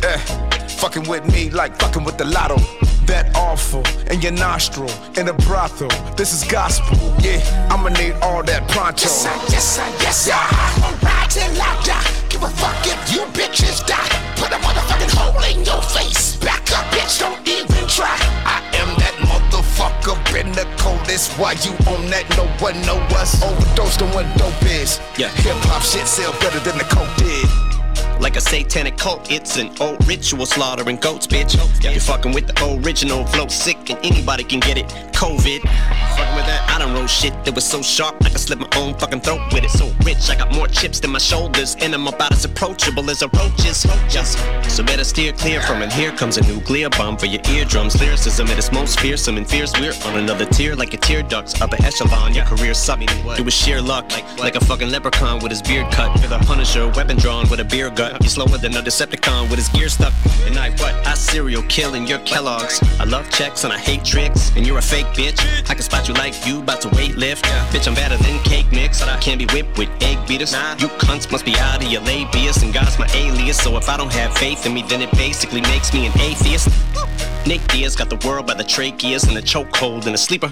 Eh, 0.03 0.54
fucking 0.75 1.07
with 1.07 1.25
me 1.31 1.49
like 1.49 1.77
fucking 1.79 2.03
with 2.03 2.17
the 2.17 2.25
lotto. 2.25 2.57
That 3.05 3.35
awful 3.35 3.83
in 4.09 4.21
your 4.21 4.31
nostril, 4.31 4.89
in 5.15 5.29
a 5.29 5.33
brothel. 5.45 5.89
This 6.15 6.33
is 6.33 6.43
gospel, 6.49 6.97
yeah. 7.21 7.39
I'ma 7.69 7.89
need 7.89 8.13
all 8.21 8.41
that 8.43 8.67
pronto. 8.69 9.05
Yes, 9.05 9.21
sir, 9.21 9.35
yes, 9.53 9.65
sir, 9.77 9.87
yes, 10.01 10.17
sir. 10.25 10.33
I'm 10.33 10.97
ride 11.05 11.29
till 11.29 11.45
I 11.53 11.69
die. 11.85 12.09
Give 12.29 12.41
a 12.41 12.49
fuck 12.49 12.75
if 12.81 12.97
you 13.13 13.21
bitches 13.37 13.85
die. 13.85 14.09
Put 14.41 14.49
a 14.51 14.57
motherfucking 14.57 15.13
hole 15.13 15.43
in 15.45 15.63
your 15.63 15.81
face. 15.81 16.35
Back 16.37 16.65
up, 16.73 16.85
bitch, 16.89 17.19
don't 17.21 17.37
even 17.47 17.85
try. 17.87 18.17
I 18.41 18.57
am 18.81 18.89
that 18.97 19.13
motherfucker 19.29 20.17
in 20.41 20.51
the 20.51 20.65
coldest. 20.81 21.37
Why 21.37 21.53
you 21.61 21.77
on 21.93 22.09
that? 22.09 22.25
No 22.35 22.49
one 22.57 22.81
know 22.89 22.97
us. 23.21 23.37
Overdosed 23.43 24.01
on 24.01 24.09
what 24.17 24.25
dope 24.37 24.65
is. 24.65 24.99
Yeah. 25.17 25.29
Hip 25.45 25.57
hop 25.69 25.83
shit 25.83 26.07
sell 26.07 26.33
better 26.41 26.59
than 26.59 26.77
the 26.77 26.85
coke 26.89 27.13
did. 27.17 27.64
Like 28.25 28.37
a 28.37 28.41
satanic 28.41 28.97
cult. 28.97 29.31
It's 29.31 29.55
an 29.57 29.69
old 29.79 30.07
ritual 30.07 30.47
slaughtering 30.47 30.95
goats, 30.95 31.27
bitch. 31.27 31.53
You're 31.83 32.01
fucking 32.01 32.33
with 32.33 32.47
the 32.47 32.81
original 32.83 33.23
flow, 33.27 33.47
sick, 33.49 33.77
and 33.91 33.99
anybody 34.03 34.43
can 34.43 34.59
get 34.59 34.79
it. 34.79 34.87
COVID. 35.13 35.61
Fucking 35.61 36.35
with 36.35 36.47
that, 36.49 36.65
I 36.67 36.79
done 36.79 36.95
roll 36.95 37.05
shit 37.05 37.33
that 37.45 37.53
was 37.53 37.63
so 37.63 37.83
sharp 37.83 38.15
I 38.25 38.29
could 38.29 38.39
slit 38.39 38.57
my 38.57 38.67
own 38.77 38.95
fucking 38.95 39.21
throat 39.21 39.41
with 39.53 39.63
it. 39.63 39.69
So 39.69 39.93
rich, 40.03 40.27
I 40.31 40.35
got 40.35 40.51
more 40.55 40.67
chips 40.67 40.99
than 40.99 41.11
my 41.11 41.19
shoulders, 41.19 41.75
and 41.79 41.93
I'm 41.93 42.07
about 42.07 42.31
as 42.31 42.43
approachable 42.45 43.07
as 43.11 43.21
a 43.21 43.27
roach 43.27 43.63
is. 43.63 43.85
So 44.73 44.83
better 44.83 45.03
steer 45.03 45.31
clear 45.31 45.61
from 45.61 45.83
it. 45.83 45.93
Here 45.93 46.11
comes 46.11 46.37
a 46.37 46.41
nuclear 46.47 46.89
bomb 46.89 47.17
for 47.17 47.27
your 47.27 47.41
eardrums. 47.51 47.99
Lyricism 48.01 48.47
at 48.47 48.57
its 48.57 48.71
most 48.71 48.99
fearsome 48.99 49.37
and 49.37 49.47
fierce. 49.47 49.71
We're 49.79 49.93
on 50.07 50.17
another 50.17 50.45
tier 50.45 50.75
like 50.75 50.95
a 50.95 50.97
tear 50.97 51.21
ducts, 51.21 51.61
upper 51.61 51.77
echelon. 51.83 52.33
Your 52.33 52.45
career 52.45 52.73
sucks. 52.73 53.05
It 53.39 53.45
was 53.45 53.53
sheer 53.53 53.81
luck, 53.81 54.11
like, 54.11 54.39
like 54.39 54.55
a 54.55 54.65
fucking 54.65 54.89
leprechaun 54.89 55.43
with 55.43 55.51
his 55.51 55.61
beard 55.61 55.91
cut. 55.93 56.11
With 56.13 56.31
a 56.31 56.39
punisher, 56.39 56.87
weapon 56.89 57.17
drawn 57.17 57.47
with 57.49 57.59
a 57.59 57.65
beer 57.65 57.91
gut. 57.91 58.14
You're 58.21 58.29
slower 58.29 58.57
than 58.57 58.75
a 58.75 58.81
Decepticon 58.81 59.49
with 59.49 59.59
his 59.59 59.69
gear 59.69 59.89
stuck. 59.89 60.13
And 60.45 60.57
I 60.57 60.69
what? 60.71 60.93
I 61.05 61.13
serial 61.13 61.63
killing 61.63 62.07
your 62.07 62.19
Kellogg's. 62.19 62.81
I 62.99 63.03
love 63.03 63.29
checks 63.29 63.63
and 63.63 63.73
I 63.73 63.77
hate 63.77 64.03
tricks. 64.03 64.51
And 64.55 64.65
you're 64.65 64.77
a 64.77 64.81
fake 64.81 65.07
bitch. 65.07 65.39
I 65.69 65.73
can 65.73 65.83
spot 65.83 66.07
you 66.07 66.13
like 66.13 66.45
you 66.45 66.61
about 66.61 66.81
to 66.81 66.89
weight 66.89 67.15
lift. 67.15 67.45
Bitch, 67.71 67.87
I'm 67.87 67.95
better 67.95 68.17
than 68.17 68.39
cake 68.43 68.71
mix. 68.71 69.01
I 69.01 69.19
can't 69.19 69.39
be 69.39 69.45
whipped 69.53 69.77
with 69.77 69.89
egg 70.01 70.25
beaters. 70.27 70.53
You 70.53 70.87
cunts 70.99 71.31
must 71.31 71.45
be 71.45 71.55
out 71.57 71.83
of 71.83 71.91
your 71.91 72.01
labius. 72.01 72.63
And 72.63 72.73
God's 72.73 72.97
my 72.97 73.07
alias. 73.13 73.61
So 73.61 73.77
if 73.77 73.89
I 73.89 73.97
don't 73.97 74.13
have 74.13 74.35
faith 74.37 74.65
in 74.65 74.73
me, 74.73 74.83
then 74.83 75.01
it 75.01 75.11
basically 75.11 75.61
makes 75.61 75.93
me 75.93 76.05
an 76.07 76.13
atheist. 76.19 76.69
Nick 77.45 77.61
Diaz 77.67 77.95
got 77.95 78.09
the 78.09 78.27
world 78.27 78.47
by 78.47 78.55
the 78.55 78.63
tracheas 78.63 79.27
and 79.27 79.37
the 79.37 79.41
chokehold 79.41 80.07
and 80.07 80.15
a 80.15 80.17
sleeper. 80.17 80.51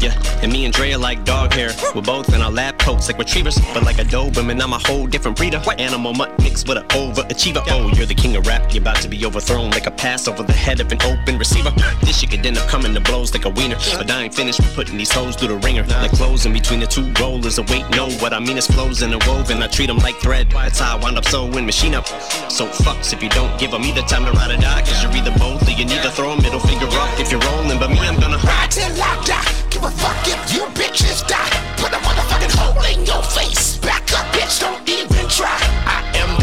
Yeah, 0.00 0.14
and 0.40 0.50
me 0.50 0.64
and 0.64 0.72
Dre 0.72 0.92
are 0.92 0.98
like 0.98 1.22
dog 1.26 1.52
hair. 1.52 1.72
We're 1.94 2.00
both 2.00 2.32
in 2.32 2.40
our 2.40 2.50
lab 2.50 2.78
coats 2.78 3.08
like 3.08 3.18
retrievers, 3.18 3.58
but 3.74 3.82
like 3.82 3.98
a 3.98 4.04
Doberman, 4.04 4.58
I'm 4.62 4.72
a 4.72 4.78
whole 4.78 5.06
different 5.06 5.36
breeder. 5.36 5.62
Animal 5.78 6.14
mutt 6.14 6.38
mixed 6.38 6.66
with 6.66 6.78
an 6.78 6.86
overachiever. 6.90 7.62
Oh, 7.68 7.88
you're 7.96 8.06
the 8.06 8.14
king 8.14 8.36
of 8.36 8.46
rap, 8.46 8.72
you're 8.72 8.82
about 8.82 9.00
to 9.02 9.08
be 9.08 9.24
overthrown 9.24 9.70
like 9.70 9.86
a 9.86 9.90
pass 9.90 10.28
over 10.28 10.42
the 10.42 10.52
head 10.52 10.80
of 10.80 10.90
an 10.92 11.00
open 11.02 11.38
receiver. 11.38 11.70
This 12.02 12.20
shit 12.20 12.30
could 12.30 12.44
end 12.44 12.58
up 12.58 12.68
coming 12.68 12.94
to 12.94 13.00
blows 13.00 13.32
like 13.32 13.44
a 13.44 13.50
wiener, 13.50 13.76
but 13.96 14.10
I 14.10 14.22
ain't 14.24 14.34
finished 14.34 14.60
with 14.60 14.74
putting 14.74 14.96
these 14.96 15.12
hoes 15.12 15.36
through 15.36 15.48
the 15.48 15.56
ringer. 15.58 15.84
Like 15.84 16.12
clothes 16.12 16.46
in 16.46 16.52
between 16.52 16.80
the 16.80 16.86
two 16.86 17.12
rollers. 17.20 17.58
A 17.58 17.62
wait, 17.62 17.88
no, 17.90 18.10
what 18.22 18.32
I 18.32 18.40
mean 18.40 18.58
is 18.58 18.66
flows 18.66 19.02
in 19.02 19.12
a 19.12 19.18
woven. 19.26 19.62
I 19.62 19.66
treat 19.66 19.86
them 19.86 19.98
like 19.98 20.16
thread. 20.16 20.50
That's 20.50 20.78
how 20.78 20.96
I 20.96 21.02
wind 21.02 21.18
up 21.18 21.24
sewing 21.24 21.66
machine 21.66 21.94
up. 21.94 22.06
So 22.50 22.66
fucks 22.66 23.12
if 23.12 23.22
you 23.22 23.28
don't 23.30 23.58
give 23.58 23.70
them 23.70 23.82
either 23.84 24.02
time 24.02 24.24
to 24.24 24.32
ride 24.32 24.50
or 24.50 24.60
die, 24.60 24.80
cause 24.80 25.02
you're 25.02 25.12
either 25.12 25.36
both 25.38 25.66
or 25.66 25.72
you 25.72 25.84
need 25.84 26.02
to 26.02 26.10
throw 26.10 26.30
a 26.30 26.42
middle 26.42 26.60
finger 26.60 26.86
up 26.86 27.18
if 27.18 27.30
you're 27.30 27.40
rolling. 27.40 27.78
But 27.78 27.90
me, 27.90 28.00
I'm 28.00 28.18
gonna 28.18 28.38
ride 28.38 28.70
till 28.70 28.90
I 29.02 29.22
die. 29.24 29.60
Give 29.70 29.84
a 29.84 29.90
fuck 29.90 30.26
if 30.26 30.54
you 30.54 30.62
bitches 30.74 31.26
die. 31.26 31.50
Put 31.76 31.92
a 31.92 32.00
motherfucking 32.02 32.54
hole 32.56 32.82
in 32.92 33.06
your 33.06 33.22
face. 33.22 33.78
Back 33.78 34.02
up, 34.12 34.26
bitch, 34.34 34.60
don't 34.60 34.86
even 34.88 35.28
try. 35.28 35.56
I 35.86 36.02
am 36.16 36.39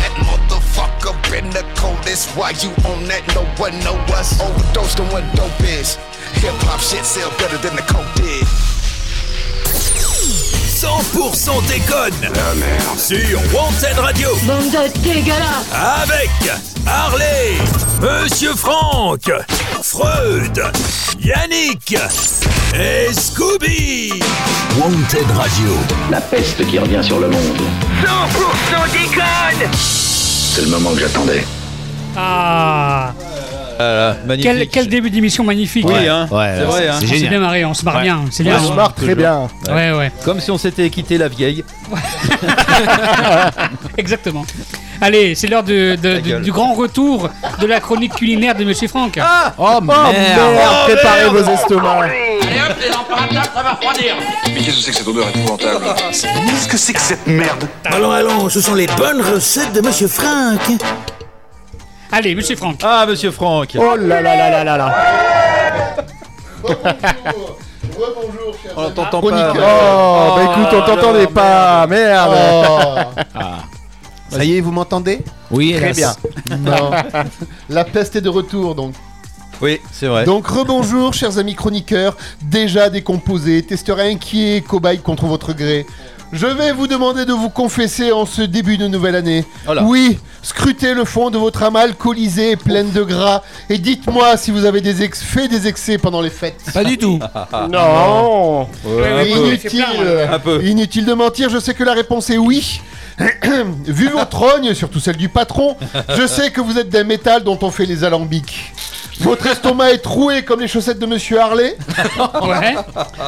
the 2.17 2.33
coldest. 2.33 2.35
Why 2.37 2.51
you 2.61 2.69
on 2.89 3.03
that? 3.05 3.23
No 3.35 3.43
one 3.57 3.77
know 3.79 3.95
us. 4.15 4.39
Overdosed 4.41 4.99
on 4.99 5.07
what 5.07 5.23
dope 5.35 5.59
is. 5.61 5.95
Hip 6.41 6.53
hop 6.65 6.79
shit 6.79 7.05
sell 7.05 7.29
better 7.37 7.57
than 7.57 7.75
the 7.75 7.83
coke 7.83 8.13
did. 8.15 8.45
100% 10.77 11.65
déconne 11.67 12.13
sur 12.95 13.39
Wanted 13.51 13.97
Radio 13.97 14.29
Bande 14.45 14.69
de 14.69 14.99
dégueulasse 14.99 15.65
avec 15.73 16.29
Harley, 16.85 17.57
Monsieur 17.99 18.53
Franck, 18.53 19.31
Freud, 19.81 20.61
Yannick 21.19 21.95
et 22.75 23.11
Scooby. 23.11 24.21
Wanted 24.79 25.25
Radio. 25.35 25.71
La 26.11 26.21
peste 26.21 26.63
qui 26.67 26.77
revient 26.77 27.03
sur 27.03 27.19
le 27.19 27.29
monde. 27.29 27.61
100% 28.03 28.91
déconne 28.91 29.71
C'est 29.73 30.61
le 30.61 30.67
moment 30.67 30.93
que 30.93 30.99
j'attendais. 30.99 31.43
Ah 32.19 33.13
Voilà, 33.77 34.15
magnifique. 34.25 34.51
quel, 34.51 34.67
quel 34.69 34.87
début 34.87 35.09
d'émission 35.11 35.43
magnifique 35.43 35.85
Oui, 35.87 36.07
hein, 36.07 36.27
Ouais, 36.31 36.53
c'est 36.57 36.63
vrai. 36.63 36.81
c'est 36.81 36.89
Hein. 36.89 36.99
On 37.03 37.07
s'est 37.19 37.27
bien 37.27 37.39
marré, 37.39 37.63
on 37.65 37.73
se 37.75 37.85
marre 37.85 37.97
Ouais. 37.97 38.03
bien, 38.03 38.21
c'est 38.31 38.43
bien. 38.43 38.57
on 38.59 38.67
se 38.69 38.73
marre 38.73 38.93
très 38.95 39.13
bien. 39.15 39.47
Ouais, 39.69 39.91
ouais. 39.91 40.11
Comme 40.25 40.39
si 40.39 40.49
on 40.49 40.57
s'était 40.57 40.89
quitté 40.89 41.17
la 41.19 41.27
vieille. 41.27 41.63
Exactement. 43.97 44.45
Allez, 44.99 45.35
c'est 45.35 45.45
l'heure 45.47 45.61
du- 45.63 45.95
grand 46.51 46.73
retour 46.73 47.29
de 47.61 47.67
la 47.67 47.79
chronique 47.79 48.15
culinaire 48.15 48.55
de 48.55 48.63
Monsieur 48.63 48.87
Franck. 48.87 49.19
Oh 49.59 49.79
merde, 49.81 50.15
préparez 50.87 51.29
vos 51.29 51.47
estomacs. 51.51 52.11
Allez 52.11 52.39
hop, 52.59 52.77
les 52.81 52.89
lampes 52.89 53.43
ça 53.53 53.63
va 53.63 53.71
refroidir 53.73 54.15
Mais 54.53 54.61
qu'est-ce 54.61 54.77
que 54.77 54.81
c'est 54.83 54.91
que 54.91 54.97
cette 54.97 55.07
odeur 55.07 55.27
épouvantable? 55.29 55.85
Qu'est-ce 56.09 56.67
que 56.67 56.77
c'est 56.77 56.93
que 56.93 56.99
cette 57.01 57.27
merde? 57.27 57.67
Allons, 57.85 58.11
allons, 58.11 58.49
ce 58.49 58.59
sont 58.61 58.73
les 58.75 58.87
bonnes 58.97 59.21
recettes 59.21 59.73
de 59.73 59.81
Monsieur 59.81 60.07
Franck. 60.07 60.61
Allez, 62.11 62.35
Monsieur 62.35 62.55
Franck. 62.55 62.79
Ah, 62.83 63.05
Monsieur 63.07 63.31
Franck. 63.31 63.77
Oh 63.79 63.95
là 63.95 64.21
là 64.21 64.35
là 64.35 64.49
là 64.49 64.63
là 64.63 64.77
là. 64.77 64.95
Rebonjour, 67.97 68.55
chers 68.61 68.73
On 68.77 68.83
amis 68.85 68.93
t'entend 68.93 69.21
chroniqueurs. 69.21 69.55
Oh, 69.55 70.35
bah 70.35 70.43
écoute, 70.43 70.67
on 70.73 70.81
t'entendait 70.85 71.27
pas, 71.27 71.87
merde. 71.87 72.35
Oh. 72.35 72.99
Ça 74.29 74.43
y 74.43 74.57
est, 74.57 74.61
vous 74.61 74.71
m'entendez? 74.71 75.23
Oui, 75.51 75.73
Très 75.77 75.93
bien. 75.93 76.13
Non. 76.59 76.91
La 77.69 77.83
peste 77.85 78.15
est 78.17 78.21
de 78.21 78.29
retour 78.29 78.75
donc. 78.75 78.93
Oui, 79.61 79.81
c'est 79.91 80.07
vrai. 80.07 80.25
Donc 80.25 80.47
rebonjour 80.47 81.13
chers 81.13 81.39
amis 81.39 81.55
chroniqueurs, 81.55 82.15
déjà 82.43 82.89
décomposés, 82.89 83.63
testeurs 83.63 83.99
inquiets, 83.99 84.63
cobayes 84.67 84.99
contre 84.99 85.25
votre 85.25 85.53
gré. 85.53 85.85
Je 86.33 86.45
vais 86.45 86.73
vous 86.73 86.87
demander 86.87 87.25
de 87.25 87.31
vous 87.31 87.49
confesser 87.49 88.11
en 88.11 88.25
ce 88.25 88.41
début 88.41 88.77
de 88.77 88.87
nouvelle 88.87 89.15
année. 89.15 89.45
Oh. 89.67 89.71
Oui, 89.83 90.19
scrutez 90.41 90.93
le 90.93 91.05
fond 91.05 91.29
de 91.29 91.37
votre 91.37 91.63
âme 91.63 91.77
alcoolisée, 91.77 92.57
pleine 92.57 92.91
de 92.91 93.01
gras, 93.01 93.43
et 93.69 93.77
dites-moi 93.77 94.35
si 94.35 94.51
vous 94.51 94.65
avez 94.65 94.81
des 94.81 95.03
ex- 95.03 95.23
fait 95.23 95.47
des 95.47 95.67
excès 95.67 95.97
pendant 95.97 96.19
les 96.21 96.29
fêtes. 96.29 96.61
Pas 96.73 96.83
du 96.83 96.97
tout. 96.97 97.19
Non. 97.71 98.67
Ouais. 98.83 99.29
Inutile, 99.29 99.85
Un 100.31 100.39
peu. 100.39 100.61
inutile 100.65 101.05
de 101.05 101.13
mentir, 101.13 101.49
je 101.49 101.59
sais 101.59 101.73
que 101.73 101.83
la 101.83 101.93
réponse 101.93 102.29
est 102.29 102.37
oui. 102.37 102.81
Vu 103.85 104.09
votre 104.09 104.37
rogne, 104.37 104.73
surtout 104.73 104.99
celle 104.99 105.17
du 105.17 105.29
patron, 105.29 105.75
je 106.15 106.27
sais 106.27 106.51
que 106.51 106.61
vous 106.61 106.77
êtes 106.77 106.89
d'un 106.89 107.03
métal 107.05 107.43
dont 107.43 107.57
on 107.61 107.71
fait 107.71 107.85
les 107.85 108.03
alambics. 108.03 108.73
Votre 109.19 109.47
estomac 109.47 109.91
est 109.93 109.97
troué 109.97 110.43
comme 110.43 110.59
les 110.59 110.67
chaussettes 110.67 110.99
de 110.99 111.05
Monsieur 111.05 111.39
Harley. 111.39 111.75
Ouais, 112.47 112.75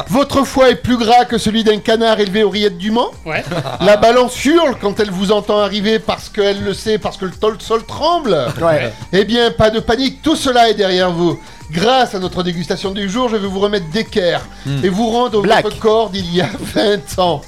Votre 0.08 0.44
foie 0.44 0.70
est 0.70 0.76
plus 0.76 0.96
gras 0.96 1.24
que 1.24 1.36
celui 1.38 1.64
d'un 1.64 1.78
canard 1.78 2.20
élevé 2.20 2.42
aux 2.44 2.50
rillettes 2.50 2.78
du 2.78 2.90
Mans. 2.90 3.10
ouais. 3.26 3.44
La 3.80 3.96
balance 3.96 4.42
hurle 4.44 4.76
quand 4.80 4.98
elle 5.00 5.10
vous 5.10 5.32
entend 5.32 5.58
arriver 5.58 5.98
parce 5.98 6.28
qu'elle 6.28 6.62
le 6.62 6.74
sait, 6.74 6.98
parce 6.98 7.16
que 7.16 7.24
le 7.26 7.32
sol 7.58 7.84
tremble. 7.84 8.36
Ouais. 8.62 8.92
Eh 9.12 9.24
bien, 9.24 9.50
pas 9.50 9.70
de 9.70 9.80
panique, 9.80 10.22
tout 10.22 10.36
cela 10.36 10.70
est 10.70 10.74
derrière 10.74 11.10
vous. 11.10 11.38
Grâce 11.72 12.14
à 12.14 12.18
notre 12.18 12.42
dégustation 12.42 12.90
du 12.92 13.08
jour, 13.08 13.28
je 13.28 13.36
vais 13.36 13.46
vous 13.46 13.60
remettre 13.60 13.88
d'équerre 13.90 14.46
et 14.82 14.88
vous 14.88 15.08
rendre 15.10 15.40
Black. 15.42 15.64
votre 15.64 15.78
corps 15.78 16.10
d'il 16.10 16.32
y 16.34 16.40
a 16.40 16.48
20 16.60 17.18
ans. 17.18 17.40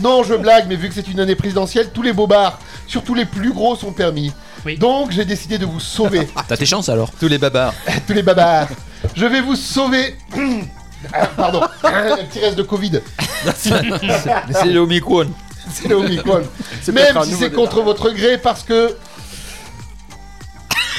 non, 0.00 0.22
je 0.22 0.34
blague, 0.34 0.66
mais 0.68 0.76
vu 0.76 0.88
que 0.88 0.94
c'est 0.94 1.08
une 1.08 1.20
année 1.20 1.34
présidentielle, 1.34 1.90
tous 1.92 2.02
les 2.02 2.12
bobards, 2.12 2.58
surtout 2.86 3.14
les 3.14 3.24
plus 3.24 3.52
gros, 3.52 3.76
sont 3.76 3.92
permis. 3.92 4.32
Oui. 4.64 4.78
Donc, 4.78 5.10
j'ai 5.10 5.24
décidé 5.24 5.58
de 5.58 5.66
vous 5.66 5.80
sauver, 5.80 6.28
T'as 6.48 6.56
tes 6.56 6.66
chances 6.66 6.88
alors 6.88 7.10
Tous 7.18 7.28
les 7.28 7.38
babards. 7.38 7.74
tous 8.06 8.12
les 8.12 8.22
babards. 8.22 8.68
Je 9.14 9.26
vais 9.26 9.40
vous 9.40 9.56
sauver. 9.56 10.16
Ah, 11.12 11.26
Pardon, 11.36 11.60
un 11.84 12.16
petit 12.24 12.38
reste 12.40 12.56
de 12.56 12.62
Covid. 12.62 13.00
C'est 13.58 13.82
le 13.82 14.78
Omicron. 14.78 15.26
C'est 15.70 15.86
le 15.88 15.96
Omicron. 15.96 16.44
C'est 16.80 16.92
Même 16.92 17.04
peut-être 17.04 17.18
un 17.18 17.24
si 17.24 17.30
nouveau 17.32 17.44
c'est 17.44 17.50
contre 17.52 17.82
votre 17.82 18.08
gré, 18.10 18.38
parce 18.38 18.62
que 18.62 18.96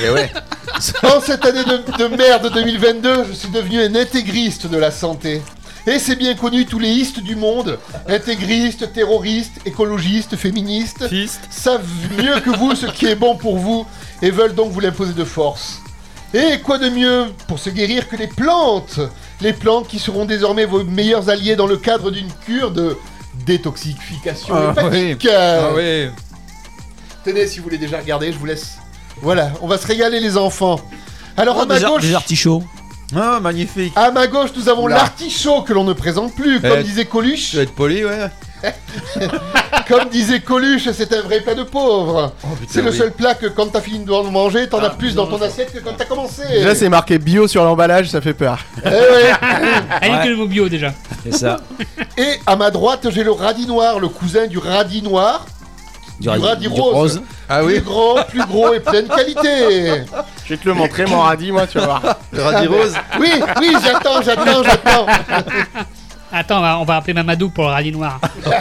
Et 0.03 0.09
ouais. 0.11 0.31
En 1.01 1.19
cette 1.21 1.43
année 1.43 1.63
de, 1.63 1.97
de 1.97 2.15
merde 2.15 2.53
2022, 2.53 3.25
je 3.29 3.33
suis 3.33 3.49
devenu 3.49 3.81
un 3.81 3.95
intégriste 3.95 4.67
de 4.67 4.77
la 4.77 4.91
santé. 4.91 5.41
Et 5.87 5.99
c'est 5.99 6.15
bien 6.15 6.33
connu, 6.35 6.65
tous 6.65 6.79
les 6.79 6.89
istes 6.89 7.19
du 7.19 7.35
monde, 7.35 7.77
intégristes, 8.07 8.91
terroristes, 8.91 9.59
écologistes, 9.65 10.35
féministes, 10.35 11.05
savent 11.51 11.85
mieux 12.17 12.39
que 12.39 12.49
vous 12.49 12.73
ce 12.75 12.87
qui 12.87 13.05
est 13.05 13.15
bon 13.15 13.35
pour 13.35 13.57
vous 13.57 13.85
et 14.21 14.31
veulent 14.31 14.55
donc 14.55 14.71
vous 14.71 14.79
l'imposer 14.79 15.13
de 15.13 15.23
force. 15.23 15.79
Et 16.33 16.59
quoi 16.61 16.79
de 16.79 16.89
mieux 16.89 17.27
pour 17.47 17.59
se 17.59 17.69
guérir 17.69 18.09
que 18.09 18.15
les 18.15 18.27
plantes? 18.27 18.99
Les 19.41 19.53
plantes 19.53 19.87
qui 19.87 19.99
seront 19.99 20.25
désormais 20.25 20.65
vos 20.65 20.83
meilleurs 20.83 21.29
alliés 21.29 21.55
dans 21.55 21.67
le 21.67 21.77
cadre 21.77 22.09
d'une 22.09 22.31
cure 22.45 22.71
de 22.71 22.97
détoxification 23.45 24.53
Ah 24.55 24.71
hépatique. 24.71 25.21
oui. 25.23 25.29
Ah 25.31 25.69
oui. 25.75 26.07
Tenez, 27.23 27.47
si 27.47 27.57
vous 27.59 27.65
voulez 27.65 27.77
déjà 27.77 27.99
regarder, 27.99 28.31
je 28.33 28.37
vous 28.37 28.45
laisse. 28.45 28.77
Voilà, 29.21 29.51
on 29.61 29.67
va 29.67 29.77
se 29.77 29.87
régaler 29.87 30.19
les 30.19 30.35
enfants. 30.37 30.79
Alors 31.37 31.57
Oh, 31.59 31.61
à 31.61 31.65
ma 31.65 31.79
des, 31.79 31.85
gauche, 31.85 32.01
des 32.01 32.13
artichauts. 32.15 32.63
Ah, 33.15 33.39
magnifique. 33.39 33.93
à 33.95 34.11
ma 34.11 34.27
gauche, 34.27 34.49
nous 34.55 34.69
avons 34.69 34.87
l'artichaut 34.87 35.61
que 35.61 35.73
l'on 35.73 35.83
ne 35.83 35.93
présente 35.93 36.35
plus, 36.35 36.59
comme 36.61 36.79
Eh, 36.79 36.83
disait 36.83 37.05
Coluche. 37.05 37.51
Tu 37.51 37.57
vas 37.57 37.63
être 37.63 37.75
poli, 37.75 38.03
ouais. 38.05 38.29
Comme 39.87 40.09
disait 40.09 40.39
Coluche, 40.39 40.89
c'est 40.91 41.13
un 41.13 41.21
vrai 41.21 41.41
plat 41.41 41.53
de 41.53 41.63
pauvre. 41.63 42.33
Oh, 42.43 42.47
c'est 42.67 42.81
le 42.81 42.89
oui. 42.89 42.97
seul 42.97 43.11
plat 43.11 43.35
que 43.35 43.45
quand 43.45 43.67
t'as 43.67 43.81
fini 43.81 43.99
de 44.03 44.09
manger, 44.09 44.67
t'en 44.67 44.79
as 44.79 44.89
plus 44.89 45.13
dans 45.13 45.27
ton 45.27 45.39
assiette 45.41 45.71
que 45.71 45.79
quand 45.79 45.93
t'as 45.95 46.05
commencé. 46.05 46.41
Déjà, 46.49 46.73
c'est 46.73 46.89
marqué 46.89 47.19
bio 47.19 47.47
sur 47.47 47.63
l'emballage, 47.63 48.09
ça 48.09 48.21
fait 48.21 48.33
peur. 48.33 48.59
Eh 48.83 48.89
ouais. 48.89 49.31
Allez, 50.01 50.23
que 50.23 50.29
le 50.29 50.35
mot 50.37 50.47
bio 50.47 50.67
déjà. 50.67 50.93
C'est 51.23 51.35
ça. 51.35 51.57
Et 52.17 52.39
à 52.47 52.55
ma 52.55 52.71
droite, 52.71 53.07
j'ai 53.11 53.23
le 53.23 53.31
radis 53.31 53.67
noir, 53.67 53.99
le 53.99 54.07
cousin 54.07 54.47
du 54.47 54.57
radis 54.57 55.03
noir. 55.03 55.45
Du, 56.19 56.29
radis- 56.29 56.67
rose. 56.69 56.93
rose. 56.93 57.21
Ah 57.49 57.63
oui 57.63 57.73
Plus 57.73 57.81
grand, 57.81 58.15
plus 58.27 58.45
gros 58.45 58.73
et 58.73 58.79
pleine 58.79 59.07
qualité. 59.07 60.03
Je 60.45 60.49
vais 60.53 60.57
te 60.57 60.67
le 60.67 60.73
montrer, 60.73 61.05
mon 61.05 61.19
radis, 61.19 61.51
moi, 61.51 61.67
tu 61.67 61.77
vas 61.79 61.85
voir. 61.85 62.01
Le 62.31 62.41
radis 62.41 62.67
rose 62.67 62.93
Oui, 63.19 63.29
oui, 63.59 63.73
j'attends, 63.83 64.21
j'attends, 64.21 64.63
j'attends. 64.63 65.05
Attends, 66.31 66.57
on 66.57 66.61
va, 66.61 66.79
on 66.79 66.83
va 66.85 66.95
appeler 66.97 67.13
Mamadou 67.13 67.49
pour 67.49 67.65
le 67.65 67.71
radis 67.71 67.91
noir. 67.91 68.19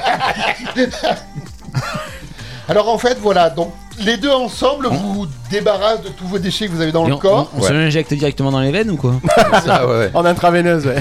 Alors 2.69 2.89
en 2.89 2.97
fait, 2.99 3.19
voilà, 3.21 3.51
donc 3.51 3.73
les 4.01 4.17
deux 4.17 4.31
ensemble 4.33 4.89
vous 4.89 5.27
débarrassent 5.51 6.01
de 6.03 6.09
tous 6.09 6.27
vos 6.27 6.39
déchets 6.39 6.67
que 6.67 6.73
vous 6.73 6.81
avez 6.81 6.93
dans 6.93 7.05
Et 7.05 7.09
le 7.09 7.15
on, 7.15 7.19
corps. 7.19 7.51
on- 7.55 7.61
on 7.61 7.63
se 7.63 7.73
l'injecte 7.73 8.13
directement 8.15 8.51
dans 8.51 8.61
les 8.61 8.71
veines 8.73 8.91
ou 8.91 8.97
quoi? 8.97 9.15
Ça, 9.67 9.87
ouais, 9.87 9.99
ouais. 9.99 10.11
En 10.15 10.25
intraveineuse, 10.25 10.87
ouais. 10.87 10.97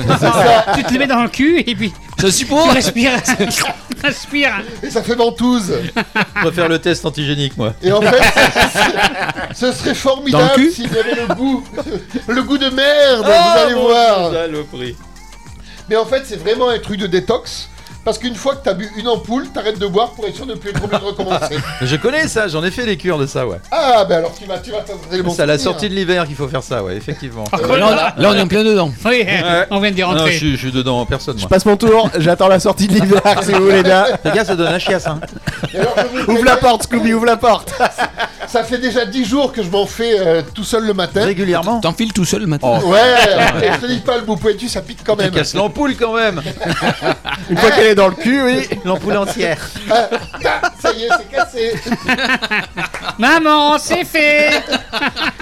tu 0.75 0.83
te 0.83 0.93
le 0.93 0.99
mets 0.99 1.07
dans 1.07 1.23
le 1.23 1.29
cul 1.29 1.63
et 1.65 1.73
puis 1.75 1.93
Je 2.27 2.31
suis 2.31 2.45
pour 2.45 2.63
tu 2.63 2.69
respires. 2.69 3.11
respire. 4.03 4.63
Et 4.81 4.89
ça 4.89 5.03
fait 5.03 5.15
ventouse. 5.15 5.73
Je 5.75 6.41
préfère 6.41 6.69
le 6.69 6.79
test 6.79 7.05
antigénique, 7.05 7.57
moi. 7.57 7.73
Et 7.81 7.91
en 7.91 8.01
fait, 8.01 8.21
ce 9.53 9.73
serait 9.73 9.89
le 9.89 9.95
formidable 9.95 10.71
s'il 10.71 10.91
y 10.91 10.97
avait 10.97 11.15
le 11.15 11.35
goût, 11.35 11.63
le 12.27 12.43
goût 12.43 12.57
de 12.57 12.69
merde, 12.69 13.25
vous 13.25 13.59
allez 13.59 13.73
voir. 13.73 14.31
Saloperie. 14.31 14.95
Mais 15.89 15.97
en 15.97 16.05
fait, 16.05 16.23
c'est 16.25 16.37
vraiment 16.37 16.69
un 16.69 16.79
truc 16.79 16.97
de 16.99 17.07
détox. 17.07 17.69
Parce 18.05 18.17
qu'une 18.17 18.35
fois 18.35 18.55
que 18.55 18.63
t'as 18.65 18.73
bu 18.73 18.89
une 18.97 19.07
ampoule, 19.07 19.47
t'arrêtes 19.53 19.79
de 19.79 19.87
boire 19.87 20.11
pour 20.11 20.25
être 20.25 20.35
sûr 20.35 20.45
de 20.45 20.51
ne 20.51 20.57
plus 20.57 20.71
être 20.71 20.83
obligé 20.83 20.99
de 21.01 21.05
recommencer. 21.07 21.55
Je 21.81 21.95
connais 21.95 22.27
ça, 22.27 22.49
j'en 22.49 22.61
ai 22.63 22.69
fait 22.69 22.85
des 22.85 22.97
cures 22.97 23.17
de 23.17 23.25
ça, 23.25 23.47
ouais. 23.47 23.57
Ah, 23.71 24.03
ben 24.07 24.17
alors 24.17 24.33
tu 24.37 24.45
vas, 24.45 24.57
tu 24.59 24.71
vas 24.71 24.79
le 25.11 25.23
bon 25.23 25.31
C'est 25.33 25.43
à 25.43 25.45
la 25.45 25.57
sortie 25.57 25.87
de 25.87 25.93
l'hiver 25.95 26.25
qu'il 26.27 26.35
faut 26.35 26.49
faire 26.49 26.63
ça, 26.63 26.83
ouais, 26.83 26.97
effectivement. 26.97 27.45
là, 27.53 27.59
on, 28.17 28.21
là, 28.21 28.29
on 28.29 28.33
est 28.33 28.41
en 28.41 28.47
plein 28.47 28.63
dedans. 28.65 28.91
Oui, 29.05 29.23
Ouais. 29.25 29.67
on 29.71 29.79
vient 29.79 29.91
d'y 29.91 30.01
Non, 30.01 30.07
rentrer. 30.09 30.33
je, 30.33 30.37
suis- 30.37 30.51
je 30.53 30.57
suis 30.57 30.71
dedans 30.73 30.99
en 30.99 31.05
personne, 31.05 31.35
Je 31.37 31.41
moi. 31.43 31.49
passe 31.49 31.65
mon 31.65 31.77
tour, 31.77 32.09
j'attends 32.19 32.49
la 32.49 32.59
sortie 32.59 32.87
de 32.87 32.93
l'hiver, 32.99 33.21
si 33.41 33.51
vous 33.53 33.63
voulez 33.63 33.83
bien. 33.83 34.05
Les 34.25 34.31
gars, 34.31 34.43
ça 34.43 34.55
donne 34.57 34.73
un 34.73 34.79
chiasse, 34.79 35.07
hein. 35.07 35.19
Et 35.73 35.77
alors, 35.79 35.95
je 35.97 36.19
vous 36.23 36.31
Ouvre 36.33 36.43
la 36.43 36.51
préviens, 36.55 36.55
porte, 36.57 36.83
Scooby, 36.83 37.13
ouvre 37.13 37.25
la 37.25 37.37
porte. 37.37 37.73
Ça 38.47 38.63
fait 38.63 38.77
déjà 38.77 39.05
10 39.05 39.25
jours 39.25 39.51
que 39.51 39.63
je 39.63 39.69
m'en 39.69 39.85
fais 39.85 40.19
euh, 40.19 40.41
tout 40.53 40.63
seul 40.63 40.85
le 40.85 40.93
matin. 40.93 41.23
Régulièrement. 41.25 41.79
T'enfiles 41.79 42.13
tout 42.13 42.25
seul 42.25 42.45
maintenant. 42.47 42.79
Oh, 42.83 42.89
Ouais, 42.89 42.99
et 43.63 43.71
je 43.73 43.77
te 43.79 43.85
dis 43.87 43.99
pas 43.99 44.17
le 44.17 44.23
bout 44.23 44.35
pointu, 44.37 44.67
ça 44.69 44.81
pique 44.81 44.99
quand 45.05 45.15
tu 45.15 45.23
même. 45.23 45.31
casses 45.31 45.53
l'ampoule 45.55 45.95
quand 45.95 46.13
même. 46.13 46.41
Une 47.49 47.57
fois 47.57 47.71
qu'elle 47.71 47.87
est 47.87 47.95
dans 47.95 48.07
le 48.09 48.15
cul, 48.15 48.41
oui. 48.43 48.67
L'ampoule 48.85 49.17
entière. 49.17 49.57
Ah, 49.89 50.09
ça 50.79 50.91
y 50.93 51.03
est, 51.03 51.09
c'est 51.17 51.35
cassé. 51.35 51.73
Maman, 53.17 53.77
c'est 53.79 54.05
fait. 54.05 54.49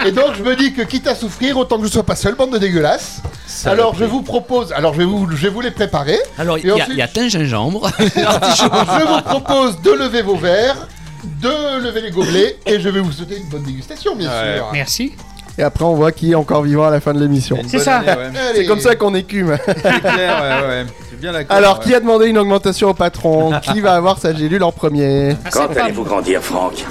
Et 0.06 0.12
donc 0.12 0.36
je 0.38 0.43
me 0.43 0.56
dis 0.56 0.74
que 0.74 0.82
quitte 0.84 1.08
à 1.08 1.16
souffrir, 1.16 1.58
autant 1.58 1.78
que 1.80 1.86
je 1.88 1.91
sois 1.91 2.04
pas 2.06 2.16
seul, 2.16 2.36
bande 2.36 2.52
de 2.54 2.58
dégueulasses. 2.58 3.22
Alors 3.66 3.95
je 3.95 4.06
vous 4.06 4.22
propose, 4.22 4.72
alors 4.74 4.93
je 4.93 4.99
vais 4.99 5.06
vous, 5.06 5.28
je 5.32 5.36
vais 5.43 5.49
vous 5.49 5.62
les 5.62 5.72
préparer. 5.72 6.18
Alors, 6.38 6.58
il 6.58 6.66
Et 6.66 6.68
y, 6.68 6.72
a- 6.72 6.76
ensuite- 6.76 6.88
il 6.91 6.97
y 6.97 7.02
a 7.02 7.08
thym, 7.08 7.30
gingembre. 7.30 7.89
Je 7.99 9.06
vous 9.06 9.22
propose 9.22 9.82
de 9.82 9.91
lever 9.91 10.22
vos 10.22 10.36
verres, 10.38 10.88
de 11.24 11.82
lever 11.84 12.01
les 12.01 12.11
gobelets, 12.11 12.57
et 12.65 12.80
je 12.80 12.89
vais 12.89 12.99
vous 12.99 13.11
souhaiter 13.11 13.38
une 13.38 13.47
bonne 13.49 13.63
dégustation, 13.63 14.15
bien 14.15 14.30
Ouais. 14.30 14.55
sûr. 14.57 14.69
Merci. 14.74 15.13
Et 15.57 15.63
après, 15.63 15.84
on 15.84 15.95
voit 15.95 16.11
qui 16.13 16.32
est 16.32 16.36
encore 16.36 16.63
vivant 16.63 16.86
à 16.86 16.89
la 16.89 17.01
fin 17.01 17.13
de 17.13 17.19
l'émission. 17.19 17.57
C'est 17.67 17.80
ça. 17.80 17.99
ouais. 18.01 18.15
C'est 18.55 18.65
comme 18.65 18.80
ça 18.80 18.95
qu'on 18.95 19.13
écume. 19.13 19.57
C'est 19.65 19.74
clair, 19.74 20.41
ouais, 20.41 20.67
ouais. 20.67 20.86
C'est 21.09 21.19
bien. 21.19 21.34
Alors, 21.49 21.80
ouais. 21.80 21.84
qui 21.86 21.93
a 21.93 21.99
demandé 21.99 22.28
une 22.28 22.38
augmentation 22.38 22.89
au 22.89 22.93
patron? 22.93 23.51
Qui 23.61 23.82
va 23.82 23.93
avoir 23.95 24.17
sa 24.17 24.34
gélule 24.34 24.63
en 24.63 24.72
premier? 24.72 25.36
Ah, 25.45 25.49
c'est 25.51 25.74
pas- 25.74 25.91
grandir, 25.91 26.41
Franck? 26.41 26.86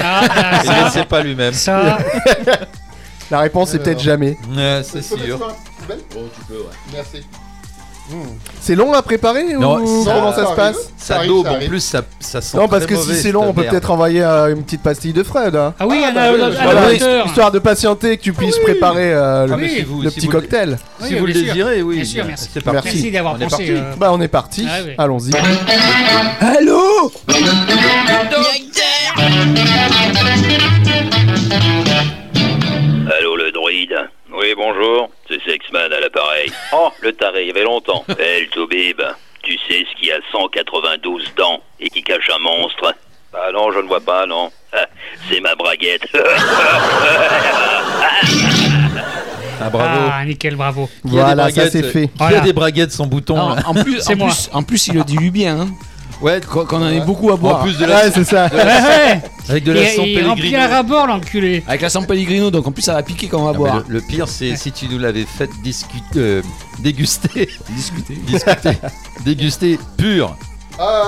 Ah, 0.00 0.60
Il 0.64 0.70
ne 0.70 0.74
ça, 0.76 0.90
sait 0.90 1.04
pas 1.04 1.22
lui-même. 1.22 1.52
ça. 1.52 1.98
La 3.30 3.40
réponse 3.40 3.74
est 3.74 3.78
peut-être 3.80 4.00
jamais. 4.00 4.38
Ouais, 4.54 4.82
c'est 4.84 4.98
peux 5.08 5.16
sûr. 5.24 5.38
ça 5.38 5.44
dans 5.44 5.48
la 5.48 5.54
poubelle 5.80 6.00
Merci. 6.92 7.26
C'est 8.60 8.74
long 8.74 8.92
à 8.92 9.02
préparer 9.02 9.54
Non, 9.54 9.78
ou 9.82 10.04
ça- 10.04 10.12
comment 10.14 10.32
ça 10.32 10.44
ça 10.44 10.50
se 10.50 10.56
passe 10.56 10.76
Ça 10.98 11.26
daube, 11.26 11.46
en 11.46 11.66
plus, 11.66 11.80
ça, 11.80 12.02
ça 12.20 12.40
sent 12.40 12.56
Non, 12.56 12.68
parce 12.68 12.84
très 12.84 12.94
que 12.94 12.98
mauvais, 13.00 13.14
si 13.14 13.22
c'est 13.22 13.32
long, 13.32 13.44
on 13.48 13.52
peut 13.54 13.64
peut-être 13.64 13.90
envoyer 13.90 14.22
euh, 14.22 14.54
une 14.54 14.62
petite 14.62 14.82
pastille 14.82 15.12
de 15.14 15.22
Fred. 15.22 15.56
hein. 15.56 15.72
Ah 15.78 15.86
oui, 15.86 16.02
Ah, 16.06 16.10
bah 16.12 16.22
à- 16.24 16.32
Voilà, 16.32 16.90
l'auteur. 16.92 17.26
histoire 17.26 17.50
de 17.50 17.58
patienter, 17.58 18.16
que 18.18 18.22
tu 18.22 18.32
puisses 18.32 18.58
préparer 18.58 19.12
euh, 19.12 19.46
le, 19.46 19.52
Ah, 19.52 19.56
mais 19.56 19.68
si 19.68 19.82
vous- 19.82 20.02
le 20.02 20.10
si 20.10 20.16
petit 20.16 20.26
vous 20.26 20.32
cocktail. 20.32 20.78
Si 21.00 21.14
Oui, 21.14 21.18
vous 21.20 21.26
le 21.26 21.32
sûr. 21.34 21.42
désirez, 21.44 21.82
oui. 21.82 21.96
Bien 21.96 22.04
sûr, 22.04 22.24
merci. 22.26 22.48
C'est 22.52 22.62
parti. 22.62 22.80
Merci 22.84 23.10
d'avoir 23.10 23.34
On 23.34 23.38
est 23.38 23.44
pensé. 23.44 23.56
parti. 23.56 23.70
euh, 23.72 23.94
Bah, 23.98 24.10
on 24.12 24.20
est 24.20 24.28
parti. 24.28 24.66
Ah 24.68 24.78
oui. 24.84 24.92
Allons-y. 24.98 25.30
Allô 26.40 27.12
Allô 33.18 33.36
le 33.36 33.50
druide 33.52 33.94
Oui 34.38 34.48
bonjour, 34.56 35.08
à 35.80 36.00
l'appareil. 36.00 36.50
Oh, 36.72 36.90
le 37.00 37.12
taré, 37.12 37.42
il 37.42 37.48
y 37.48 37.50
avait 37.50 37.64
longtemps. 37.64 38.04
Le 38.08 38.46
toubib, 38.50 39.00
tu 39.42 39.56
sais 39.68 39.84
ce 39.90 40.00
qui 40.00 40.10
a 40.12 40.16
192 40.32 41.34
dents 41.36 41.62
et 41.80 41.88
qui 41.90 42.02
cache 42.02 42.30
un 42.34 42.38
monstre 42.38 42.94
Ah 43.32 43.50
non, 43.52 43.70
je 43.72 43.78
ne 43.80 43.86
vois 43.88 44.00
pas, 44.00 44.26
non. 44.26 44.50
Ah, 44.72 44.86
C'est 45.30 45.40
ma 45.40 45.54
braguette. 45.54 46.06
Ah, 49.60 49.70
bravo. 49.70 50.10
Ah, 50.12 50.24
nickel, 50.24 50.56
bravo. 50.56 50.88
Qui 50.88 51.08
a 51.08 51.10
des 51.10 51.16
Voilà, 51.16 51.44
ça 51.44 51.50
braguettes- 51.62 51.70
c'est 51.72 51.82
fait. 51.84 52.08
Qui 52.08 52.12
a 52.22 52.26
Voilà. 52.28 52.40
des 52.40 52.52
braguettes 52.52 52.90
sans 52.90 53.06
bouton 53.06 53.38
en, 53.38 53.54
là 53.54 53.62
en 53.66 53.74
plus, 53.74 54.00
C'est 54.00 54.14
en, 54.14 54.16
moi. 54.16 54.26
plus, 54.28 54.50
en 54.52 54.62
plus, 54.64 54.88
il 54.88 54.94
le 54.94 55.04
dilue 55.04 55.30
bien. 55.30 55.60
Hein. 55.60 55.68
Ouais, 56.24 56.40
Qu'on 56.40 56.82
en 56.82 56.88
ait 56.88 57.00
beaucoup 57.00 57.30
à 57.30 57.36
boire. 57.36 57.60
en 57.60 57.62
plus 57.64 57.76
de 57.78 57.84
la, 57.84 57.96
Ouais, 57.96 58.10
c'est 58.12 58.24
ça. 58.24 58.46
Ouais. 58.52 59.20
avec 59.48 59.62
de 59.64 59.72
la 59.72 59.82
Il- 59.82 59.88
San 59.96 60.04
il 60.06 60.26
remplit 60.26 60.50
Pellegrino. 60.50 60.62
un 60.64 60.68
rabord, 60.76 61.06
l'enculé. 61.06 61.62
Avec 61.68 61.82
la 61.82 61.90
San 61.90 62.06
Pellegrino, 62.06 62.50
donc 62.50 62.66
en 62.66 62.72
plus, 62.72 62.82
ça 62.82 62.94
va 62.94 63.02
piquer 63.02 63.28
quand 63.28 63.40
on 63.40 63.44
va 63.44 63.52
Non, 63.52 63.58
mais 63.64 63.70
boire. 63.70 63.82
le, 63.88 63.94
le 63.94 64.00
pire, 64.00 64.26
c'est 64.26 64.56
si 64.56 64.72
tu 64.72 64.88
nous 64.88 64.98
l'avais 64.98 65.24
fait 65.26 65.50
discuter, 65.62 66.02
euh, 66.16 66.42
déguster, 66.78 67.48
Discuter. 67.76 68.14
discuter, 68.26 68.78
déguster 69.24 69.78
pur. 69.98 70.34
Ah 70.78 71.02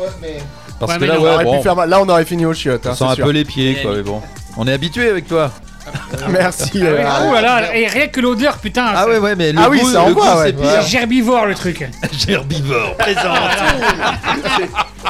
ouais, 0.00 0.08
mais. 0.20 0.36
Parce 0.78 0.92
Ouais, 0.92 0.98
que 0.98 1.00
mais 1.02 1.06
là, 1.08 1.14
non, 1.14 1.20
On 1.20 1.24
ouais, 1.24 1.30
aurait 1.34 1.44
pu 1.44 1.50
bon, 1.50 1.62
faire 1.62 1.74
mal. 1.76 1.88
Là, 1.88 2.00
on 2.02 2.08
aurait 2.08 2.24
fini 2.24 2.44
au 2.46 2.54
chiottes. 2.54 2.86
on 2.86 2.90
hein, 2.90 2.92
sent 2.94 3.04
c'est 3.04 3.10
un 3.10 3.14
sûr. 3.14 3.24
peu 3.24 3.30
les 3.32 3.44
pieds, 3.44 3.78
quoi. 3.82 3.96
Mais 3.96 4.02
bon, 4.02 4.20
on 4.56 4.66
est 4.68 4.72
habitué 4.72 5.08
avec 5.08 5.26
toi. 5.26 5.50
Merci. 6.28 6.82
Ah 6.82 7.20
oui. 7.22 7.28
Oh 7.30 7.34
là 7.34 7.42
là, 7.42 7.76
et 7.76 7.86
rien 7.86 8.08
que 8.08 8.20
l'odeur, 8.20 8.58
putain. 8.58 8.86
Ah 8.94 9.06
ouais, 9.06 9.18
ouais, 9.18 9.34
mais 9.36 9.52
le 9.52 9.60
Ah 9.60 9.68
oui, 9.68 9.80
goût, 9.80 9.86
ça 9.92 9.98
le 10.04 10.10
envoie, 10.10 10.32
goût, 10.34 10.38
ouais. 10.40 10.46
c'est 10.46 10.52
pire. 10.60 10.82
C'est 10.82 10.88
gerbivore 10.88 11.46
le 11.46 11.54
truc. 11.54 11.88
Herbivore, 12.28 12.96
présent. 12.96 13.34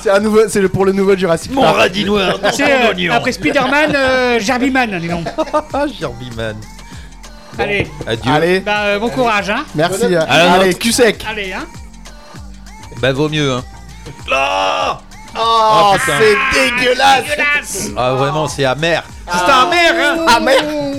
C'est 0.02 0.10
un 0.10 0.20
nouveau, 0.20 0.40
c'est 0.48 0.60
le- 0.60 0.68
pour 0.68 0.84
le 0.84 0.92
nouveau 0.92 1.16
Jurassic 1.16 1.52
Mon 1.52 1.62
Park. 1.62 1.76
radis 1.76 2.04
noir 2.04 2.38
dans 2.38 2.52
C'est 2.52 2.64
ton 2.64 2.70
euh, 2.86 2.90
oignon. 2.90 3.12
après 3.14 3.32
Spider-Man, 3.32 3.92
euh, 3.96 4.40
Gerbiman, 4.40 4.98
dis 5.00 5.08
donc. 5.08 5.26
Ah, 5.72 5.86
Gerbiman. 6.00 6.56
Allez, 7.58 7.86
Adieu. 8.06 8.32
Allez, 8.32 8.60
bah, 8.60 8.80
euh, 8.84 8.98
bon 9.00 9.08
courage, 9.08 9.50
hein. 9.50 9.64
merci. 9.74 10.04
Euh, 10.14 10.20
Alors, 10.28 10.52
Allez, 10.60 10.74
cul 10.74 10.92
sec. 10.92 11.24
Allez, 11.28 11.52
hein. 11.52 11.66
Bah, 13.00 13.12
vaut 13.12 13.28
mieux, 13.28 13.52
hein. 13.52 13.64
Ah, 14.32 15.00
Oh, 15.40 15.92
putain. 15.94 16.12
c'est 16.18 16.70
dégueulasse. 16.70 17.24
Dégueulasse. 17.24 17.88
Ah, 17.96 18.12
vraiment, 18.14 18.46
c'est 18.48 18.64
amer. 18.64 19.02
C'est 19.30 19.52
amer, 19.52 19.94
hein. 20.00 20.26
Amer. 20.36 20.54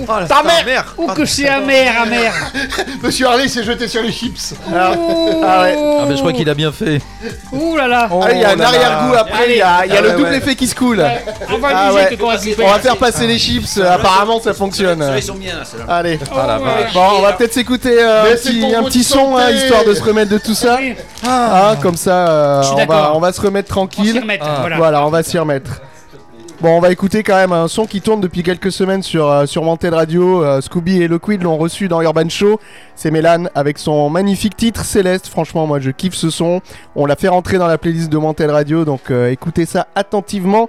Oh, 0.08 0.12
là, 0.20 0.26
Ta 0.26 0.36
c'est 0.36 0.42
mère. 0.46 0.60
amer. 0.62 0.94
Ou 0.98 1.06
que 1.08 1.24
c'est 1.24 1.48
amer, 1.48 1.92
amer. 2.02 2.32
Monsieur 3.02 3.26
Harley 3.26 3.48
s'est 3.48 3.62
jeté 3.62 3.86
sur 3.88 4.02
les 4.02 4.12
chips. 4.12 4.54
Ah, 4.74 4.92
ah 5.44 5.62
ouais. 5.62 5.76
Ah, 5.78 6.04
mais 6.08 6.14
je 6.14 6.20
crois 6.20 6.32
qu'il 6.32 6.48
a 6.48 6.54
bien 6.54 6.72
fait. 6.72 7.00
Ouh 7.52 7.76
là 7.76 7.86
là. 7.86 8.08
Ah, 8.10 8.32
il 8.32 8.38
y 8.40 8.44
a 8.44 8.48
Oh 8.50 8.52
un 8.52 8.56
là 8.56 8.62
là. 8.62 8.68
arrière-goût 8.68 9.14
après, 9.14 9.50
il 9.50 9.56
y 9.56 9.62
a, 9.62 9.86
il 9.86 9.92
y 9.92 9.96
a 9.96 9.98
Ah 9.98 10.00
le 10.02 10.08
ouais, 10.08 10.16
double 10.16 10.28
ouais. 10.30 10.36
effet 10.38 10.54
qui 10.56 10.66
se 10.66 10.74
coule. 10.74 11.04
On 11.52 11.58
va 11.58 11.68
Ah 11.74 11.92
ouais. 11.92 12.18
On 12.62 12.66
va 12.70 12.78
faire 12.78 12.96
passer 12.96 13.26
les 13.26 13.38
chips, 13.38 13.78
apparemment 13.78 14.40
ça 14.40 14.54
fonctionne. 14.54 15.00
Ceux-là, 15.00 15.16
ils 15.18 15.22
sont 15.22 15.34
bien, 15.34 15.54
ceux-là. 15.64 15.84
Allez. 15.88 16.18
Ah, 16.34 16.58
Oh. 16.60 16.64
Bon, 16.94 17.02
on 17.18 17.22
va 17.22 17.32
peut-être 17.34 17.52
s'écouter 17.54 17.96
euh, 18.02 18.32
un 18.76 18.82
petit, 18.84 19.04
son, 19.04 19.36
hein, 19.36 19.50
histoire 19.50 19.84
de 19.84 19.94
se 19.94 20.02
remettre 20.02 20.30
de 20.30 20.38
tout 20.38 20.54
ça. 20.54 20.78
Ah, 21.26 21.74
comme 21.80 21.96
ça, 21.96 22.28
euh, 22.28 22.62
on, 23.14 23.20
va, 23.20 23.32
se 23.32 23.40
remettre 23.40 23.76
on 23.76 23.84
s'y 23.88 23.90
tranquille. 23.96 24.18
remettre, 24.20 24.44
Ah. 24.48 24.56
voilà. 24.60 24.76
Voilà, 24.76 25.06
on 25.06 25.10
va 25.10 25.22
s'y 25.22 25.38
remettre. 25.38 25.70
Bon, 26.60 26.76
on 26.76 26.80
va 26.80 26.92
écouter 26.92 27.22
quand 27.22 27.36
même 27.36 27.52
un 27.52 27.68
son 27.68 27.86
qui 27.86 28.02
tourne 28.02 28.20
depuis 28.20 28.42
quelques 28.42 28.70
semaines 28.70 29.02
sur, 29.02 29.30
euh, 29.30 29.46
sur 29.46 29.62
Wanted 29.62 29.94
Radio. 29.94 30.44
Euh, 30.44 30.60
Scooby 30.60 31.00
et 31.00 31.08
Loquid 31.08 31.42
l'ont 31.42 31.56
reçu 31.56 31.88
dans 31.88 32.02
Urban 32.02 32.28
Show. 32.28 32.60
C'est 32.94 33.10
Mélan 33.10 33.44
avec 33.54 33.78
son 33.78 34.10
magnifique 34.10 34.58
titre 34.58 34.84
Céleste. 34.84 35.28
Franchement, 35.28 35.66
moi 35.66 35.80
je 35.80 35.90
kiffe 35.90 36.12
ce 36.12 36.28
son. 36.28 36.60
On 36.94 37.06
l'a 37.06 37.16
fait 37.16 37.28
rentrer 37.28 37.56
dans 37.56 37.66
la 37.66 37.78
playlist 37.78 38.10
de 38.10 38.18
Wanted 38.18 38.50
Radio, 38.50 38.84
donc 38.84 39.10
euh, 39.10 39.30
écoutez 39.30 39.64
ça 39.64 39.86
attentivement. 39.94 40.68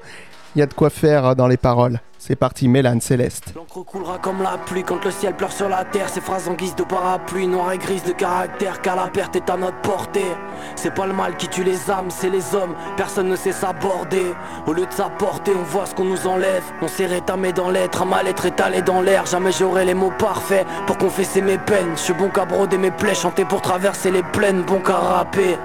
Il 0.55 0.59
y 0.59 0.61
a 0.61 0.65
de 0.65 0.73
quoi 0.73 0.89
faire 0.89 1.25
euh, 1.25 1.35
dans 1.35 1.47
les 1.47 1.57
paroles. 1.57 1.99
C'est 2.23 2.35
parti, 2.35 2.67
Mélan 2.67 2.99
Céleste. 2.99 3.51
L'encre 3.55 3.83
coulera 3.83 4.19
comme 4.19 4.43
la 4.43 4.55
pluie 4.63 4.83
quand 4.83 5.03
le 5.03 5.09
ciel 5.09 5.33
pleure 5.33 5.51
sur 5.51 5.67
la 5.67 5.83
terre. 5.85 6.07
Ces 6.07 6.21
phrases 6.21 6.47
en 6.47 6.53
guise 6.53 6.75
de 6.75 6.83
parapluie, 6.83 7.47
noire 7.47 7.71
et 7.71 7.79
grise 7.79 8.03
de 8.03 8.11
caractère, 8.11 8.79
car 8.83 8.95
la 8.95 9.07
perte 9.07 9.35
est 9.37 9.49
à 9.49 9.57
notre 9.57 9.81
portée. 9.81 10.31
C'est 10.75 10.93
pas 10.93 11.07
le 11.07 11.13
mal 11.13 11.35
qui 11.35 11.47
tue 11.47 11.63
les 11.63 11.89
âmes, 11.89 12.11
c'est 12.11 12.29
les 12.29 12.53
hommes. 12.53 12.75
Personne 12.95 13.27
ne 13.27 13.35
sait 13.35 13.51
s'aborder. 13.51 14.35
Au 14.67 14.73
lieu 14.73 14.85
de 14.85 14.93
s'apporter, 14.93 15.51
on 15.59 15.63
voit 15.63 15.87
ce 15.87 15.95
qu'on 15.95 16.05
nous 16.05 16.27
enlève. 16.27 16.63
On 16.83 16.87
s'est 16.87 17.07
rétamé 17.07 17.53
dans 17.53 17.71
l'être, 17.71 18.03
un 18.03 18.05
mal-être 18.05 18.45
étalé 18.45 18.83
dans 18.83 19.01
l'air. 19.01 19.25
Jamais 19.25 19.51
j'aurai 19.51 19.83
les 19.83 19.95
mots 19.95 20.13
parfaits 20.19 20.67
pour 20.85 20.99
confesser 20.99 21.41
mes 21.41 21.57
peines. 21.57 21.93
Je 21.95 22.01
suis 22.01 22.13
bon 22.13 22.29
qu'à 22.29 22.45
broder 22.45 22.77
mes 22.77 22.91
plaies, 22.91 23.15
chanter 23.15 23.45
pour 23.45 23.61
traverser 23.61 24.11
les 24.11 24.21
plaines, 24.21 24.61
bon 24.61 24.79
qu'à 24.79 24.93
rapper. 24.93 25.57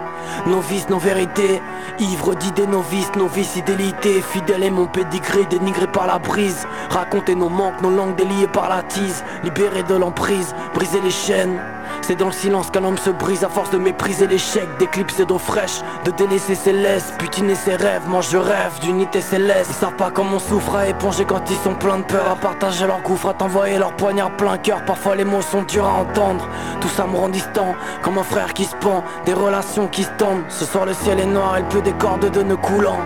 Nos 0.47 0.61
vices, 0.61 0.89
nos 0.89 0.99
vérités, 0.99 1.61
ivres 2.01 2.35
d'idées, 2.35 2.67
nos 2.67 2.81
vices, 2.81 3.13
nos 3.17 3.29
vices, 3.29 3.53
fidélité, 3.53 4.23
fidèle 4.23 4.65
et 4.65 4.71
mon 4.71 4.87
pédigré, 4.87 5.45
dénigré 5.45 5.87
par 5.87 6.07
la 6.07 6.19
brise. 6.19 6.46
Raconter 6.91 7.35
nos 7.35 7.49
manques, 7.49 7.81
nos 7.83 7.91
langues 7.91 8.17
déliées 8.17 8.47
par 8.47 8.69
la 8.69 8.83
tise, 8.83 9.25
libérés 9.43 9.83
de 9.83 9.95
l'emprise, 9.95 10.55
briser 10.75 11.01
les 11.01 11.11
chaînes. 11.11 11.59
C'est 12.03 12.17
dans 12.17 12.27
le 12.27 12.33
silence 12.33 12.71
qu'un 12.71 12.85
homme 12.85 12.99
se 12.99 13.11
brise 13.11 13.45
à 13.45 13.49
force 13.49 13.71
de 13.71 13.79
mépriser 13.79 14.27
l'échec, 14.27 14.69
d'éclipser 14.79 15.25
d'eau 15.25 15.39
fraîche, 15.39 15.81
de 16.05 16.11
délaisser 16.13 16.55
ses 16.55 16.73
laisses, 16.73 17.13
putiner 17.19 17.55
ses 17.55 17.77
rêves. 17.77 18.03
Moi 18.09 18.21
je 18.21 18.37
rêve 18.37 18.79
d'unité 18.81 19.21
céleste. 19.21 19.71
Ils 19.71 19.75
savent 19.75 19.97
pas 19.97 20.11
comment 20.11 20.37
on 20.37 20.39
souffre 20.39 20.77
à 20.77 20.89
éponger 20.89 21.25
quand 21.25 21.51
ils 21.51 21.57
sont 21.57 21.75
pleins 21.75 21.99
de 21.99 22.05
peur, 22.05 22.31
à 22.31 22.37
partager 22.37 22.87
leur 22.87 23.01
gouffre, 23.03 23.29
à 23.29 23.35
t'envoyer 23.35 23.79
leur 23.79 23.93
poignard 23.95 24.31
plein 24.37 24.57
cœur. 24.59 24.85
Parfois 24.85 25.17
les 25.17 25.25
mots 25.25 25.43
sont 25.43 25.63
durs 25.63 25.87
à 25.87 25.95
entendre. 25.95 26.49
Tout 26.81 26.89
ça 26.89 27.07
me 27.07 27.17
rend 27.17 27.29
distant, 27.29 27.75
comme 28.03 28.19
un 28.19 28.25
frère 28.25 28.53
qui 28.55 28.65
se 28.65 28.77
pend, 28.77 29.03
des 29.25 29.35
relations 29.35 29.89
qui 29.89 30.05
se 30.05 30.11
tendent. 30.19 30.45
Ce 30.49 30.65
soir 30.65 30.87
le 30.87 30.95
ciel 30.95 31.19
est 31.21 31.27
noir 31.27 31.57
et 31.57 31.63
le 31.63 31.69
peu 31.69 31.81
des 31.81 31.93
cordes 31.93 32.31
de 32.31 32.43
nœuds 32.43 32.57
coulants. 32.57 33.01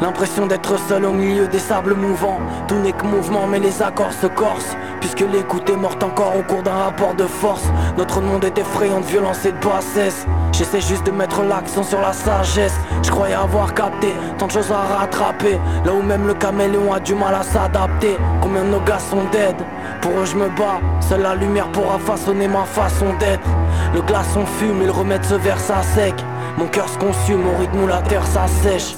L'impression 0.00 0.46
d'être 0.46 0.78
seul 0.88 1.04
au 1.04 1.12
milieu 1.12 1.46
des 1.46 1.58
sables 1.58 1.94
mouvants. 1.94 2.40
Tout 2.66 2.76
n'est 2.76 2.92
que 2.92 3.04
mouvement 3.04 3.46
mais 3.46 3.58
les 3.58 3.82
accords 3.82 4.12
se 4.12 4.26
corsent. 4.26 4.76
Puisque 5.00 5.20
l'écoute 5.20 5.68
est 5.70 5.76
morte 5.76 6.02
encore 6.02 6.34
au 6.36 6.42
cours 6.42 6.62
d'un 6.62 6.74
rapport 6.74 7.14
de 7.14 7.24
force. 7.24 7.64
Notre 7.96 8.20
monde 8.20 8.44
est 8.44 8.58
effrayant 8.58 9.00
de 9.00 9.06
violence 9.06 9.44
et 9.44 9.52
de 9.52 9.58
bassesse. 9.58 10.26
J'essaie 10.52 10.80
juste 10.80 11.06
de 11.06 11.12
mettre 11.12 11.42
l'accent 11.42 11.82
sur 11.82 12.00
la 12.00 12.12
sagesse. 12.12 12.74
Je 13.02 13.10
croyais 13.10 13.34
avoir 13.34 13.72
capté 13.74 14.12
tant 14.38 14.46
de 14.46 14.52
choses 14.52 14.72
à 14.72 14.98
rattraper. 14.98 15.58
Là 15.84 15.92
où 15.92 16.02
même 16.02 16.26
le 16.26 16.34
caméléon 16.34 16.92
a 16.92 17.00
du 17.00 17.14
mal 17.14 17.34
à 17.34 17.42
s'adapter. 17.42 18.16
Combien 18.40 18.64
de 18.64 18.70
nos 18.70 18.80
gars 18.80 18.98
sont 18.98 19.24
dead? 19.30 19.56
Pour 20.00 20.12
eux 20.12 20.24
je 20.24 20.36
me 20.36 20.48
bats. 20.48 20.80
Seule 21.00 21.22
la 21.22 21.34
lumière 21.34 21.70
pourra 21.72 21.98
façonner 21.98 22.48
ma 22.48 22.64
façon 22.64 23.06
d'être. 23.20 23.48
Le 23.94 24.02
glaçon 24.02 24.44
fume 24.58 24.84
le 24.84 24.90
remède 24.90 25.24
se 25.24 25.34
verse 25.34 25.70
à 25.70 25.82
sec. 25.82 26.14
Mon 26.58 26.66
cœur 26.66 26.88
se 26.88 26.98
consume 26.98 27.46
au 27.48 27.58
rythme 27.58 27.84
où 27.84 27.86
la 27.86 28.02
terre 28.02 28.26
s'assèche 28.26 28.94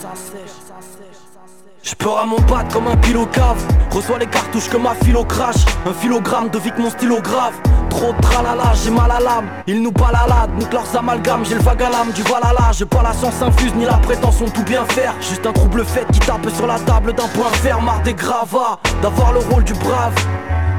je 1.86 2.08
à 2.08 2.24
mon 2.24 2.36
patte 2.36 2.72
comme 2.72 2.88
un 2.88 3.16
au 3.16 3.26
cave 3.26 3.64
Reçois 3.92 4.18
les 4.18 4.26
cartouches 4.26 4.68
que 4.68 4.76
ma 4.76 4.94
philo 4.94 5.24
crash 5.24 5.64
Un 5.86 5.92
filogramme 5.92 6.48
de 6.48 6.58
vie 6.58 6.72
que 6.72 6.82
mon 6.82 6.90
stylo 6.90 7.20
grave 7.20 7.54
Trop 7.90 8.12
de 8.12 8.20
tralala, 8.20 8.72
j'ai 8.74 8.90
mal 8.90 9.10
à 9.10 9.20
l'âme. 9.20 9.46
Ils 9.66 9.80
nous 9.80 9.92
baladent, 9.92 10.54
nique 10.58 10.72
leurs 10.72 10.96
amalgames. 10.96 11.44
J'ai 11.44 11.54
le 11.54 11.62
vague 11.62 11.82
à 11.82 11.88
l'âme 11.88 12.10
du 12.12 12.22
valala 12.22 12.72
J'ai 12.72 12.84
pas 12.84 13.02
la 13.02 13.12
science 13.12 13.40
infuse 13.40 13.74
ni 13.74 13.84
la 13.84 13.94
prétention 13.94 14.46
de 14.46 14.50
tout 14.50 14.64
bien 14.64 14.84
faire. 14.86 15.14
Juste 15.20 15.46
un 15.46 15.52
trouble 15.52 15.84
fait 15.84 16.06
qui 16.12 16.18
tape 16.20 16.46
sur 16.50 16.66
la 16.66 16.78
table 16.80 17.14
d'un 17.14 17.28
point 17.28 17.50
ferme 17.62 17.84
Marre 17.84 18.02
des 18.02 18.14
gravats, 18.14 18.78
d'avoir 19.00 19.32
le 19.32 19.38
rôle 19.38 19.64
du 19.64 19.74
brave. 19.74 20.14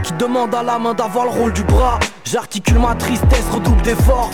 Qui 0.04 0.14
demande 0.14 0.54
à 0.54 0.62
la 0.62 0.78
main 0.78 0.94
d'avoir 0.94 1.26
le 1.26 1.32
rôle 1.32 1.54
du 1.54 1.64
bras. 1.64 1.98
J'articule 2.24 2.80
ma 2.80 2.94
tristesse, 2.96 3.46
redouble 3.52 3.82
d'efforts 3.82 4.30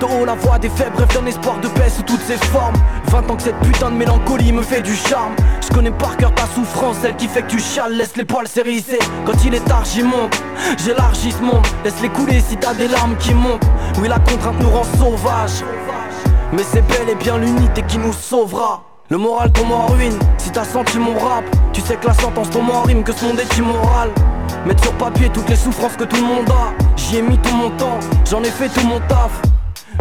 La 0.00 0.34
voix 0.34 0.58
des 0.58 0.70
faibles, 0.70 0.96
rêve 0.96 1.12
d'un 1.12 1.26
espoir 1.26 1.58
de 1.60 1.68
paix 1.68 1.90
sous 1.90 2.02
toutes 2.02 2.22
ses 2.22 2.38
formes. 2.38 2.74
20 3.08 3.30
ans 3.30 3.36
que 3.36 3.42
cette 3.42 3.58
putain 3.60 3.90
de 3.90 3.96
mélancolie 3.96 4.50
me 4.50 4.62
fait 4.62 4.80
du 4.80 4.94
charme. 4.94 5.34
Je 5.60 5.68
connais 5.74 5.90
par 5.90 6.16
cœur 6.16 6.34
ta 6.34 6.46
souffrance, 6.46 6.96
celle 7.02 7.16
qui 7.16 7.28
fait 7.28 7.42
que 7.42 7.48
tu 7.48 7.60
chiales. 7.60 7.92
Laisse 7.96 8.16
les 8.16 8.24
poils 8.24 8.48
s'hérisser, 8.48 8.98
quand 9.26 9.44
il 9.44 9.54
est 9.54 9.64
tard 9.64 9.84
j'y 9.84 10.02
monte. 10.02 10.42
J'élargis 10.82 11.32
ce 11.32 11.42
monde, 11.42 11.66
laisse-les 11.84 12.08
couler 12.08 12.40
si 12.40 12.56
t'as 12.56 12.72
des 12.72 12.88
larmes 12.88 13.14
qui 13.18 13.34
montent. 13.34 13.62
Oui 14.00 14.08
la 14.08 14.18
contrainte 14.20 14.58
nous 14.60 14.70
rend 14.70 14.84
sauvages. 14.98 15.64
Mais 16.52 16.62
c'est 16.62 16.86
bel 16.86 17.10
et 17.10 17.14
bien 17.14 17.36
l'unité 17.36 17.82
qui 17.86 17.98
nous 17.98 18.14
sauvera. 18.14 18.82
Le 19.10 19.18
moral 19.18 19.52
tombe 19.52 19.72
en 19.72 19.86
ruine, 19.86 20.18
si 20.38 20.50
t'as 20.50 20.64
senti 20.64 20.98
mon 20.98 21.18
rap 21.18 21.44
Tu 21.72 21.82
sais 21.82 21.96
que 21.96 22.06
la 22.06 22.14
sentence 22.14 22.48
tombe 22.48 22.70
en 22.70 22.82
rime, 22.82 23.02
que 23.02 23.12
ce 23.12 23.26
monde 23.26 23.38
est 23.38 23.58
immoral. 23.58 24.10
Mettre 24.64 24.82
sur 24.82 24.92
papier 24.94 25.28
toutes 25.28 25.48
les 25.50 25.56
souffrances 25.56 25.96
que 25.96 26.04
tout 26.04 26.16
le 26.16 26.22
monde 26.22 26.48
a. 26.50 26.72
J'y 26.96 27.18
ai 27.18 27.22
mis 27.22 27.38
tout 27.38 27.54
mon 27.54 27.70
temps, 27.70 27.98
j'en 28.30 28.42
ai 28.42 28.50
fait 28.50 28.68
tout 28.68 28.86
mon 28.86 29.00
taf 29.00 29.42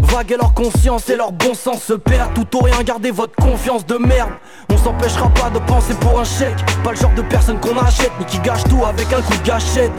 Vague 0.02 0.32
et 0.32 0.38
leur 0.38 0.54
conscience 0.54 1.10
et 1.10 1.16
leur 1.16 1.32
bon 1.32 1.54
sens 1.54 1.84
se 1.84 1.94
perdent 1.94 2.34
Tout 2.34 2.58
ou 2.58 2.62
rien, 2.62 2.82
gardez 2.84 3.12
votre 3.12 3.36
confiance 3.36 3.86
de 3.86 3.98
merde 3.98 4.32
On 4.72 4.78
s'empêchera 4.78 5.30
pas 5.30 5.50
de 5.50 5.60
penser 5.60 5.94
pour 5.96 6.20
un 6.20 6.24
chèque 6.24 6.58
Pas 6.84 6.92
le 6.92 6.98
genre 6.98 7.14
de 7.16 7.22
personne 7.24 7.60
qu'on 7.60 7.78
achète 7.78 8.12
Ni 8.20 8.26
qui 8.26 8.40
gâche 8.40 8.64
tout 8.64 8.84
avec 8.86 9.12
un 9.14 9.22
coup 9.22 9.38
de 9.38 9.48
gâchette 9.48 9.92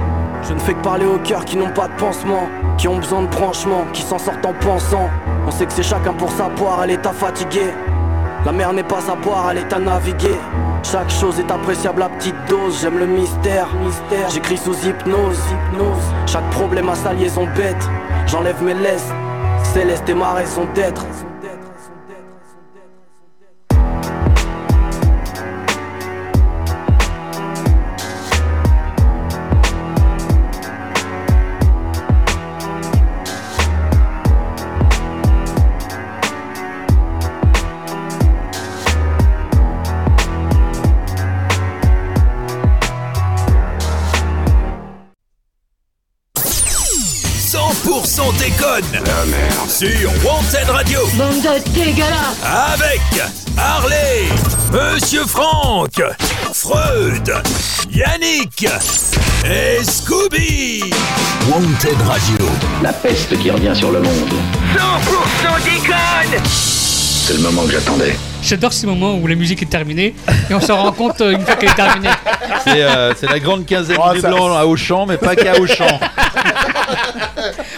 Je 0.48 0.54
ne 0.54 0.58
fais 0.58 0.74
que 0.74 0.82
parler 0.82 1.06
aux 1.06 1.18
cœurs 1.18 1.44
qui 1.44 1.56
n'ont 1.56 1.72
pas 1.72 1.88
de 1.88 1.94
pansement 1.94 2.48
Qui 2.78 2.88
ont 2.88 2.96
besoin 2.96 3.22
de 3.22 3.28
branchement, 3.28 3.84
qui 3.92 4.02
s'en 4.02 4.18
sortent 4.18 4.44
en 4.44 4.54
pensant 4.54 5.08
On 5.46 5.50
sait 5.50 5.66
que 5.66 5.72
c'est 5.72 5.82
chacun 5.82 6.12
pour 6.14 6.30
sa 6.32 6.44
poire, 6.44 6.82
elle 6.84 6.90
est 6.90 7.06
à 7.06 7.12
fatiguer 7.12 7.72
la 8.46 8.52
mer 8.52 8.72
n'est 8.72 8.82
pas 8.82 9.10
à 9.10 9.16
boire, 9.16 9.50
elle 9.50 9.58
est 9.58 9.72
à 9.72 9.78
naviguer. 9.78 10.34
Chaque 10.82 11.10
chose 11.10 11.38
est 11.38 11.50
appréciable 11.50 12.02
à 12.02 12.08
petite 12.08 12.34
dose. 12.48 12.80
J'aime 12.80 12.98
le 12.98 13.06
mystère, 13.06 13.68
mystère. 13.74 14.30
J'écris 14.30 14.56
sous 14.56 14.72
hypnose, 14.86 15.38
hypnose. 15.52 16.02
Chaque 16.26 16.48
problème 16.50 16.88
a 16.88 16.94
sa 16.94 17.12
liaison 17.12 17.46
bête. 17.54 17.86
J'enlève 18.26 18.62
mes 18.62 18.72
laisses. 18.72 19.12
Céleste 19.72 20.08
est 20.08 20.14
ma 20.14 20.32
raison 20.32 20.66
d'être. 20.74 21.06
Déconne 48.40 48.84
Sur 49.68 50.10
Wanted 50.24 50.70
Radio. 50.70 51.00
Bande 51.14 51.42
de 51.42 51.70
dégueulasse 51.72 52.38
Avec 52.72 53.00
Harley, 53.58 54.28
Monsieur 54.72 55.26
Franck, 55.26 56.02
Freud, 56.54 57.34
Yannick 57.90 58.66
et 59.44 59.84
Scooby. 59.84 60.90
Wanted 61.50 62.00
Radio. 62.06 62.46
La 62.82 62.92
peste 62.94 63.38
qui 63.38 63.50
revient 63.50 63.74
sur 63.74 63.92
le 63.92 64.00
monde. 64.00 64.32
100% 64.74 65.64
déconne. 65.64 66.42
C'est 66.44 67.34
le 67.34 67.40
moment 67.40 67.64
que 67.66 67.72
j'attendais. 67.72 68.16
J'adore 68.42 68.72
ces 68.72 68.86
moments 68.86 69.14
où 69.16 69.26
la 69.26 69.34
musique 69.34 69.62
est 69.62 69.66
terminée 69.70 70.14
et 70.50 70.54
on 70.54 70.60
s'en 70.60 70.76
rend 70.82 70.92
compte 70.92 71.20
euh, 71.20 71.32
une 71.32 71.42
fois 71.44 71.54
qu'elle 71.56 71.68
est 71.70 71.74
terminée. 71.74 72.08
C'est 72.64 72.82
euh, 72.82 73.12
c'est 73.14 73.30
la 73.30 73.38
grande 73.38 73.64
quinzaine 73.66 73.98
Oh, 74.02 74.12
des 74.12 74.20
ça- 74.20 74.28
blancs 74.28 74.56
à 74.56 74.66
Auchan, 74.66 75.06
mais 75.06 75.16
pas 75.18 75.36
qu'à 75.36 75.58
Auchan. 75.60 75.86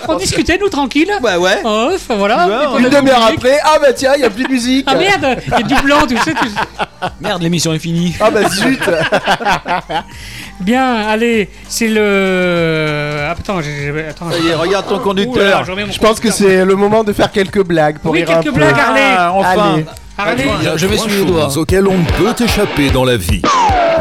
On 0.08 0.16
discutait, 0.16 0.58
nous, 0.60 0.68
tranquille. 0.68 1.10
Bah 1.22 1.38
ouais. 1.38 1.58
Oh, 1.64 1.90
enfin, 1.94 2.16
voilà. 2.16 2.46
Puis 2.46 2.66
on 2.72 2.78
Une 2.78 2.88
demi-heure 2.88 3.24
après, 3.32 3.58
ah 3.62 3.78
bah 3.80 3.92
tiens, 3.92 4.12
il 4.16 4.22
y 4.22 4.24
a 4.24 4.30
plus 4.30 4.44
de 4.44 4.48
musique. 4.50 4.84
Ah 4.88 4.94
merde, 4.96 5.38
il 5.46 5.52
y 5.52 5.54
a 5.54 5.62
du 5.76 5.82
blanc, 5.82 6.06
tu 6.08 6.16
sais. 6.18 6.32
tu- 6.34 7.08
Merde, 7.20 7.42
l'émission 7.42 7.72
est 7.72 7.78
finie. 7.78 8.14
Ah 8.20 8.30
bah 8.30 8.48
zut. 8.48 8.80
Bien, 10.60 10.94
allez, 11.08 11.48
c'est 11.68 11.88
le. 11.88 13.26
Ah, 13.28 13.30
Attends, 13.32 13.60
j'ai- 13.62 13.92
j'ai- 13.92 14.06
attends. 14.08 14.30
Ça 14.30 14.38
y 14.38 14.48
est, 14.48 14.54
regarde 14.54 14.86
ton 14.88 14.96
Ouh 14.96 15.00
conducteur. 15.00 15.64
là, 15.66 15.84
je 15.90 15.98
pense 15.98 16.20
que 16.20 16.30
c'est 16.30 16.64
le 16.64 16.76
moment 16.76 17.02
de 17.04 17.12
faire 17.12 17.30
quelques 17.32 17.64
blagues 17.64 17.98
pour 17.98 18.12
Oui, 18.12 18.20
rire 18.24 18.30
un 18.30 18.34
quelques 18.42 18.54
peu. 18.54 18.60
blagues, 18.60 18.78
Harley. 18.78 19.00
Ah, 19.16 19.32
enfin. 19.34 19.72
Allez. 19.74 19.84
Harley, 20.18 20.44
Je 20.76 20.86
vais 20.86 20.96
suivre 20.98 21.24
les 21.24 21.30
doigts. 21.32 21.42
choses 21.44 21.58
auxquelles 21.58 21.88
on 21.88 21.98
ne 21.98 22.04
peut 22.04 22.44
échapper 22.44 22.90
dans 22.90 23.04
la 23.04 23.16
vie. 23.16 23.42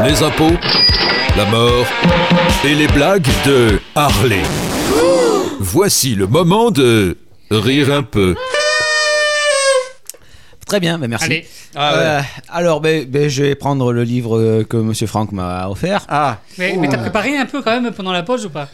Les 0.04 0.22
impôts, 0.22 0.56
la 1.36 1.44
mort 1.46 1.86
et 2.64 2.74
les 2.74 2.86
blagues 2.88 3.26
de 3.46 3.80
Harley. 3.94 4.42
Voici 5.60 6.14
le 6.14 6.26
moment 6.26 6.70
de 6.70 7.16
rire 7.50 7.92
un 7.92 8.02
peu. 8.02 8.34
Très 10.72 10.80
bien, 10.80 10.96
ben 10.98 11.06
merci. 11.06 11.26
Allez. 11.26 11.46
Ah 11.76 11.92
ouais. 11.92 11.98
Euh, 12.00 12.20
alors, 12.48 12.80
ben, 12.80 13.04
ben, 13.04 13.28
je 13.28 13.42
vais 13.42 13.54
prendre 13.54 13.92
le 13.92 14.04
livre 14.04 14.62
que 14.62 14.78
Monsieur 14.78 15.06
Franck 15.06 15.30
m'a 15.30 15.68
offert. 15.68 16.06
Ah, 16.08 16.38
Mais, 16.56 16.76
mais 16.78 16.88
t'as 16.88 16.96
préparé 16.96 17.36
un 17.36 17.44
peu 17.44 17.60
quand 17.60 17.78
même 17.78 17.92
pendant 17.92 18.10
la 18.10 18.22
pause 18.22 18.46
ou 18.46 18.48
pas? 18.48 18.68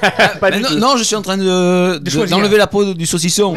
Pas 0.40 0.52
non, 0.52 0.68
tout. 0.68 0.78
non, 0.78 0.96
je 0.96 1.02
suis 1.02 1.16
en 1.16 1.22
train 1.22 1.36
de, 1.36 1.98
de- 1.98 2.08
choisir. 2.08 2.36
d'enlever 2.36 2.56
la 2.56 2.68
peau 2.68 2.94
du 2.94 3.04
saucisson. 3.04 3.56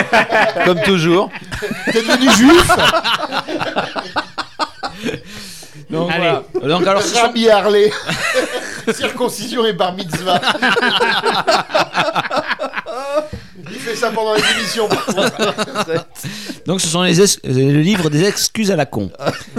Comme 0.64 0.80
toujours. 0.82 1.28
T'es 1.90 2.02
devenu 2.02 2.30
juif 2.36 2.70
Donc, 5.90 6.08
Allez. 6.12 6.30
voilà. 6.60 6.68
Donc, 6.78 6.86
alors, 6.86 7.02
Rabbi 7.20 7.48
Harley. 7.48 7.90
Circoncision 8.92 9.66
et 9.66 9.72
bar 9.72 9.92
mitzvah. 9.94 10.40
Ça 13.96 14.10
pendant 14.10 14.34
les 14.34 14.42
émissions. 14.58 14.88
donc, 16.66 16.80
ce 16.80 16.88
sont 16.88 17.02
les 17.02 17.20
es- 17.20 17.38
euh, 17.46 17.52
le 17.72 17.80
livre 17.80 18.10
des 18.10 18.24
excuses 18.24 18.70
à 18.70 18.76
la 18.76 18.86
con. 18.86 19.10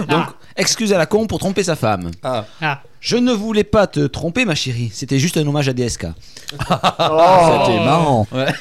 Donc, 0.08 0.26
excuses 0.56 0.92
à 0.92 0.98
la 0.98 1.06
con 1.06 1.26
pour 1.26 1.38
tromper 1.38 1.62
sa 1.64 1.76
femme. 1.76 2.10
Ah, 2.22 2.44
Je 3.00 3.16
ne 3.16 3.32
voulais 3.32 3.64
pas 3.64 3.86
te 3.86 4.00
tromper, 4.06 4.44
ma 4.44 4.54
chérie. 4.54 4.90
C'était 4.92 5.18
juste 5.18 5.36
un 5.36 5.46
hommage 5.46 5.68
à 5.68 5.72
DSK. 5.72 6.06
Oh. 6.06 6.54
C'était 6.58 7.84
marrant. 7.84 8.26
Ouais. 8.32 8.52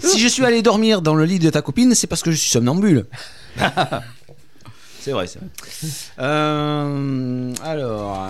Si 0.00 0.18
je 0.20 0.28
suis 0.28 0.44
allé 0.44 0.62
dormir 0.62 1.02
dans 1.02 1.14
le 1.14 1.24
lit 1.24 1.38
de 1.38 1.50
ta 1.50 1.62
copine, 1.62 1.94
c'est 1.94 2.06
parce 2.06 2.22
que 2.22 2.30
je 2.30 2.36
suis 2.36 2.50
somnambule. 2.50 3.06
c'est 5.00 5.12
vrai, 5.12 5.26
c'est 5.26 5.38
vrai. 5.38 5.48
Euh, 6.20 7.52
alors. 7.64 8.28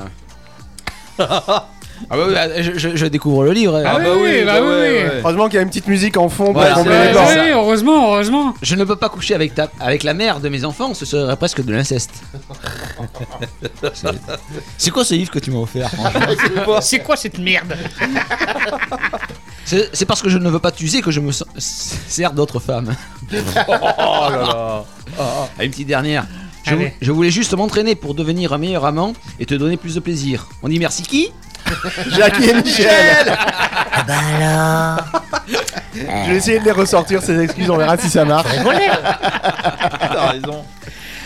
Ah 2.11 2.17
bah 2.17 2.25
oui, 2.29 2.35
bah, 2.35 2.63
je, 2.63 2.73
je- 2.79 2.95
je 2.97 3.07
découvre 3.07 3.45
le 3.45 3.53
livre. 3.53 3.83
Ah, 3.85 3.93
Ah 3.95 3.97
oui, 3.99 4.05
bah 4.05 4.11
oui, 4.23 4.45
bah 4.45 4.61
bah 4.61 4.67
oui. 4.67 5.21
Heureusement 5.25 5.47
qu'il 5.47 5.55
y 5.57 5.59
a 5.59 5.63
une 5.63 5.69
petite 5.69 5.87
musique 5.89 6.17
en 6.17 6.29
fond 6.29 6.53
pour 6.53 6.63
Ouais, 6.63 6.71
combler 6.75 6.95
c'est 6.95 7.07
les 7.09 7.13
bords. 7.13 7.29
oui, 7.29 7.51
heureusement, 7.53 8.07
heureusement. 8.13 8.55
Je 8.63 8.75
ne 8.77 8.85
peux 8.85 8.97
pas 8.97 9.09
coucher 9.09 9.35
avec, 9.35 9.55
ta, 9.55 9.69
avec 9.81 10.03
la 10.03 10.15
mère 10.15 10.41
de 10.41 10.49
mes 10.49 10.65
enfants, 10.65 10.95
ce 10.95 11.05
serait 11.07 11.37
presque 11.37 11.65
de 11.65 11.73
l'inceste. 11.73 12.11
C'est- 13.95 14.09
c'est 14.79 14.91
quoi 14.91 15.05
ce 15.05 15.15
livre 15.15 15.31
que 15.31 15.39
tu 15.39 15.51
m'as 15.51 15.59
offert 15.61 15.91
franchement 15.91 16.81
C'est 16.81 16.99
quoi 17.01 17.17
cette 17.17 17.39
merde 17.39 17.75
C'est 19.65 19.91
c'est 19.93 20.05
parce 20.07 20.23
que 20.23 20.29
je 20.29 20.39
ne 20.39 20.49
veux 20.49 20.59
pas 20.61 20.71
t'user 20.71 21.01
que 21.03 21.11
je 21.11 21.21
me 21.21 21.33
sens- 21.33 21.49
sers 21.59 22.33
d'autres 22.33 22.61
femmes. 22.61 22.95
oh 23.33 23.37
là 23.69 24.31
là. 24.31 24.85
Ah, 25.19 25.49
Une 25.63 25.71
petite 25.71 25.89
dernière. 25.89 26.27
Je, 26.65 26.73
Allez. 26.75 26.85
vou- 26.87 26.91
je 27.01 27.13
voulais 27.13 27.31
juste 27.31 27.55
m'entraîner 27.55 27.95
pour 27.95 28.15
devenir 28.15 28.53
un 28.53 28.59
meilleur 28.59 28.85
amant 28.85 29.13
et 29.39 29.47
te 29.47 29.55
donner 29.55 29.77
plus 29.77 29.95
de 29.95 30.01
plaisir. 30.01 30.47
On 30.63 30.69
dit 30.69 30.79
merci 30.79 31.03
qui? 31.03 31.31
Jackie 32.17 32.51
et 32.51 32.55
Michel 32.55 33.37
bah 34.07 34.15
alors 34.41 35.23
Je 35.95 36.31
vais 36.31 36.37
essayer 36.37 36.59
de 36.61 36.65
les 36.65 36.71
ressortir 36.73 37.23
ces 37.23 37.41
excuses, 37.41 37.71
on 37.71 37.77
verra 37.77 37.97
si 37.97 38.09
ça 38.09 38.25
marche. 38.25 38.49
T'as 38.63 40.31
raison. 40.33 40.65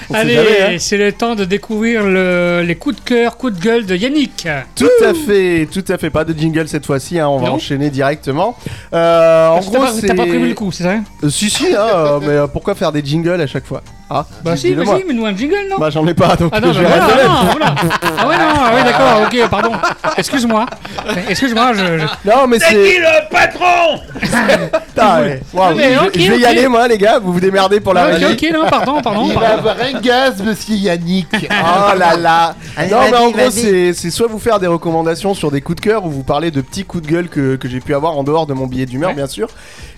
On 0.08 0.14
Allez, 0.14 0.34
jamais, 0.34 0.62
hein. 0.74 0.76
c'est 0.80 0.96
le 0.96 1.12
temps 1.12 1.36
de 1.36 1.44
découvrir 1.44 2.02
le- 2.02 2.62
les 2.66 2.74
coups 2.74 2.96
de 2.96 3.00
cœur, 3.00 3.36
coups 3.36 3.54
de 3.56 3.60
gueule 3.60 3.86
de 3.86 3.94
Yannick. 3.94 4.48
Tout 4.74 4.88
à 5.04 5.14
fait, 5.14 5.68
tout 5.72 5.84
à 5.88 5.98
fait. 5.98 6.10
Pas 6.10 6.24
de 6.24 6.36
jingle 6.36 6.66
cette 6.66 6.84
fois-ci, 6.84 7.20
hein, 7.20 7.28
on 7.28 7.38
va 7.38 7.48
Non 7.48 7.54
enchaîner 7.54 7.90
directement. 7.90 8.56
Euh, 8.92 9.48
en 9.48 9.60
T'as 9.60 9.66
gros, 9.66 9.78
pas- 9.78 9.92
c'est. 9.92 10.08
T'as 10.08 10.14
pas 10.16 10.26
prévu 10.26 10.48
le 10.48 10.54
coup, 10.54 10.72
c'est 10.72 10.82
ça 10.82 10.94
Euh, 11.22 11.30
si, 11.30 11.48
si, 11.48 11.66
hein, 11.76 11.86
euh, 11.94 12.18
mais 12.20 12.28
euh, 12.28 12.46
pourquoi 12.48 12.74
faire 12.74 12.90
des 12.90 13.04
jingles 13.04 13.40
à 13.40 13.46
chaque 13.46 13.66
fois? 13.66 13.82
Ah, 14.12 14.26
Bah 14.42 14.56
si, 14.56 14.68
dis-le-moi. 14.70 14.94
vas-y, 14.94 15.04
mets-nous 15.04 15.24
un 15.24 15.36
jingle, 15.36 15.54
non 15.70 15.76
Bah 15.78 15.88
j'en 15.90 16.04
ai 16.06 16.14
pas, 16.14 16.34
donc 16.34 16.50
Ah 16.52 16.60
non, 16.60 16.72
je 16.72 16.82
bah 16.82 16.88
vais 16.88 16.98
voilà, 17.00 17.16
là. 17.16 17.28
non, 17.28 17.50
voilà. 17.52 17.74
Ah 18.18 18.26
ouais, 18.28 18.36
non, 18.36 18.44
ah 18.56 18.74
ouais, 18.74 18.82
d'accord, 18.82 19.22
ok, 19.26 19.48
pardon. 19.48 19.72
Excuse-moi. 20.16 20.66
Excuse-moi, 21.28 21.72
je. 21.74 21.98
je- 21.98 22.28
Non, 22.28 22.46
mais 22.48 22.58
c'est. 22.58 22.72
le 22.98 23.30
patron 23.30 24.00
Putain, 24.88 25.20
ouais. 25.22 25.40
Mais 25.76 25.94
je, 25.94 25.98
ok, 26.00 26.10
je 26.14 26.30
vais 26.30 26.38
y 26.38 26.42
ok. 26.42 26.48
aller, 26.48 26.68
moi, 26.68 26.88
les 26.88 26.98
gars. 26.98 27.18
Vous 27.20 27.32
vous 27.32 27.40
démerdez 27.40 27.80
pour 27.80 27.94
la 27.94 28.06
Ok, 28.06 28.12
régie. 28.14 28.24
ok, 28.48 28.52
non, 28.52 28.68
pardon, 28.68 29.00
pardon, 29.00 29.26
Il 29.28 29.34
va 29.34 29.40
pardon. 29.40 29.58
avoir 29.58 29.76
un 29.80 30.00
gaz, 30.00 30.42
monsieur 30.42 30.74
Yannick. 30.74 31.28
Oh 31.34 31.46
là 31.98 32.16
là 32.16 32.54
Allez, 32.76 32.90
Non 32.90 32.98
mais 33.10 33.16
en 33.16 33.30
gros 33.30 33.50
c'est 33.50 33.92
soit 34.10 34.26
vous 34.26 34.38
faire 34.38 34.58
des 34.58 34.66
recommandations 34.66 35.34
sur 35.34 35.50
des 35.50 35.60
coups 35.60 35.76
de 35.76 35.80
cœur 35.88 36.04
ou 36.04 36.10
vous 36.10 36.22
parler 36.22 36.50
de 36.50 36.60
petits 36.60 36.84
coups 36.84 37.04
de 37.06 37.08
gueule 37.12 37.28
que, 37.28 37.56
que 37.56 37.68
j'ai 37.68 37.80
pu 37.80 37.94
avoir 37.94 38.16
en 38.16 38.24
dehors 38.24 38.46
de 38.46 38.54
mon 38.54 38.66
billet 38.66 38.86
d'humeur 38.86 39.14
bien 39.14 39.26
sûr. 39.26 39.48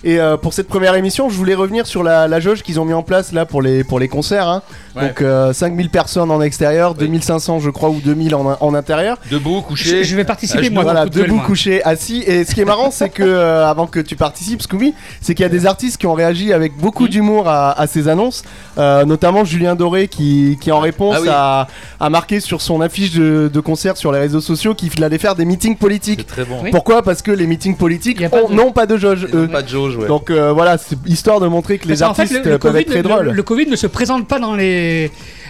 Et 0.03 0.19
euh, 0.19 0.37
pour 0.37 0.53
cette 0.53 0.67
première 0.67 0.95
émission 0.95 1.29
je 1.29 1.35
voulais 1.35 1.53
revenir 1.55 1.87
sur 1.87 2.03
la, 2.03 2.27
la 2.27 2.39
jauge 2.39 2.61
qu'ils 2.61 2.79
ont 2.79 2.85
mis 2.85 2.93
en 2.93 3.03
place 3.03 3.31
là 3.31 3.45
pour 3.45 3.61
les, 3.61 3.83
pour 3.83 3.99
les 3.99 4.02
concerts. 4.07 4.47
hein. 4.47 4.61
Ouais. 4.95 5.07
Donc 5.07 5.21
euh, 5.21 5.53
5000 5.53 5.89
personnes 5.89 6.29
en 6.29 6.41
extérieur, 6.41 6.93
2500 6.93 7.59
je 7.59 7.69
crois 7.71 7.89
ou 7.89 7.99
2000 8.03 8.35
en, 8.35 8.57
en 8.59 8.73
intérieur. 8.75 9.17
Debout, 9.31 9.61
couché. 9.61 10.03
Je, 10.03 10.09
je 10.09 10.15
vais 10.15 10.23
participer, 10.23 10.67
à 10.67 10.69
moi. 10.69 10.83
Voilà, 10.83 11.05
debout, 11.07 11.39
couché, 11.39 11.83
assis. 11.83 12.23
Et 12.27 12.43
ce 12.45 12.53
qui 12.53 12.61
est 12.61 12.65
marrant, 12.65 12.91
c'est 12.91 13.09
que 13.09 13.23
euh, 13.23 13.67
avant 13.67 13.87
que 13.87 13.99
tu 13.99 14.15
participes, 14.15 14.61
Scooby, 14.61 14.93
c'est 15.21 15.33
qu'il 15.33 15.43
y 15.43 15.45
a 15.45 15.49
des 15.49 15.65
artistes 15.65 15.97
qui 15.97 16.05
ont 16.07 16.13
réagi 16.13 16.53
avec 16.53 16.73
Mmh. 16.77 16.81
beaucoup 16.81 17.07
d'humour 17.07 17.47
à, 17.49 17.79
à 17.79 17.87
ces 17.87 18.07
annonces, 18.07 18.43
euh, 18.77 19.03
notamment 19.05 19.43
Julien 19.45 19.75
Doré 19.75 20.07
qui, 20.07 20.57
qui 20.61 20.71
en 20.71 20.79
réponse 20.79 21.15
Ah 21.17 21.21
oui. 21.21 21.27
a, 21.31 21.67
a 21.99 22.09
marqué 22.09 22.39
sur 22.39 22.61
son 22.61 22.81
affiche 22.81 23.13
de, 23.13 23.49
de 23.51 23.59
concert 23.59 23.95
sur 23.97 24.11
les 24.11 24.19
réseaux 24.19 24.41
sociaux 24.41 24.73
qu'il 24.75 25.03
allait 25.03 25.17
faire 25.17 25.35
des 25.35 25.45
meetings 25.45 25.75
politiques. 25.77 26.25
Très 26.27 26.45
bon. 26.45 26.59
Oui. 26.63 26.71
Pourquoi? 26.71 27.01
Parce 27.03 27.21
que 27.21 27.31
les 27.31 27.47
meetings 27.47 27.75
politiques 27.77 28.23
n'ont 28.49 28.71
pas 28.71 28.85
de 28.85 28.97
jauge. 28.97 29.27
Pas 29.51 29.61
de 29.61 29.67
jauge, 29.67 29.97
ouais. 29.97 30.07
Donc 30.07 30.29
euh, 30.29 30.51
voilà, 30.51 30.77
c'est 30.77 30.97
histoire 31.07 31.39
de 31.39 31.47
montrer 31.47 31.77
que 31.77 31.87
les 31.87 31.97
Parce 31.97 32.19
artistes 32.19 32.37
fait, 32.37 32.43
le, 32.45 32.51
le 32.51 32.59
peuvent 32.59 32.71
COVID, 32.71 32.81
être 32.81 32.87
très 32.89 32.97
le- 32.97 33.03
drôles. 33.03 33.29
le 33.31 33.43
Covid 33.43 33.67
ne 33.67 33.75
se 33.75 33.87
présente 33.93 34.27
pas 34.27 34.39
dans 34.39 34.55
les. 34.55 35.09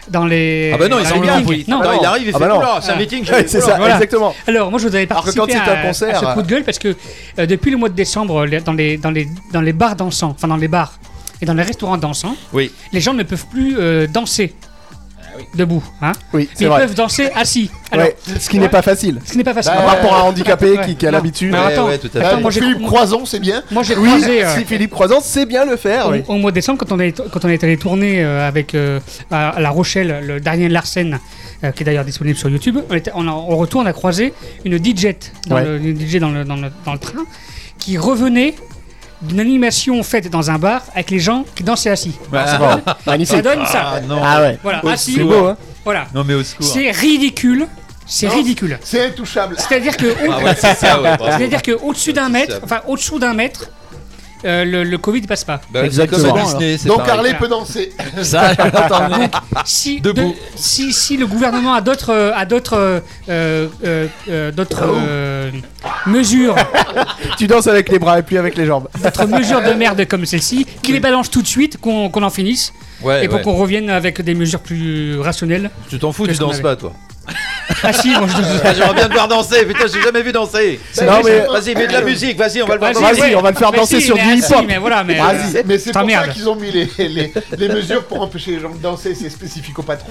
Dans 0.10 0.26
les. 0.26 0.72
Ah 0.74 0.78
bah 0.78 0.90
non, 0.90 1.00
ils 1.00 1.06
sont 1.08 1.20
bien. 1.20 1.40
meetings. 1.40 1.64
Non, 1.70 1.82
Non, 1.82 1.92
il 2.00 2.06
arrive, 2.06 2.28
il 2.28 2.36
Ah 2.36 2.38
fait 2.38 2.44
bah 2.46 2.50
non. 2.54 2.58
oula, 2.60 2.80
c'est 2.82 2.92
un 2.92 2.96
Ah. 2.96 3.00
meeting. 3.00 3.24
je 3.26 3.32
Ouais, 3.32 3.42
fais 3.44 3.48
c'est 3.48 3.62
ça, 3.62 3.78
Voilà. 3.78 3.94
exactement. 3.96 4.36
Alors, 4.46 4.70
moi, 4.70 4.78
je 4.78 4.84
voudrais 4.84 5.08
Alors 5.10 5.24
que 5.24 5.30
quand 5.32 5.38
participer 5.48 5.64
c'est 5.66 5.72
un 5.72 5.80
à, 5.82 5.82
concert, 5.88 6.18
à 6.18 6.20
ce 6.30 6.34
coup 6.36 6.42
de 6.42 6.48
gueule 6.50 6.64
parce 6.66 6.78
que 6.78 6.94
euh, 7.40 7.46
depuis 7.46 7.72
le 7.72 7.78
mois 7.78 7.88
de 7.90 7.96
décembre, 7.96 8.46
les- 8.46 8.60
dans 8.60 8.74
les, 8.74 8.98
dans 8.98 9.12
les, 9.12 9.28
dans 9.54 9.62
les 9.62 9.72
bars 9.74 9.96
dansants, 9.96 10.32
enfin 10.36 10.50
dans 10.50 10.58
les 10.58 10.68
bars 10.68 11.00
et 11.42 11.46
dans 11.46 11.54
les 11.54 11.64
restaurants 11.64 11.98
dansants, 11.98 12.36
Oui. 12.52 12.70
les 12.92 13.00
gens 13.00 13.14
ne 13.14 13.24
peuvent 13.24 13.46
plus 13.50 13.78
euh, 13.80 14.06
danser 14.08 14.54
debout. 15.56 15.84
Hein 16.02 16.12
Oui, 16.34 16.44
Mais 16.44 16.56
c'est 16.56 16.64
ils 16.66 16.68
vrai. 16.68 16.82
peuvent 16.82 16.96
danser 16.96 17.30
assis. 17.36 17.70
Alors, 17.92 18.06
Ouais, 18.08 18.16
ce 18.40 18.50
qui 18.50 18.60
n'est 18.60 18.70
pas 18.70 18.82
facile. 18.82 19.20
ce 19.26 19.32
qui 19.32 19.38
n'est 19.38 19.44
pas 19.44 19.54
facile. 19.54 19.72
À 19.74 19.82
part 19.82 20.00
pour 20.02 20.16
un 20.16 20.22
handicapé 20.22 20.78
Ouais. 20.78 20.86
qui, 20.86 20.96
qui 20.96 21.06
a 21.08 21.12
l'habitude. 21.12 21.54
Attends, 21.54 21.88
ouais, 21.88 21.98
tout 21.98 22.08
à 22.08 22.20
fait. 22.20 22.26
attends, 22.26 22.42
moi 22.42 22.52
Philippe 22.52 22.82
Croison, 22.84 23.26
c'est 23.26 23.40
bien. 23.40 23.62
moi, 23.72 23.84
j'ai 23.84 23.96
Oui, 23.96 24.08
croisé. 24.10 24.44
euh, 24.44 24.56
si 24.58 24.66
Philippe 24.66 24.92
Croisant 24.92 25.20
sait 25.22 25.46
bien 25.46 25.66
le 25.66 25.76
faire. 25.78 26.08
au, 26.08 26.12
oui. 26.12 26.24
au 26.28 26.36
mois 26.36 26.52
de 26.52 26.56
décembre, 26.56 26.80
quand 26.86 26.92
on 26.96 27.00
est, 27.00 27.22
quand 27.32 27.46
on 27.46 27.50
est 27.50 27.64
allé 27.64 27.78
tourner 27.78 28.24
euh, 28.24 28.48
avec 28.48 28.74
euh, 28.76 29.00
à, 29.32 29.50
à 29.50 29.60
La 29.60 29.70
Rochelle, 29.70 30.24
le 30.26 30.40
Daniel 30.40 30.72
Larsen, 30.72 31.20
euh, 31.64 31.72
qui 31.72 31.84
est 31.84 31.86
d'ailleurs 31.86 32.06
disponible 32.06 32.38
sur 32.38 32.50
YouTube, 32.50 32.78
on 32.90 32.96
était, 32.96 33.12
on 33.16 33.28
a- 33.28 33.32
au 33.32 33.56
retour, 33.58 33.82
on 33.82 33.86
a 33.86 33.94
croisé 33.94 34.34
une 34.66 34.78
DJ 34.84 35.16
dans, 35.48 35.56
Ouais. 35.58 35.64
le, 35.66 35.78
une 35.78 36.00
DJ 36.00 36.18
dans, 36.20 36.30
le, 36.32 36.44
dans, 36.46 36.56
le, 36.56 36.70
dans 36.86 36.94
le 36.94 37.00
train 37.00 37.24
qui 37.78 37.98
revenait 37.98 38.56
d'une 39.24 39.40
animation 39.40 40.02
faite 40.04 40.30
dans 40.30 40.52
un 40.52 40.58
bar 40.58 40.82
avec 40.94 41.10
les 41.12 41.20
gens 41.20 41.46
qui 41.56 41.64
dansaient 41.64 41.90
assis. 41.90 42.14
Ouais, 42.32 42.40
Alors, 42.40 42.50
ça, 42.50 42.58
ah, 42.60 42.76
donne, 42.96 42.96
Magnifique. 43.06 43.36
ça 43.36 43.42
donne 43.42 43.66
ça. 43.66 43.92
Ah 43.96 44.02
non. 44.02 44.22
Ah 44.24 44.42
ouais. 44.42 44.60
Voilà, 44.62 44.84
Au 44.84 44.90
assis. 44.90 45.14
C'est 45.16 45.24
beau, 45.24 45.48
hein. 45.48 45.58
Voilà. 45.86 46.06
Non 46.14 46.24
mais 46.24 46.34
au 46.34 46.44
secours. 46.44 46.66
C'est 46.66 46.92
ridicule. 46.92 47.68
C'est 48.06 48.28
ridicule. 48.28 48.78
C'est 48.84 49.06
intouchable. 49.08 49.56
C'est-à-dire 49.58 49.96
que, 49.96 50.14
Ah 50.30 50.44
ouais, 50.44 50.56
c'est 50.60 50.76
ça, 50.76 51.02
ouais, 51.02 51.18
bravo. 51.18 51.38
c'est-à-dire 51.38 51.62
que 51.62 51.72
au-dessus 51.72 52.12
d'un 52.14 52.30
mètre, 52.30 52.60
enfin 52.64 52.82
au-dessous 52.88 53.18
d'un 53.20 53.34
mètre, 53.34 53.70
euh, 54.46 54.66
le, 54.66 54.84
le 54.84 54.98
Covid 54.98 55.22
ne 55.22 55.28
passe 55.28 55.44
pas. 55.44 55.62
Bah, 55.72 55.86
Exactement. 55.86 56.30
comme 56.34 56.40
à 56.40 56.44
Disney, 56.46 56.78
c'est 56.78 56.88
Donc 56.88 56.98
pareil. 56.98 57.12
Harley 57.14 57.34
peut 57.36 57.48
danser. 57.48 57.92
Ça, 58.22 58.52
si, 59.66 60.02
Debout. 60.02 60.30
de- 60.32 60.36
si, 60.56 60.92
si 60.94 61.18
le 61.18 61.26
gouvernement 61.28 61.74
a 61.74 61.82
d'autres 61.82 62.12
euh, 62.12 62.32
a 62.36 62.46
d'autres 62.46 62.76
euh, 62.78 63.00
euh, 63.30 63.68
euh, 63.86 64.08
euh, 64.30 64.52
d'autres 64.52 64.84
euh, 64.86 65.52
mesures 66.08 66.56
Tu 67.38 67.48
danses 67.48 67.68
avec 67.68 67.90
les 67.90 68.00
bras 68.00 68.20
et 68.20 68.24
puis 68.24 68.38
avec 68.38 68.56
les 68.58 68.66
jambes. 68.66 68.88
d'autres 69.02 69.26
mesures 69.28 69.62
de 69.62 69.74
merde 69.74 70.06
comme 70.08 70.26
celle-ci, 70.26 70.66
qu'il 70.82 70.94
les 70.94 71.00
balance 71.00 71.30
tout 71.30 71.42
de 71.42 71.48
suite, 71.48 71.78
qu'on 71.80 72.10
qu'on 72.10 72.24
en 72.24 72.30
finisse, 72.30 72.74
Ouais, 73.02 73.26
et 73.26 73.28
pour 73.28 73.38
ouais. 73.38 73.44
qu'on 73.44 73.56
revienne 73.56 73.90
avec 73.90 74.22
des 74.22 74.34
mesures 74.34 74.62
plus 74.62 75.20
rationnelles. 75.20 75.70
Tu 75.90 76.00
t'en 76.00 76.12
fous, 76.14 76.24
tu 76.24 76.30
Qu'est-ce 76.30 76.40
qu'on 76.40 76.46
danses 76.48 76.54
avait 76.56 76.64
pas 76.64 76.76
toi. 76.78 76.94
Ah 77.84 77.94
si, 77.94 78.10
moi 78.12 78.28
je 78.28 78.34
Ah, 78.64 78.74
J'aimerais 78.74 78.94
bien 78.94 79.08
te 79.08 79.14
voir 79.14 79.28
danser, 79.28 79.66
putain, 79.66 79.86
j'ai 79.94 80.02
jamais 80.02 80.22
vu 80.22 80.32
danser. 80.32 80.80
Non, 81.02 81.22
mais- 81.24 81.40
Vas-y, 81.48 81.76
mets 81.76 81.88
de 81.88 81.94
la 81.94 82.02
musique, 82.02 82.38
vas-y, 82.38 82.62
on 82.62 82.66
va 82.68 82.74
le 82.76 82.80
voir 82.80 82.94
Vas-y, 82.94 83.02
danser. 83.04 83.20
Vas-y, 83.22 83.30
ouais. 83.32 83.36
on 83.36 83.42
va 83.42 83.52
le 83.52 83.56
faire 83.58 83.72
Mais 83.72 83.78
danser 83.78 84.00
si, 84.00 84.06
sur 84.08 84.16
mais 84.16 84.24
du 84.24 84.30
ah, 84.30 84.36
hip-hop. 84.36 84.60
si, 84.62 84.66
mais 84.68 84.78
voilà, 84.78 85.04
mais 85.04 85.16
Vas-y. 85.16 85.58
euh, 85.58 85.64
Mais 85.66 85.78
c'est 85.78 85.92
pour 85.92 86.10
ça 86.10 86.28
qu'ils 86.30 86.50
ont 86.50 86.56
mis 86.56 86.72
les, 86.72 86.90
les, 86.98 87.34
les 87.58 87.70
mesures 87.70 88.04
pour 88.06 88.22
empêcher 88.22 88.52
les 88.52 88.60
gens 88.60 88.70
de 88.70 88.78
danser, 88.82 89.16
c'est 89.16 89.30
spécifique 89.30 89.78
au 89.80 89.84
patron. 89.84 90.08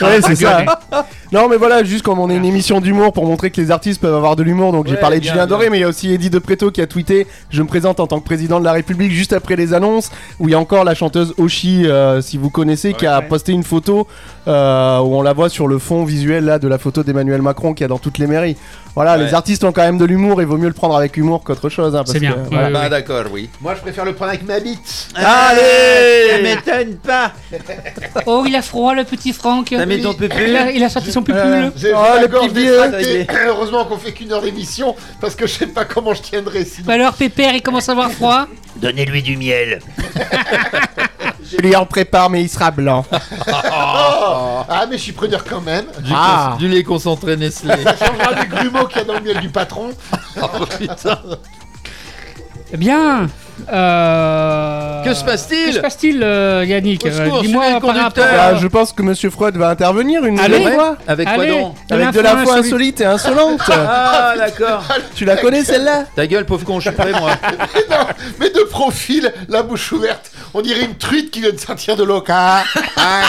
Ouais, 0.00 0.20
c'est 0.22 0.38
gueule, 0.40 0.66
ça. 0.90 1.06
Non, 1.32 1.48
mais 1.48 1.56
voilà, 1.56 1.82
juste 1.84 2.02
comme 2.04 2.18
on 2.18 2.30
est 2.30 2.36
une 2.36 2.44
émission 2.44 2.80
d'humour 2.80 3.12
pour 3.12 3.26
montrer 3.26 3.50
que 3.50 3.60
les 3.60 3.70
artistes 3.70 4.00
peuvent 4.00 4.14
avoir 4.14 4.36
de 4.36 4.42
l'humour. 4.42 4.72
Donc 4.72 4.86
j'ai 4.86 4.94
Ouais, 4.94 5.00
parlé 5.00 5.16
de 5.18 5.22
bien, 5.22 5.32
Julien 5.32 5.46
bien. 5.46 5.56
Doré, 5.56 5.70
mais 5.70 5.78
il 5.78 5.80
y 5.80 5.84
a 5.84 5.88
aussi 5.88 6.12
Eddie 6.12 6.30
De 6.30 6.38
Preto 6.38 6.70
qui 6.70 6.80
a 6.80 6.86
tweeté 6.86 7.26
Je 7.50 7.62
me 7.62 7.66
présente 7.68 8.00
en 8.00 8.06
tant 8.06 8.20
que 8.20 8.24
président 8.24 8.60
de 8.60 8.64
la 8.64 8.72
République 8.72 9.12
juste 9.12 9.32
après 9.32 9.56
les 9.56 9.72
annonces. 9.74 10.10
Où 10.40 10.48
il 10.48 10.52
y 10.52 10.54
a 10.54 10.58
encore 10.58 10.84
la 10.84 10.94
chanteuse 10.94 11.34
Oshi, 11.38 11.86
euh, 11.86 12.20
si 12.20 12.38
vous 12.38 12.50
connaissez, 12.50 12.92
qui 12.94 13.06
a 13.06 13.18
Ouais. 13.18 13.26
posté 13.28 13.52
une 13.52 13.62
photo 13.64 14.06
euh, 14.48 14.98
où 14.98 15.14
on 15.16 15.22
la 15.22 15.32
voit 15.32 15.48
sur 15.48 15.66
le 15.68 15.78
fond 15.78 16.04
visuel 16.04 16.44
là 16.44 16.58
de 16.58 16.68
la 16.68 16.78
photo 16.78 16.93
d'Emmanuel 17.02 17.42
Macron 17.42 17.74
qu'il 17.74 17.82
y 17.82 17.86
a 17.86 17.88
dans 17.88 17.98
toutes 17.98 18.18
les 18.18 18.26
mairies. 18.26 18.56
Voilà, 18.94 19.16
Ouais. 19.18 19.24
les 19.24 19.34
artistes 19.34 19.64
ont 19.64 19.72
quand 19.72 19.82
même 19.82 19.98
de 19.98 20.04
l'humour 20.04 20.40
et 20.40 20.44
vaut 20.44 20.56
mieux 20.56 20.68
le 20.68 20.72
prendre 20.74 20.96
avec 20.96 21.16
humour 21.16 21.42
qu'autre 21.42 21.68
chose. 21.68 21.96
hein, 21.96 22.04
C'est 22.06 22.20
bien. 22.20 22.32
que, 22.34 22.48
voilà. 22.50 22.70
Bah 22.70 22.88
d'accord, 22.88 23.24
oui. 23.32 23.50
Moi, 23.60 23.74
je 23.74 23.80
préfère 23.80 24.04
le 24.04 24.12
prendre 24.14 24.30
avec 24.30 24.46
ma 24.46 24.60
bite. 24.60 25.08
Allez 25.16 26.30
Ça 26.30 26.38
m'étonne 26.42 26.96
pas 26.98 27.32
Oh, 28.26 28.44
il 28.46 28.54
a 28.54 28.62
froid, 28.62 28.94
le 28.94 29.04
petit 29.04 29.32
Franck. 29.32 29.70
Ton 29.70 30.14
pupule 30.14 30.48
Il 30.48 30.56
a, 30.56 30.70
il 30.70 30.82
a 30.84 30.88
sorti 30.88 31.10
son 31.10 31.22
pupule. 31.22 31.40
Euh, 31.42 31.70
Oh, 31.96 32.20
le 32.20 32.28
petit. 32.28 33.26
Heureusement 33.46 33.84
qu'on 33.84 33.98
fait 33.98 34.12
qu'une 34.12 34.32
heure 34.32 34.42
d'émission 34.42 34.94
parce 35.20 35.34
que 35.34 35.46
je 35.46 35.52
sais 35.52 35.66
pas 35.66 35.84
comment 35.84 36.14
je 36.14 36.22
tiendrai 36.22 36.64
sinon. 36.64 36.88
Alors, 36.90 37.14
Pépère, 37.14 37.54
il 37.54 37.62
commence 37.62 37.88
à 37.88 37.92
avoir 37.92 38.10
froid. 38.12 38.46
Donnez-lui 38.76 39.22
du 39.22 39.36
miel. 39.36 39.80
Je 41.56 41.62
lui 41.62 41.74
en 41.76 41.86
prépare, 41.86 42.30
mais 42.30 42.42
il 42.42 42.48
sera 42.48 42.70
blanc. 42.70 43.04
Oh 43.10 43.14
ah, 44.68 44.86
mais 44.88 44.96
je 44.98 45.02
suis 45.02 45.12
preneur 45.12 45.44
quand 45.44 45.60
même. 45.60 45.86
du, 46.00 46.12
Ah. 46.14 46.50
cons- 46.52 46.58
du 46.58 46.68
lait 46.68 46.82
concentré 46.82 47.36
Nestlé. 47.36 47.74
Ça 47.82 47.96
changera 47.96 48.34
des 48.34 48.46
grumeaux 48.48 48.86
qu'il 48.86 48.98
y 48.98 49.00
a 49.00 49.04
dans 49.04 49.14
le 49.14 49.20
miel 49.20 49.40
du 49.40 49.48
patron. 49.50 49.90
oh 50.42 50.46
putain. 50.78 51.18
Eh 52.72 52.76
Bien. 52.76 53.28
Euh... 53.72 55.02
Que 55.04 55.14
se 55.14 55.24
passe-t-il 55.24 55.66
Que 55.66 55.72
se 55.72 55.78
passe-t-il, 55.80 56.22
euh, 56.22 56.64
Yannick 56.64 57.02
secours, 57.02 57.38
Euh, 57.38 57.40
Dis-moi 57.42 57.80
par 57.80 57.94
rapport. 57.94 58.24
Bah, 58.24 58.56
je 58.56 58.66
pense 58.66 58.92
que 58.92 59.02
Monsieur 59.02 59.30
Freud 59.30 59.56
va 59.56 59.68
intervenir 59.70 60.24
une 60.24 60.38
Allez. 60.40 60.58
nouvelle 60.58 60.74
fois. 60.74 60.96
Avec 61.06 61.28
quoi 61.28 61.42
Allez, 61.42 61.50
donc 61.60 61.76
Avec 61.90 62.10
de 62.10 62.20
la 62.20 62.36
foi 62.38 62.56
insolite. 62.56 63.00
et 63.00 63.06
insolente. 63.06 63.60
Ah 63.96 64.34
d'accord. 64.36 64.82
tu 65.14 65.24
la 65.24 65.36
connais 65.36 65.62
celle-là 65.64 66.04
Ta 66.16 66.26
gueule, 66.26 66.46
pauvre 66.46 66.64
con, 66.64 66.80
je 66.80 66.88
suis 66.88 66.96
prêt 66.96 67.12
moi. 67.12 67.30
Mais 67.42 67.84
non, 67.96 68.04
mais 68.40 68.50
de 68.50 68.60
profil, 68.64 69.32
la 69.48 69.62
bouche 69.62 69.92
ouverte. 69.92 70.30
On 70.54 70.60
dirait 70.62 70.84
une 70.84 70.96
truite 70.96 71.30
qui 71.30 71.40
vient 71.40 71.52
de 71.52 71.58
sortir 71.58 71.96
de 71.96 72.04
l'eau. 72.04 72.22
Ah, 72.28 72.64
ah, 72.96 73.22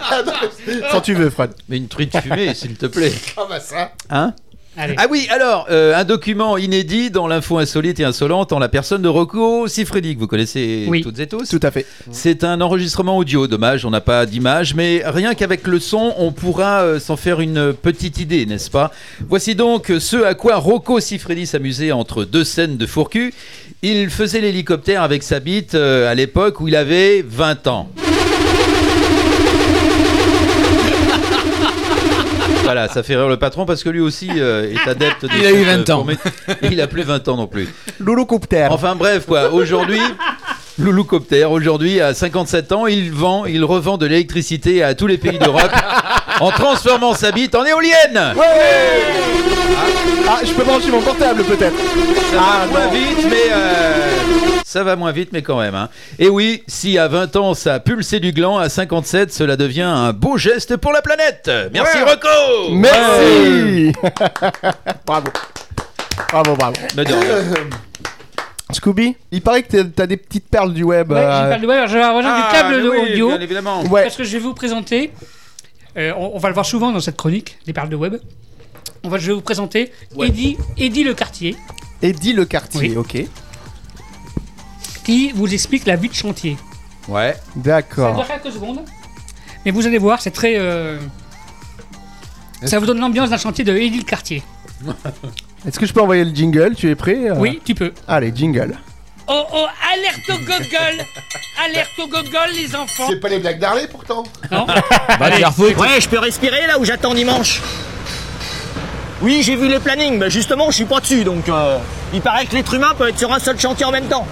ah, 0.00 0.22
Quand 0.90 1.00
tu 1.00 1.14
veux, 1.14 1.30
Fred. 1.30 1.52
Mais 1.68 1.76
une 1.76 1.88
truite 1.88 2.16
fumée, 2.20 2.54
s'il 2.54 2.76
te 2.76 2.86
plaît. 2.86 3.12
Ah 3.36 3.42
bah 3.48 3.60
ça. 3.60 3.90
Hein 4.10 4.32
Allez. 4.76 4.94
Ah 4.98 5.06
oui, 5.10 5.26
alors, 5.30 5.66
euh, 5.70 5.94
un 5.94 6.04
document 6.04 6.56
inédit 6.56 7.10
dans 7.10 7.26
l'info 7.28 7.58
insolite 7.58 8.00
et 8.00 8.04
insolente 8.04 8.52
en 8.52 8.58
la 8.58 8.68
personne 8.68 9.02
de 9.02 9.08
Rocco 9.08 9.68
Siffredi, 9.68 10.14
que 10.14 10.20
vous 10.20 10.26
connaissez 10.26 10.86
Oui. 10.88 11.02
toutes 11.02 11.18
et 11.20 11.26
tous. 11.26 11.48
Tout 11.48 11.60
à 11.62 11.70
fait. 11.70 11.86
C'est 12.10 12.42
un 12.44 12.60
enregistrement 12.60 13.16
audio, 13.16 13.46
dommage, 13.46 13.84
on 13.84 13.90
n'a 13.90 14.00
pas 14.00 14.26
d'image, 14.26 14.74
mais 14.74 15.02
rien 15.04 15.34
qu'avec 15.34 15.66
le 15.66 15.78
son, 15.78 16.12
on 16.18 16.32
pourra 16.32 16.82
euh, 16.82 16.98
s'en 16.98 17.16
faire 17.16 17.40
une 17.40 17.72
petite 17.72 18.18
idée, 18.18 18.46
n'est-ce 18.46 18.70
pas? 18.70 18.90
Voici 19.28 19.54
donc 19.54 19.92
ce 19.98 20.24
à 20.24 20.34
quoi 20.34 20.56
Rocco 20.56 20.98
Siffredi 21.00 21.46
s'amusait 21.46 21.92
entre 21.92 22.24
deux 22.24 22.44
scènes 22.44 22.76
de 22.76 22.86
fourcu. 22.86 23.32
Il 23.82 24.08
faisait 24.10 24.40
l'hélicoptère 24.40 25.02
avec 25.02 25.22
sa 25.22 25.40
bite 25.40 25.74
euh, 25.74 26.10
à 26.10 26.14
l'époque 26.14 26.60
où 26.60 26.68
il 26.68 26.74
avait 26.76 27.22
20 27.26 27.66
ans. 27.66 27.90
Voilà, 32.64 32.88
ça 32.88 33.02
fait 33.02 33.14
rire 33.16 33.28
le 33.28 33.36
patron 33.36 33.66
parce 33.66 33.82
que 33.84 33.88
lui 33.90 34.00
aussi 34.00 34.28
euh, 34.36 34.72
est 34.72 34.88
adepte. 34.88 35.22
des 35.26 35.38
Il 35.38 35.46
a 35.46 35.50
eu 35.52 35.64
cette, 35.64 35.66
20 35.88 35.90
ans. 35.90 35.96
formule. 35.98 36.16
Il 36.62 36.80
a 36.80 36.86
plus 36.86 37.02
20 37.02 37.28
ans 37.28 37.36
non 37.36 37.46
plus. 37.46 37.68
Loulou 38.00 38.24
Copter. 38.26 38.66
Enfin 38.70 38.94
bref, 38.96 39.26
quoi. 39.26 39.50
Aujourd'hui, 39.52 40.00
Loulou 40.78 41.04
Copter, 41.04 41.44
aujourd'hui, 41.44 42.00
à 42.00 42.14
57 42.14 42.72
ans, 42.72 42.86
il 42.86 43.12
vend, 43.12 43.44
il 43.44 43.64
revend 43.64 43.96
de 43.98 44.06
l'électricité 44.06 44.82
à 44.82 44.94
tous 44.94 45.06
les 45.06 45.18
pays 45.18 45.38
d'Europe 45.38 45.70
en 46.40 46.50
transformant 46.50 47.14
sa 47.14 47.30
bite 47.32 47.54
en 47.54 47.64
éolienne. 47.64 48.34
Ah, 50.26 50.38
je 50.44 50.52
peux 50.52 50.64
brancher 50.64 50.90
mon 50.90 51.00
portable 51.02 51.44
peut-être. 51.44 51.76
Ça 51.76 52.38
Ah, 52.40 52.66
va 52.66 52.78
moins 52.86 52.88
vite, 52.88 53.26
mais 53.28 53.52
euh, 53.52 54.08
ça 54.74 54.82
va 54.82 54.96
moins 54.96 55.12
vite, 55.12 55.28
mais 55.32 55.40
quand 55.42 55.60
même. 55.60 55.76
hein. 55.76 55.88
Et 56.18 56.28
oui, 56.28 56.64
si 56.66 56.98
à 56.98 57.06
20 57.06 57.36
ans 57.36 57.54
ça 57.54 57.78
pulsait 57.78 58.18
du 58.18 58.32
gland, 58.32 58.58
à 58.58 58.68
57 58.68 59.32
cela 59.32 59.56
devient 59.56 59.82
un 59.82 60.12
beau 60.12 60.36
geste 60.36 60.76
pour 60.78 60.92
la 60.92 61.00
planète. 61.00 61.48
Merci 61.72 61.98
Ouais. 61.98 62.02
Rocco. 62.02 62.72
Merci. 62.72 63.92
bravo. 65.06 65.28
Bravo, 66.32 66.56
bravo. 66.56 66.76
Mais. 66.96 67.04
Scooby, 68.72 69.14
il 69.30 69.40
paraît 69.42 69.62
que 69.62 69.82
t'as- 69.82 70.06
des 70.08 70.16
petites 70.16 70.48
perles 70.48 70.72
du 70.74 70.82
web. 70.82 71.12
Ouais, 71.12 71.18
euh, 71.20 71.44
j'ai 71.44 71.50
pas 71.50 71.58
le 71.58 71.68
web, 71.68 71.88
j'ai 71.88 71.94
besoin 71.94 72.22
Ah, 72.24 72.48
du 72.50 72.56
câble 72.58 72.88
oui, 72.90 73.12
audio. 73.12 73.28
bien 73.28 73.40
évidemment. 73.40 73.82
Ouais. 73.84 74.02
Parce 74.02 74.16
que 74.16 74.24
je 74.24 74.32
vais 74.32 74.38
vous 74.40 74.54
présenter, 74.54 75.12
euh, 75.96 76.12
on, 76.16 76.32
on 76.34 76.38
va 76.38 76.48
le 76.48 76.54
voir 76.54 76.66
souvent 76.66 76.90
dans 76.90 76.98
cette 77.00 77.16
chronique, 77.16 77.58
des 77.66 77.72
perles 77.72 77.88
de 77.90 77.94
web. 77.96 78.16
On 79.04 79.08
va, 79.08 79.18
je 79.18 79.28
vais 79.28 79.32
vous 79.34 79.42
présenter 79.42 79.92
Eddie, 80.20 80.56
Eddie 80.76 81.04
Le 81.04 81.14
Cartier, 81.14 81.54
Eddie 82.02 82.32
Le 82.32 82.44
Quartier, 82.46 82.80
Oui. 82.90 82.96
ok. 82.96 83.26
Qui 85.04 85.32
vous 85.32 85.52
explique 85.52 85.86
la 85.86 85.96
vie 85.96 86.08
de 86.08 86.14
chantier. 86.14 86.56
Ouais. 87.08 87.34
Ça 87.34 87.40
D'accord. 87.56 88.14
dure 88.16 88.26
quelques 88.26 88.54
secondes, 88.54 88.80
mais 89.64 89.70
vous 89.70 89.86
allez 89.86 89.98
voir, 89.98 90.20
c'est 90.20 90.30
très. 90.30 90.54
euh, 90.56 90.98
ça 92.64 92.78
vous 92.78 92.86
donne 92.86 92.98
l'ambiance 93.00 93.30
d'un 93.30 93.36
chantier 93.36 93.64
de 93.64 93.76
Eddie 93.76 93.98
Le 93.98 94.04
Cartier. 94.04 94.42
Est-ce 95.66 95.78
que 95.78 95.86
je 95.86 95.92
peux 95.92 96.00
envoyer 96.00 96.24
le 96.24 96.34
jingle? 96.34 96.74
Tu 96.76 96.90
es 96.90 96.94
prêt? 96.94 97.30
Euh 97.30 97.34
Oui, 97.38 97.60
tu 97.64 97.74
peux. 97.74 97.92
Allez, 98.08 98.32
jingle. 98.34 98.76
Oh 99.26 99.44
oh, 99.54 99.66
alerte 99.90 100.28
au 100.28 100.36
gogol 100.44 101.04
Alerte 101.64 101.90
au 101.98 102.06
gogol, 102.06 102.50
les 102.54 102.76
enfants 102.76 103.06
C'est 103.08 103.20
pas 103.20 103.30
les 103.30 103.38
blagues 103.38 103.58
d'Harley 103.58 103.86
pourtant 103.90 104.22
Non 104.50 104.66
Bah. 105.18 105.30
Ouais, 105.58 106.00
je 106.00 106.08
peux 106.10 106.18
respirer 106.18 106.66
là 106.66 106.78
où 106.78 106.84
j'attends 106.84 107.14
dimanche 107.14 107.62
Oui, 109.22 109.42
j'ai 109.42 109.56
vu 109.56 109.68
les 109.68 109.78
plannings, 109.78 110.18
mais 110.18 110.28
justement, 110.28 110.66
je 110.70 110.76
suis 110.76 110.84
pas 110.84 111.00
dessus, 111.00 111.24
donc 111.24 111.48
euh, 111.48 111.78
il 112.12 112.20
paraît 112.20 112.44
que 112.44 112.54
l'être 112.54 112.74
humain 112.74 112.92
peut 112.98 113.08
être 113.08 113.18
sur 113.18 113.32
un 113.32 113.38
seul 113.38 113.58
chantier 113.58 113.86
en 113.86 113.92
même 113.92 114.08
temps. 114.08 114.26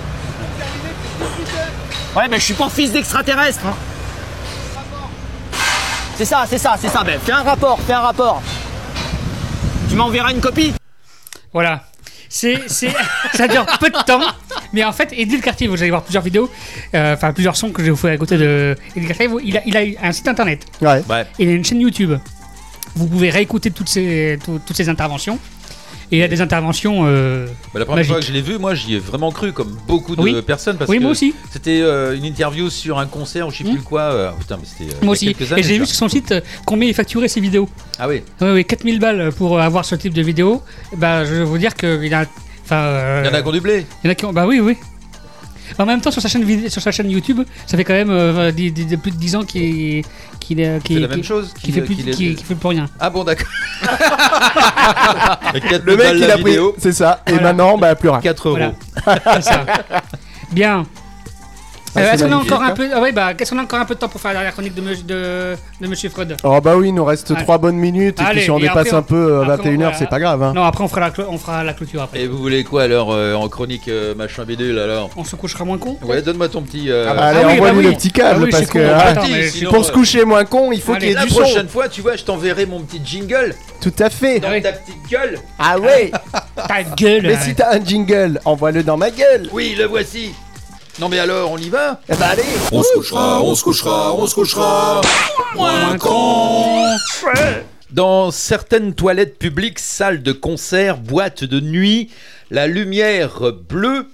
Ouais, 2.17 2.29
mais 2.29 2.39
je 2.39 2.45
suis 2.45 2.55
pas 2.55 2.69
fils 2.69 2.93
d'extraterrestre. 2.93 3.67
hein. 3.67 3.75
C'est 6.17 6.25
ça, 6.27 6.45
c'est 6.49 6.59
ça, 6.59 6.77
c'est 6.79 6.89
ça. 6.89 7.03
Ben, 7.05 7.19
fais 7.19 7.33
un 7.33 7.43
rapport, 7.43 7.81
fais 7.81 7.95
un 7.95 8.01
rapport. 8.01 8.43
Tu 9.89 9.95
m'enverras 9.97 10.31
une 10.31 10.41
copie 10.41 10.73
Voilà. 11.53 11.85
C'est, 12.29 12.63
c'est, 12.67 12.91
ça 13.35 13.47
dure 13.49 13.67
peu 13.79 13.91
de 13.91 14.03
temps, 14.05 14.21
mais 14.73 14.85
en 14.85 14.93
fait, 14.93 15.13
Eddie 15.13 15.37
Le 15.37 15.43
Cartier, 15.43 15.69
vous 15.69 15.81
allez 15.83 15.91
voir 15.91 16.03
plusieurs 16.03 16.23
vidéos, 16.23 16.51
euh, 16.95 17.15
enfin 17.15 17.33
plusieurs 17.35 17.57
sons 17.57 17.71
que 17.71 17.81
je 17.83 17.87
vais 17.87 17.91
vous 17.91 17.97
faire 17.99 18.13
à 18.13 18.17
côté 18.17 18.39
de 18.39 18.75
Eddie 18.97 19.07
Le 19.07 19.15
Cartier. 19.15 19.29
Il 19.45 19.57
a, 19.59 19.63
il 19.67 19.97
a 19.99 20.07
un 20.07 20.13
site 20.13 20.29
internet. 20.29 20.65
Ouais. 20.81 21.03
Ouais. 21.11 21.27
Il 21.39 21.49
a 21.49 21.53
une 21.53 21.65
chaîne 21.65 21.81
YouTube. 21.81 22.13
Vous 22.95 23.07
pouvez 23.07 23.29
réécouter 23.31 23.71
toutes 23.71 23.89
ces, 23.91 24.39
tout- 24.45 24.61
toutes 24.67 24.77
ces 24.77 24.89
interventions. 24.89 25.39
Et 26.13 26.17
il 26.17 26.19
y 26.19 26.23
a 26.23 26.29
des 26.29 26.43
interventions. 26.43 27.05
euh, 27.07 27.47
Bah, 27.73 27.81
la 27.81 27.87
première 27.87 28.05
fois 28.05 28.21
que 28.21 28.25
je 28.27 28.33
l'ai 28.33 28.43
vu, 28.43 28.59
moi 28.59 28.75
j'y 28.75 28.95
ai 28.95 28.99
vraiment 28.99 29.33
cru, 29.33 29.53
comme 29.53 29.75
beaucoup 29.89 30.15
de 30.15 30.21
Oui. 30.21 30.43
personnes. 30.43 30.77
Parce 30.77 30.91
Oui, 30.91 30.99
que 30.99 31.03
moi 31.03 31.13
aussi. 31.13 31.35
C'était 31.51 31.81
euh, 31.81 32.15
une 32.15 32.27
interview 32.27 32.69
sur 32.69 32.99
un 32.99 33.07
concert 33.07 33.49
ou 33.49 33.51
je 33.51 33.59
sais 33.59 33.65
plus 33.65 33.81
quoi. 33.81 34.03
euh, 34.03 34.31
putain, 34.39 34.59
mais 34.61 34.67
c'était. 34.67 34.93
euh, 34.93 34.97
il 34.97 34.99
y 34.99 35.03
a 35.03 35.05
Moi 35.07 35.13
aussi. 35.13 35.27
quelques 35.35 35.51
Et 35.51 35.55
années, 35.55 35.63
j'ai 35.63 35.79
vu 35.79 35.87
sur 35.87 35.97
son 35.97 36.09
site 36.11 36.35
combien 36.67 36.87
il 36.87 36.95
facturait 36.95 37.29
ses 37.29 37.41
vidéos. 37.41 37.67
Ah 37.99 38.09
oui. 38.09 38.23
Oui, 38.43 38.49
oui, 38.53 38.65
4000 38.67 38.99
balles 39.01 39.33
pour 39.33 39.59
avoir 39.59 39.87
ce 39.87 39.95
type 39.95 40.13
de 40.13 40.21
vidéo. 40.23 40.63
Bah, 40.99 41.25
je 41.25 41.33
vais 41.35 41.45
vous 41.45 41.57
dire 41.59 41.75
qu'il 41.75 42.13
a. 42.13 42.27
Enfin, 42.65 43.23
Il 43.25 43.27
y 43.27 43.31
en 43.31 43.35
a 43.35 43.41
qui 43.43 43.49
ont 43.49 43.53
du 43.53 43.61
blé. 43.63 43.87
Il 44.05 44.07
y 44.07 44.09
en 44.09 44.13
a 44.13 44.15
qui 44.15 44.25
ont. 44.27 44.33
Bah 44.35 44.47
oui, 44.47 44.61
oui. 44.61 44.77
En 45.79 45.87
même 45.87 46.01
temps, 46.01 46.11
sur 46.11 46.23
sa 46.23 46.29
chaîne, 46.29 46.69
sur 46.69 46.83
sa 46.83 46.93
chaîne 46.93 47.11
YouTube, 47.11 47.41
ça 47.67 47.77
fait 47.77 47.85
quand 47.85 47.93
même 47.95 48.11
euh, 48.11 48.53
plus 48.53 48.71
de 49.11 49.17
10 49.17 49.37
ans 49.37 49.43
qu'il 49.45 50.03
qu'il 50.41 50.61
est- 50.61 50.83
qu'il- 50.83 50.97
fait 50.97 51.03
la 51.03 51.09
même 51.09 51.17
qu'il- 51.19 51.25
chose, 51.25 51.53
Qu'il 51.55 51.63
qu'il- 51.65 51.75
fait, 51.75 51.81
plus, 51.83 51.97
qu'il 51.97 52.09
est- 52.09 52.13
qu'il- 52.13 52.37
qu'il 52.37 52.47
fait 52.47 52.55
plus 52.55 52.69
rien. 52.69 52.87
Ah 52.99 53.11
bon, 53.11 53.25
d'accord. 53.25 53.47
Le 55.85 55.97
mec, 55.97 56.13
il 56.17 56.31
a 56.31 56.39
pris. 56.39 56.57
C'est 56.79 56.93
ça. 56.93 57.23
Et 57.27 57.33
Voilà. 57.33 57.49
maintenant, 57.49 57.79
bah, 57.79 57.95
plus 57.95 58.09
rien. 58.09 58.21
4 58.21 58.49
euros. 58.49 58.59
Voilà. 59.05 59.21
C'est 59.37 59.43
ça. 59.43 59.65
Bien. 60.53 60.87
Ah, 61.95 62.01
Euh, 62.01 62.05
c'est 62.09 62.15
Est-ce 62.15 62.25
qu'on 62.25 62.33
a 62.33 62.37
encore 62.37 62.63
un 62.63 62.69
hein. 62.69 62.75
peu, 62.75 62.89
ah 62.95 63.01
ouais, 63.01 63.13
bah, 63.13 63.35
qu'est-ce 63.35 63.51
qu'on 63.51 63.59
a 63.59 63.63
encore 63.63 63.79
un 63.81 63.85
peu 63.85 63.95
de 63.95 64.01
temps 64.01 64.09
pour 64.09 64.21
faire 64.21 64.31
la 64.31 64.37
dernière 64.39 64.53
chronique 64.55 64.75
de, 64.75 64.81
me- 64.81 64.97
de, 64.97 65.57
de 65.81 65.87
Monsieur 65.87 66.09
Freud 66.09 66.37
Oh 66.43 66.59
bah 66.63 66.75
oui, 66.77 66.89
il 66.89 66.95
nous 66.95 67.05
reste 67.05 67.31
Allez. 67.33 67.43
3 67.43 67.59
bonnes 67.59 67.77
minutes. 67.77 68.19
Et 68.19 68.25
Allez, 68.25 68.35
puis 68.37 68.45
si 68.45 68.51
on 68.51 68.59
et 68.59 68.63
dépasse 68.63 68.87
après, 68.89 68.97
un 68.97 69.03
peu 69.03 69.15
euh, 69.17 69.43
après, 69.43 69.71
21h, 69.71 69.77
voilà. 69.77 69.95
c'est 69.99 70.09
pas 70.09 70.19
grave. 70.21 70.43
Hein. 70.43 70.53
Non, 70.55 70.65
après 70.65 70.83
on 70.85 70.89
fera 70.89 71.01
la, 71.03 71.11
clo- 71.11 71.27
on 71.29 71.37
fera 71.37 71.63
la 71.65 71.75
clôture 71.75 72.01
après. 72.03 72.21
Et 72.23 72.27
vous 72.29 72.39
voulez 72.39 72.65
quoi 72.65 72.85
alors 72.85 73.13
euh, 73.13 73.35
en 73.35 73.47
chronique 73.49 73.89
euh, 73.89 74.15
machin 74.15 74.45
bidule 74.45 74.79
alors? 74.79 75.11
On 75.17 75.25
se 75.25 75.37
couchera 75.37 75.65
moins 75.67 75.77
con 75.77 75.99
Ouais, 76.03 76.23
donne-moi 76.23 76.49
ton 76.49 76.63
petit. 76.63 76.91
euh, 76.91 77.09
Ah 77.11 77.15
bah, 77.15 77.23
allez, 77.27 77.41
Ah 77.43 77.47
oui, 77.49 77.53
envoie-lui 77.55 77.83
bah 77.85 77.91
le 77.91 77.95
petit 77.97 78.11
câble 78.11 78.41
Ah 78.41 78.45
oui, 78.45 78.51
parce 78.51 78.67
que 78.67 78.79
con, 78.79 78.95
ah, 78.95 79.09
attends, 79.09 79.23
mais 79.31 79.49
sinon, 79.49 79.71
pour 79.71 79.81
euh, 79.81 79.85
se 79.85 79.93
coucher 79.93 80.25
moins 80.25 80.45
con, 80.47 80.73
il 80.73 80.81
faut 80.81 80.93
Allez, 80.93 81.01
qu'il 81.01 81.09
y 81.11 81.13
ait 81.13 81.15
La 81.17 81.25
du 81.25 81.31
son. 81.31 81.41
prochaine 81.41 81.69
fois, 81.69 81.89
tu 81.89 82.01
vois, 82.01 82.17
je 82.17 82.25
t'enverrai 82.25 82.65
mon 82.65 82.81
petit 82.81 83.03
jingle 83.05 83.55
Tout 83.83 83.93
à 83.99 84.09
fait. 84.09 84.41
dans 84.41 84.49
ta 84.63 84.73
petite 84.73 84.97
gueule. 85.11 85.39
Ah 85.59 85.79
ouais. 85.79 86.11
Ta 86.57 86.83
gueule 86.97 87.23
Mais 87.25 87.37
si 87.37 87.55
t'as 87.55 87.75
un 87.77 87.85
jingle, 87.85 88.41
envoie-le 88.47 88.83
dans 88.83 88.97
ma 88.97 89.11
gueule. 89.11 89.49
Oui, 89.53 89.75
le 89.77 89.85
voici. 89.85 90.31
Non 90.99 91.09
mais 91.09 91.19
alors, 91.19 91.51
on 91.51 91.59
y 91.59 91.69
va 91.69 92.01
Eh 92.09 92.15
bah 92.17 92.29
allez. 92.29 92.43
On 92.71 92.83
se 92.83 92.93
couchera, 92.95 93.43
on 93.43 93.55
se 93.55 93.65
couchera, 93.65 94.15
on 94.15 94.27
se 94.27 94.35
couchera. 94.35 95.01
moins 95.55 95.97
con 95.99 96.85
Dans 97.91 98.31
certaines 98.31 98.95
toilettes 98.95 99.39
publiques, 99.39 99.79
salles 99.79 100.23
de 100.23 100.33
concert, 100.33 100.99
boîtes 100.99 101.45
de 101.45 101.61
nuit, 101.61 102.11
la 102.51 102.67
lumière 102.67 103.53
bleue 103.69 104.07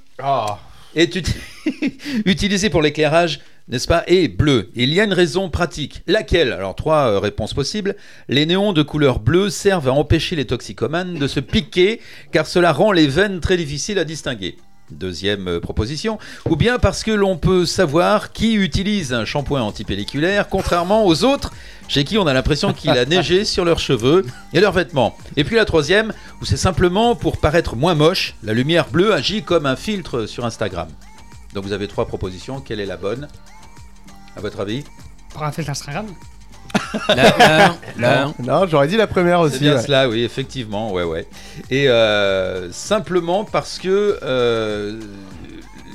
est 0.94 1.16
uti- 1.16 1.34
utilisée 2.24 2.70
pour 2.70 2.80
l'éclairage, 2.80 3.40
n'est-ce 3.68 3.88
pas, 3.88 4.04
et 4.06 4.28
bleue. 4.28 4.70
Il 4.76 4.94
y 4.94 5.00
a 5.00 5.04
une 5.04 5.12
raison 5.12 5.50
pratique. 5.50 6.02
Laquelle? 6.06 6.52
Alors, 6.52 6.74
trois 6.76 7.08
euh, 7.08 7.18
réponses 7.18 7.54
possibles. 7.54 7.96
Les 8.28 8.46
néons 8.46 8.72
de 8.72 8.82
couleur 8.82 9.18
bleue 9.18 9.50
servent 9.50 9.88
à 9.88 9.92
empêcher 9.92 10.36
les 10.36 10.46
toxicomanes 10.46 11.14
de 11.18 11.26
se 11.26 11.40
piquer, 11.40 12.00
car 12.32 12.46
cela 12.46 12.72
rend 12.72 12.92
les 12.92 13.08
veines 13.08 13.40
très 13.40 13.56
difficiles 13.56 13.98
à 13.98 14.04
distinguer. 14.04 14.56
Deuxième 14.90 15.48
euh, 15.48 15.60
proposition, 15.60 16.18
ou 16.48 16.56
bien 16.56 16.78
parce 16.78 17.02
que 17.04 17.10
l'on 17.10 17.36
peut 17.36 17.66
savoir 17.66 18.32
qui 18.32 18.54
utilise 18.54 19.12
un 19.12 19.24
shampoing 19.24 19.60
antipelliculaire, 19.60 20.48
contrairement 20.48 21.06
aux 21.06 21.24
autres 21.24 21.52
chez 21.88 22.04
qui 22.04 22.18
on 22.18 22.26
a 22.26 22.32
l'impression 22.32 22.72
qu'il 22.72 22.90
a 22.90 23.04
neigé 23.04 23.44
sur 23.46 23.64
leurs 23.64 23.78
cheveux 23.78 24.24
et 24.52 24.60
leurs 24.60 24.72
vêtements. 24.72 25.16
Et 25.36 25.44
puis 25.44 25.56
la 25.56 25.64
troisième, 25.64 26.12
où 26.40 26.44
c'est 26.44 26.56
simplement 26.56 27.14
pour 27.14 27.38
paraître 27.38 27.76
moins 27.76 27.94
moche, 27.94 28.34
la 28.42 28.54
lumière 28.54 28.88
bleue 28.88 29.12
agit 29.12 29.42
comme 29.42 29.66
un 29.66 29.76
filtre 29.76 30.26
sur 30.26 30.44
Instagram. 30.46 30.88
Donc 31.54 31.64
vous 31.64 31.72
avez 31.72 31.88
trois 31.88 32.06
propositions, 32.06 32.60
quelle 32.60 32.80
est 32.80 32.86
la 32.86 32.96
bonne? 32.96 33.28
À 34.36 34.40
votre 34.40 34.60
avis? 34.60 34.84
Pour 35.30 35.42
un 35.42 35.52
fait 35.52 35.68
Instagram? 35.68 36.06
Là, 37.98 38.32
Non, 38.38 38.66
j'aurais 38.66 38.88
dit 38.88 38.96
la 38.96 39.06
première 39.06 39.40
C'est 39.40 39.46
aussi. 39.46 39.58
bien 39.60 39.76
ouais. 39.76 39.82
cela, 39.82 40.08
oui, 40.08 40.22
effectivement, 40.22 40.92
ouais, 40.92 41.02
ouais. 41.04 41.26
Et 41.70 41.88
euh, 41.88 42.70
simplement 42.72 43.44
parce 43.44 43.78
que 43.78 44.18
euh, 44.22 44.98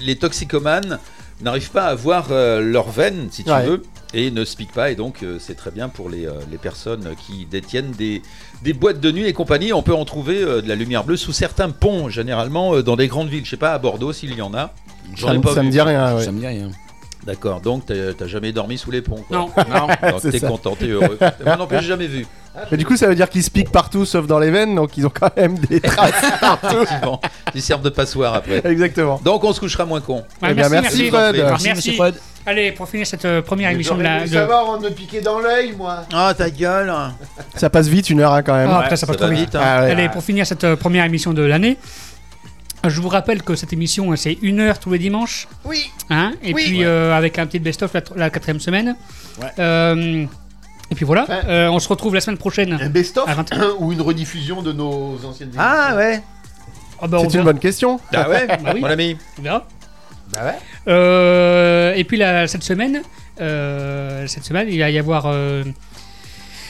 les 0.01 0.15
toxicomanes 0.15 0.99
n'arrivent 1.41 1.71
pas 1.71 1.85
à 1.85 1.95
voir 1.95 2.27
euh, 2.31 2.61
leurs 2.61 2.89
veines, 2.89 3.27
si 3.31 3.43
tu 3.43 3.51
Ouais. 3.51 3.65
veux, 3.65 3.83
et 4.13 4.29
ne 4.31 4.45
se 4.45 4.55
piquent 4.55 4.71
pas, 4.73 4.91
et 4.91 4.95
donc 4.95 5.23
euh, 5.23 5.37
c'est 5.39 5.55
très 5.55 5.71
bien 5.71 5.89
pour 5.89 6.09
les, 6.09 6.25
euh, 6.27 6.33
les 6.51 6.57
personnes 6.59 7.15
qui 7.25 7.45
détiennent 7.49 7.91
des, 7.91 8.21
des 8.61 8.73
boîtes 8.73 8.99
de 8.99 9.11
nuit 9.11 9.25
et 9.25 9.33
compagnie. 9.33 9.73
On 9.73 9.81
peut 9.81 9.95
en 9.95 10.05
trouver 10.05 10.41
euh, 10.43 10.61
de 10.61 10.69
la 10.69 10.75
lumière 10.75 11.03
bleue 11.03 11.17
sous 11.17 11.33
certains 11.33 11.69
ponts, 11.71 12.09
généralement 12.09 12.75
euh, 12.75 12.83
dans 12.83 12.95
des 12.95 13.07
grandes 13.07 13.29
villes. 13.29 13.45
Je 13.45 13.49
sais 13.51 13.57
pas, 13.57 13.73
à 13.73 13.79
Bordeaux, 13.79 14.13
s'il 14.13 14.33
y 14.35 14.41
en 14.41 14.53
a. 14.53 14.71
J'en 15.15 15.27
Ça 15.29 15.33
ai 15.33 15.37
me- 15.37 15.43
pas 15.43 15.53
ça 15.55 15.61
vu. 15.61 15.67
me 15.67 15.71
dit 15.71 15.81
rien. 15.81 16.19
Ça 16.19 16.31
me 16.31 16.39
dit 16.39 16.47
rien. 16.47 16.69
D'accord, 17.25 17.61
donc 17.61 17.83
t'as 17.85 18.27
jamais 18.27 18.51
dormi 18.51 18.77
sous 18.77 18.91
les 18.91 19.01
ponts, 19.01 19.23
quoi. 19.27 19.37
Non. 19.37 19.49
Non. 19.69 19.87
Donc 20.11 20.19
C'est 20.21 20.31
t'es 20.31 20.39
content, 20.41 20.75
t'es 20.77 20.87
heureux. 20.87 21.17
Moi 21.45 21.55
non 21.57 21.67
plus, 21.67 21.77
j'ai 21.79 21.87
jamais 21.87 22.07
vu. 22.07 22.25
Mais 22.71 22.77
du 22.77 22.85
coup, 22.85 22.95
ça 22.97 23.07
veut 23.07 23.15
dire 23.15 23.29
qu'ils 23.29 23.43
se 23.43 23.49
piquent 23.49 23.71
partout 23.71 24.05
sauf 24.05 24.27
dans 24.27 24.37
les 24.37 24.51
veines, 24.51 24.75
donc 24.75 24.95
ils 24.97 25.07
ont 25.07 25.11
quand 25.13 25.35
même 25.35 25.57
des 25.57 25.79
traces 25.81 26.39
partout. 26.39 26.81
Effectivement. 26.83 27.19
Ils 27.55 27.61
servent 27.63 27.81
de 27.81 27.89
passoire 27.89 28.35
après. 28.35 28.61
Exactement. 28.65 29.19
Donc 29.23 29.43
on 29.43 29.53
se 29.53 29.59
couchera 29.59 29.85
moins 29.85 30.01
con. 30.01 30.17
Ouais, 30.41 30.49
Eh 30.51 30.53
bien, 30.53 30.69
merci, 30.69 31.09
Fred. 31.09 31.35
Merci, 31.35 31.65
Merci, 31.65 31.69
monsieur 31.75 31.93
Fred. 31.93 32.15
Allez, 32.45 32.73
pour 32.73 32.89
finir 32.89 33.07
cette 33.07 33.23
euh, 33.23 33.41
première 33.41 33.71
émission 33.71 33.95
de 33.95 34.03
la. 34.03 34.21
de- 34.23 34.27
savoir 34.27 34.59
avant 34.63 34.77
de 34.77 34.83
me 34.83 34.89
piquer 34.91 35.21
dans 35.21 35.39
l'œil, 35.39 35.73
moi. 35.77 36.03
Ah 36.13 36.33
ta 36.37 36.49
gueule 36.49 36.93
Ça 37.55 37.69
passe 37.69 37.87
vite, 37.87 38.09
une 38.09 38.19
heure 38.19 38.33
hein, 38.33 38.43
quand 38.43 38.53
même. 38.55 38.69
Ah, 38.69 38.79
après, 38.81 38.97
ça 38.97 39.07
passe 39.07 39.15
ça 39.15 39.21
trop 39.21 39.29
va 39.29 39.33
vite. 39.33 39.45
vite, 39.45 39.55
hein. 39.55 39.61
Ah 39.63 39.83
ouais. 39.83 39.91
Allez, 39.91 40.09
pour 40.09 40.23
finir 40.23 40.45
cette 40.45 40.65
euh, 40.65 40.75
première 40.75 41.05
émission 41.05 41.33
de 41.33 41.41
l'année, 41.41 41.77
je 42.89 42.99
vous 43.01 43.09
rappelle 43.09 43.43
que 43.43 43.55
cette 43.55 43.73
émission, 43.73 44.11
euh, 44.11 44.15
c'est 44.15 44.37
une 44.41 44.59
heure 44.59 44.79
tous 44.79 44.91
les 44.91 44.99
dimanches. 44.99 45.47
Oui. 45.65 45.89
Hein 46.09 46.33
et 46.43 46.53
Oui. 46.53 46.63
puis 46.65 46.83
euh, 46.83 47.15
avec 47.15 47.39
un 47.39 47.45
petit 47.45 47.59
best-of 47.59 47.93
la, 47.93 48.01
tr- 48.01 48.17
la 48.17 48.29
quatrième 48.29 48.59
semaine. 48.59 48.95
Ouais. 49.41 49.47
Euh, 49.59 50.25
et 50.91 50.95
puis 50.95 51.05
voilà, 51.05 51.25
Ouais. 51.29 51.41
euh, 51.47 51.67
on 51.69 51.79
se 51.79 51.87
retrouve 51.87 52.13
la 52.15 52.21
semaine 52.21 52.37
prochaine. 52.37 52.73
Un 52.73 52.89
best-of 52.89 53.27
À 53.27 53.33
20. 53.35 53.45
ou 53.79 53.91
une 53.93 54.01
rediffusion 54.01 54.61
de 54.61 54.71
nos 54.73 55.15
anciennes 55.25 55.49
émissions 55.49 55.61
Ah 55.65 55.95
ouais 55.95 56.21
Ah 57.01 57.07
bah, 57.07 57.17
on 57.21 57.29
C'est 57.29 57.37
une 57.37 57.43
bonne 57.45 57.59
question. 57.59 57.99
Ah 58.13 58.29
ouais 58.29 58.47
Bah 58.63 58.71
oui. 58.73 58.81
Mon 58.81 58.87
ami 58.87 59.17
On 59.39 59.41
verra. 59.41 59.65
Bah 60.33 60.39
ouais. 60.45 60.55
Euh, 60.87 61.93
et 61.95 62.03
puis 62.03 62.17
la, 62.17 62.47
cette 62.47 62.63
semaine, 62.63 63.01
euh, 63.41 64.25
cette 64.27 64.43
semaine, 64.43 64.67
il 64.69 64.79
va 64.79 64.89
y 64.89 64.97
avoir 64.99 65.25
euh, 65.27 65.63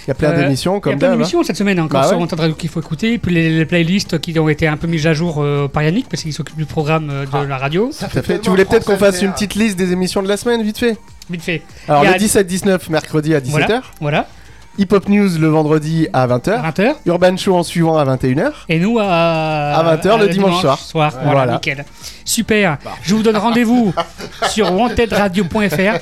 Il 0.06 0.10
y 0.10 0.12
a 0.12 0.14
plein 0.16 0.32
Euh, 0.32 0.44
d'émissions 0.44 0.80
comme 0.80 0.92
Il 0.92 0.96
y 0.96 0.98
a 0.98 1.00
plein 1.00 1.08
d'hab, 1.10 1.18
d'émissions 1.18 1.40
hein. 1.40 1.44
cette 1.46 1.56
semaine 1.58 1.80
encore 1.80 2.02
Bah 2.02 2.08
sur 2.08 2.18
ouais. 2.18 2.22
Wanted 2.24 2.40
Radio 2.40 2.56
qu'il 2.56 2.70
faut 2.70 2.82
écouter. 2.82 3.18
Puis 3.18 3.34
les, 3.34 3.50
les 3.58 3.66
playlists 3.66 4.20
qui 4.20 4.38
ont 4.38 4.50
été 4.50 4.68
un 4.68 4.76
peu 4.78 4.88
mises 4.88 5.08
à 5.08 5.14
jour 5.14 5.38
euh, 5.42 5.68
par 5.68 5.84
Yannick 5.84 6.10
parce 6.10 6.24
qu'il 6.24 6.34
s'occupe 6.34 6.58
du 6.58 6.66
programme 6.66 7.10
euh, 7.10 7.26
de 7.26 7.48
la 7.48 7.58
radio. 7.58 7.90
Tout 7.98 8.06
à 8.18 8.22
fait. 8.22 8.40
Tu 8.40 8.50
voulais 8.50 8.66
peut-être 8.66 8.86
qu'on 8.86 8.98
fasse 8.98 9.22
une 9.22 9.32
petite 9.32 9.56
liste 9.56 9.78
des 9.78 9.92
émissions 9.94 10.22
de 10.22 10.28
la 10.28 10.38
semaine, 10.38 10.62
vite 10.64 10.78
fait? 10.78 10.98
Vite 11.30 11.42
fait. 11.42 11.62
Alors 11.88 12.04
Il 12.04 12.08
y 12.08 12.10
le 12.10 12.16
a- 12.16 12.44
17-19 12.44 12.90
mercredi 12.90 13.34
à 13.34 13.40
17h. 13.40 13.52
Voilà. 13.52 13.82
voilà. 14.02 14.28
Hip 14.80 14.88
Hop 14.92 15.08
News 15.08 15.30
le 15.40 15.48
vendredi 15.48 16.08
à 16.14 16.26
20h. 16.28 16.62
20h. 16.74 16.96
Urban 17.06 17.38
Show 17.38 17.56
en 17.56 17.62
suivant 17.64 17.96
à 17.98 18.04
21h. 18.06 18.52
Et 18.70 18.80
nous 18.80 18.98
à, 19.00 19.06
À 19.06 19.96
20h 19.96 20.20
le 20.20 20.28
dimanche 20.30 20.62
soir. 20.62 20.80
Voilà, 20.94 21.14
Voilà. 21.32 21.54
nickel. 21.54 21.86
Super. 22.26 22.78
Je 23.04 23.14
vous 23.14 23.22
donne 23.22 23.38
rendez-vous 23.38 23.94
sur 24.50 24.74
wantedradio.fr. 24.74 26.00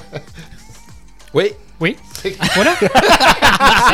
Oui. 1.33 1.51
Oui. 1.81 1.97
Voilà. 2.55 2.71
Merci. 3.59 3.93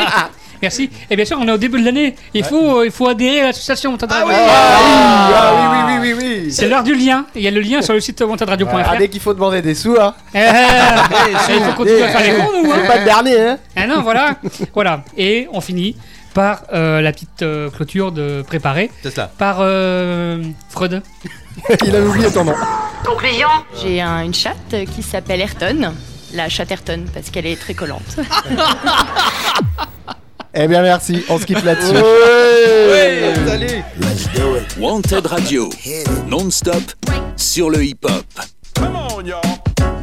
Merci. 0.60 0.90
Et 1.08 1.14
bien 1.16 1.24
sûr, 1.24 1.38
on 1.40 1.46
est 1.46 1.52
au 1.52 1.56
début 1.56 1.80
de 1.80 1.84
l'année. 1.84 2.16
Il 2.34 2.44
faut, 2.44 2.82
il 2.82 2.90
faut 2.90 3.08
adhérer 3.08 3.40
à 3.42 3.46
l'association 3.46 3.92
Wanted 3.92 4.10
Radio. 4.10 4.26
Ah 4.32 5.52
oui, 5.54 5.66
oui, 5.70 6.10
oui, 6.10 6.12
oui, 6.18 6.40
oui. 6.46 6.52
C'est 6.52 6.68
l'heure 6.68 6.82
du 6.82 6.94
lien. 6.96 7.26
Il 7.36 7.42
y 7.42 7.48
a 7.48 7.50
le 7.52 7.60
lien 7.60 7.80
sur 7.80 7.94
le 7.94 8.00
site 8.00 8.20
wantedradio.fr. 8.20 8.74
Ah, 8.90 8.96
dès 8.96 9.08
qu'il 9.08 9.20
faut 9.20 9.32
demander 9.34 9.62
des 9.62 9.74
sous, 9.76 9.96
hein. 10.00 10.14
Eh, 10.34 10.38
eh, 10.38 11.54
il 11.56 11.62
faut 11.62 11.72
continuer 11.74 12.02
à 12.02 12.08
faire 12.08 12.22
les 12.32 12.38
cons, 12.38 12.62
nous. 12.64 12.72
hein. 12.72 12.76
C'est 12.82 12.88
pas 12.88 12.98
le 12.98 13.04
dernier, 13.04 13.40
hein. 13.40 13.58
Ah 13.76 13.86
non, 13.86 14.02
voilà. 14.02 14.34
voilà. 14.74 15.04
Et 15.16 15.48
on 15.52 15.60
finit 15.60 15.96
par 16.34 16.62
euh, 16.74 17.00
la 17.00 17.12
petite 17.12 17.42
euh, 17.42 17.70
clôture 17.70 18.10
de 18.10 18.42
préparer. 18.46 18.90
C'est 19.04 19.14
ça. 19.14 19.30
Par 19.38 19.58
euh, 19.60 20.42
Freud. 20.70 21.02
Il 21.84 21.94
avait 21.94 22.06
oublié 22.06 22.30
ton 22.32 22.44
nom. 22.44 22.54
Conclusion 23.04 23.48
J'ai 23.80 24.00
un- 24.00 24.22
une 24.24 24.34
chatte 24.34 24.74
qui 24.94 25.02
s'appelle 25.04 25.40
Ayrton. 25.40 25.94
La 26.34 26.48
chatte 26.48 26.70
Ayrton, 26.70 27.04
parce 27.12 27.30
qu'elle 27.30 27.46
est 27.46 27.58
très 27.58 27.74
collante. 27.74 28.16
Eh 30.54 30.66
bien, 30.66 30.82
merci. 30.82 31.22
On 31.28 31.38
se 31.38 31.44
quitte 31.44 31.62
là-dessus. 31.62 31.94
salut 33.46 33.84
Wanted 34.78 35.26
Radio, 35.26 35.68
non-stop 36.26 36.82
sur 37.36 37.70
le 37.70 37.84
hip-hop. 37.84 38.24
Come 38.74 38.96
on, 38.96 39.24
y'all. 39.24 39.97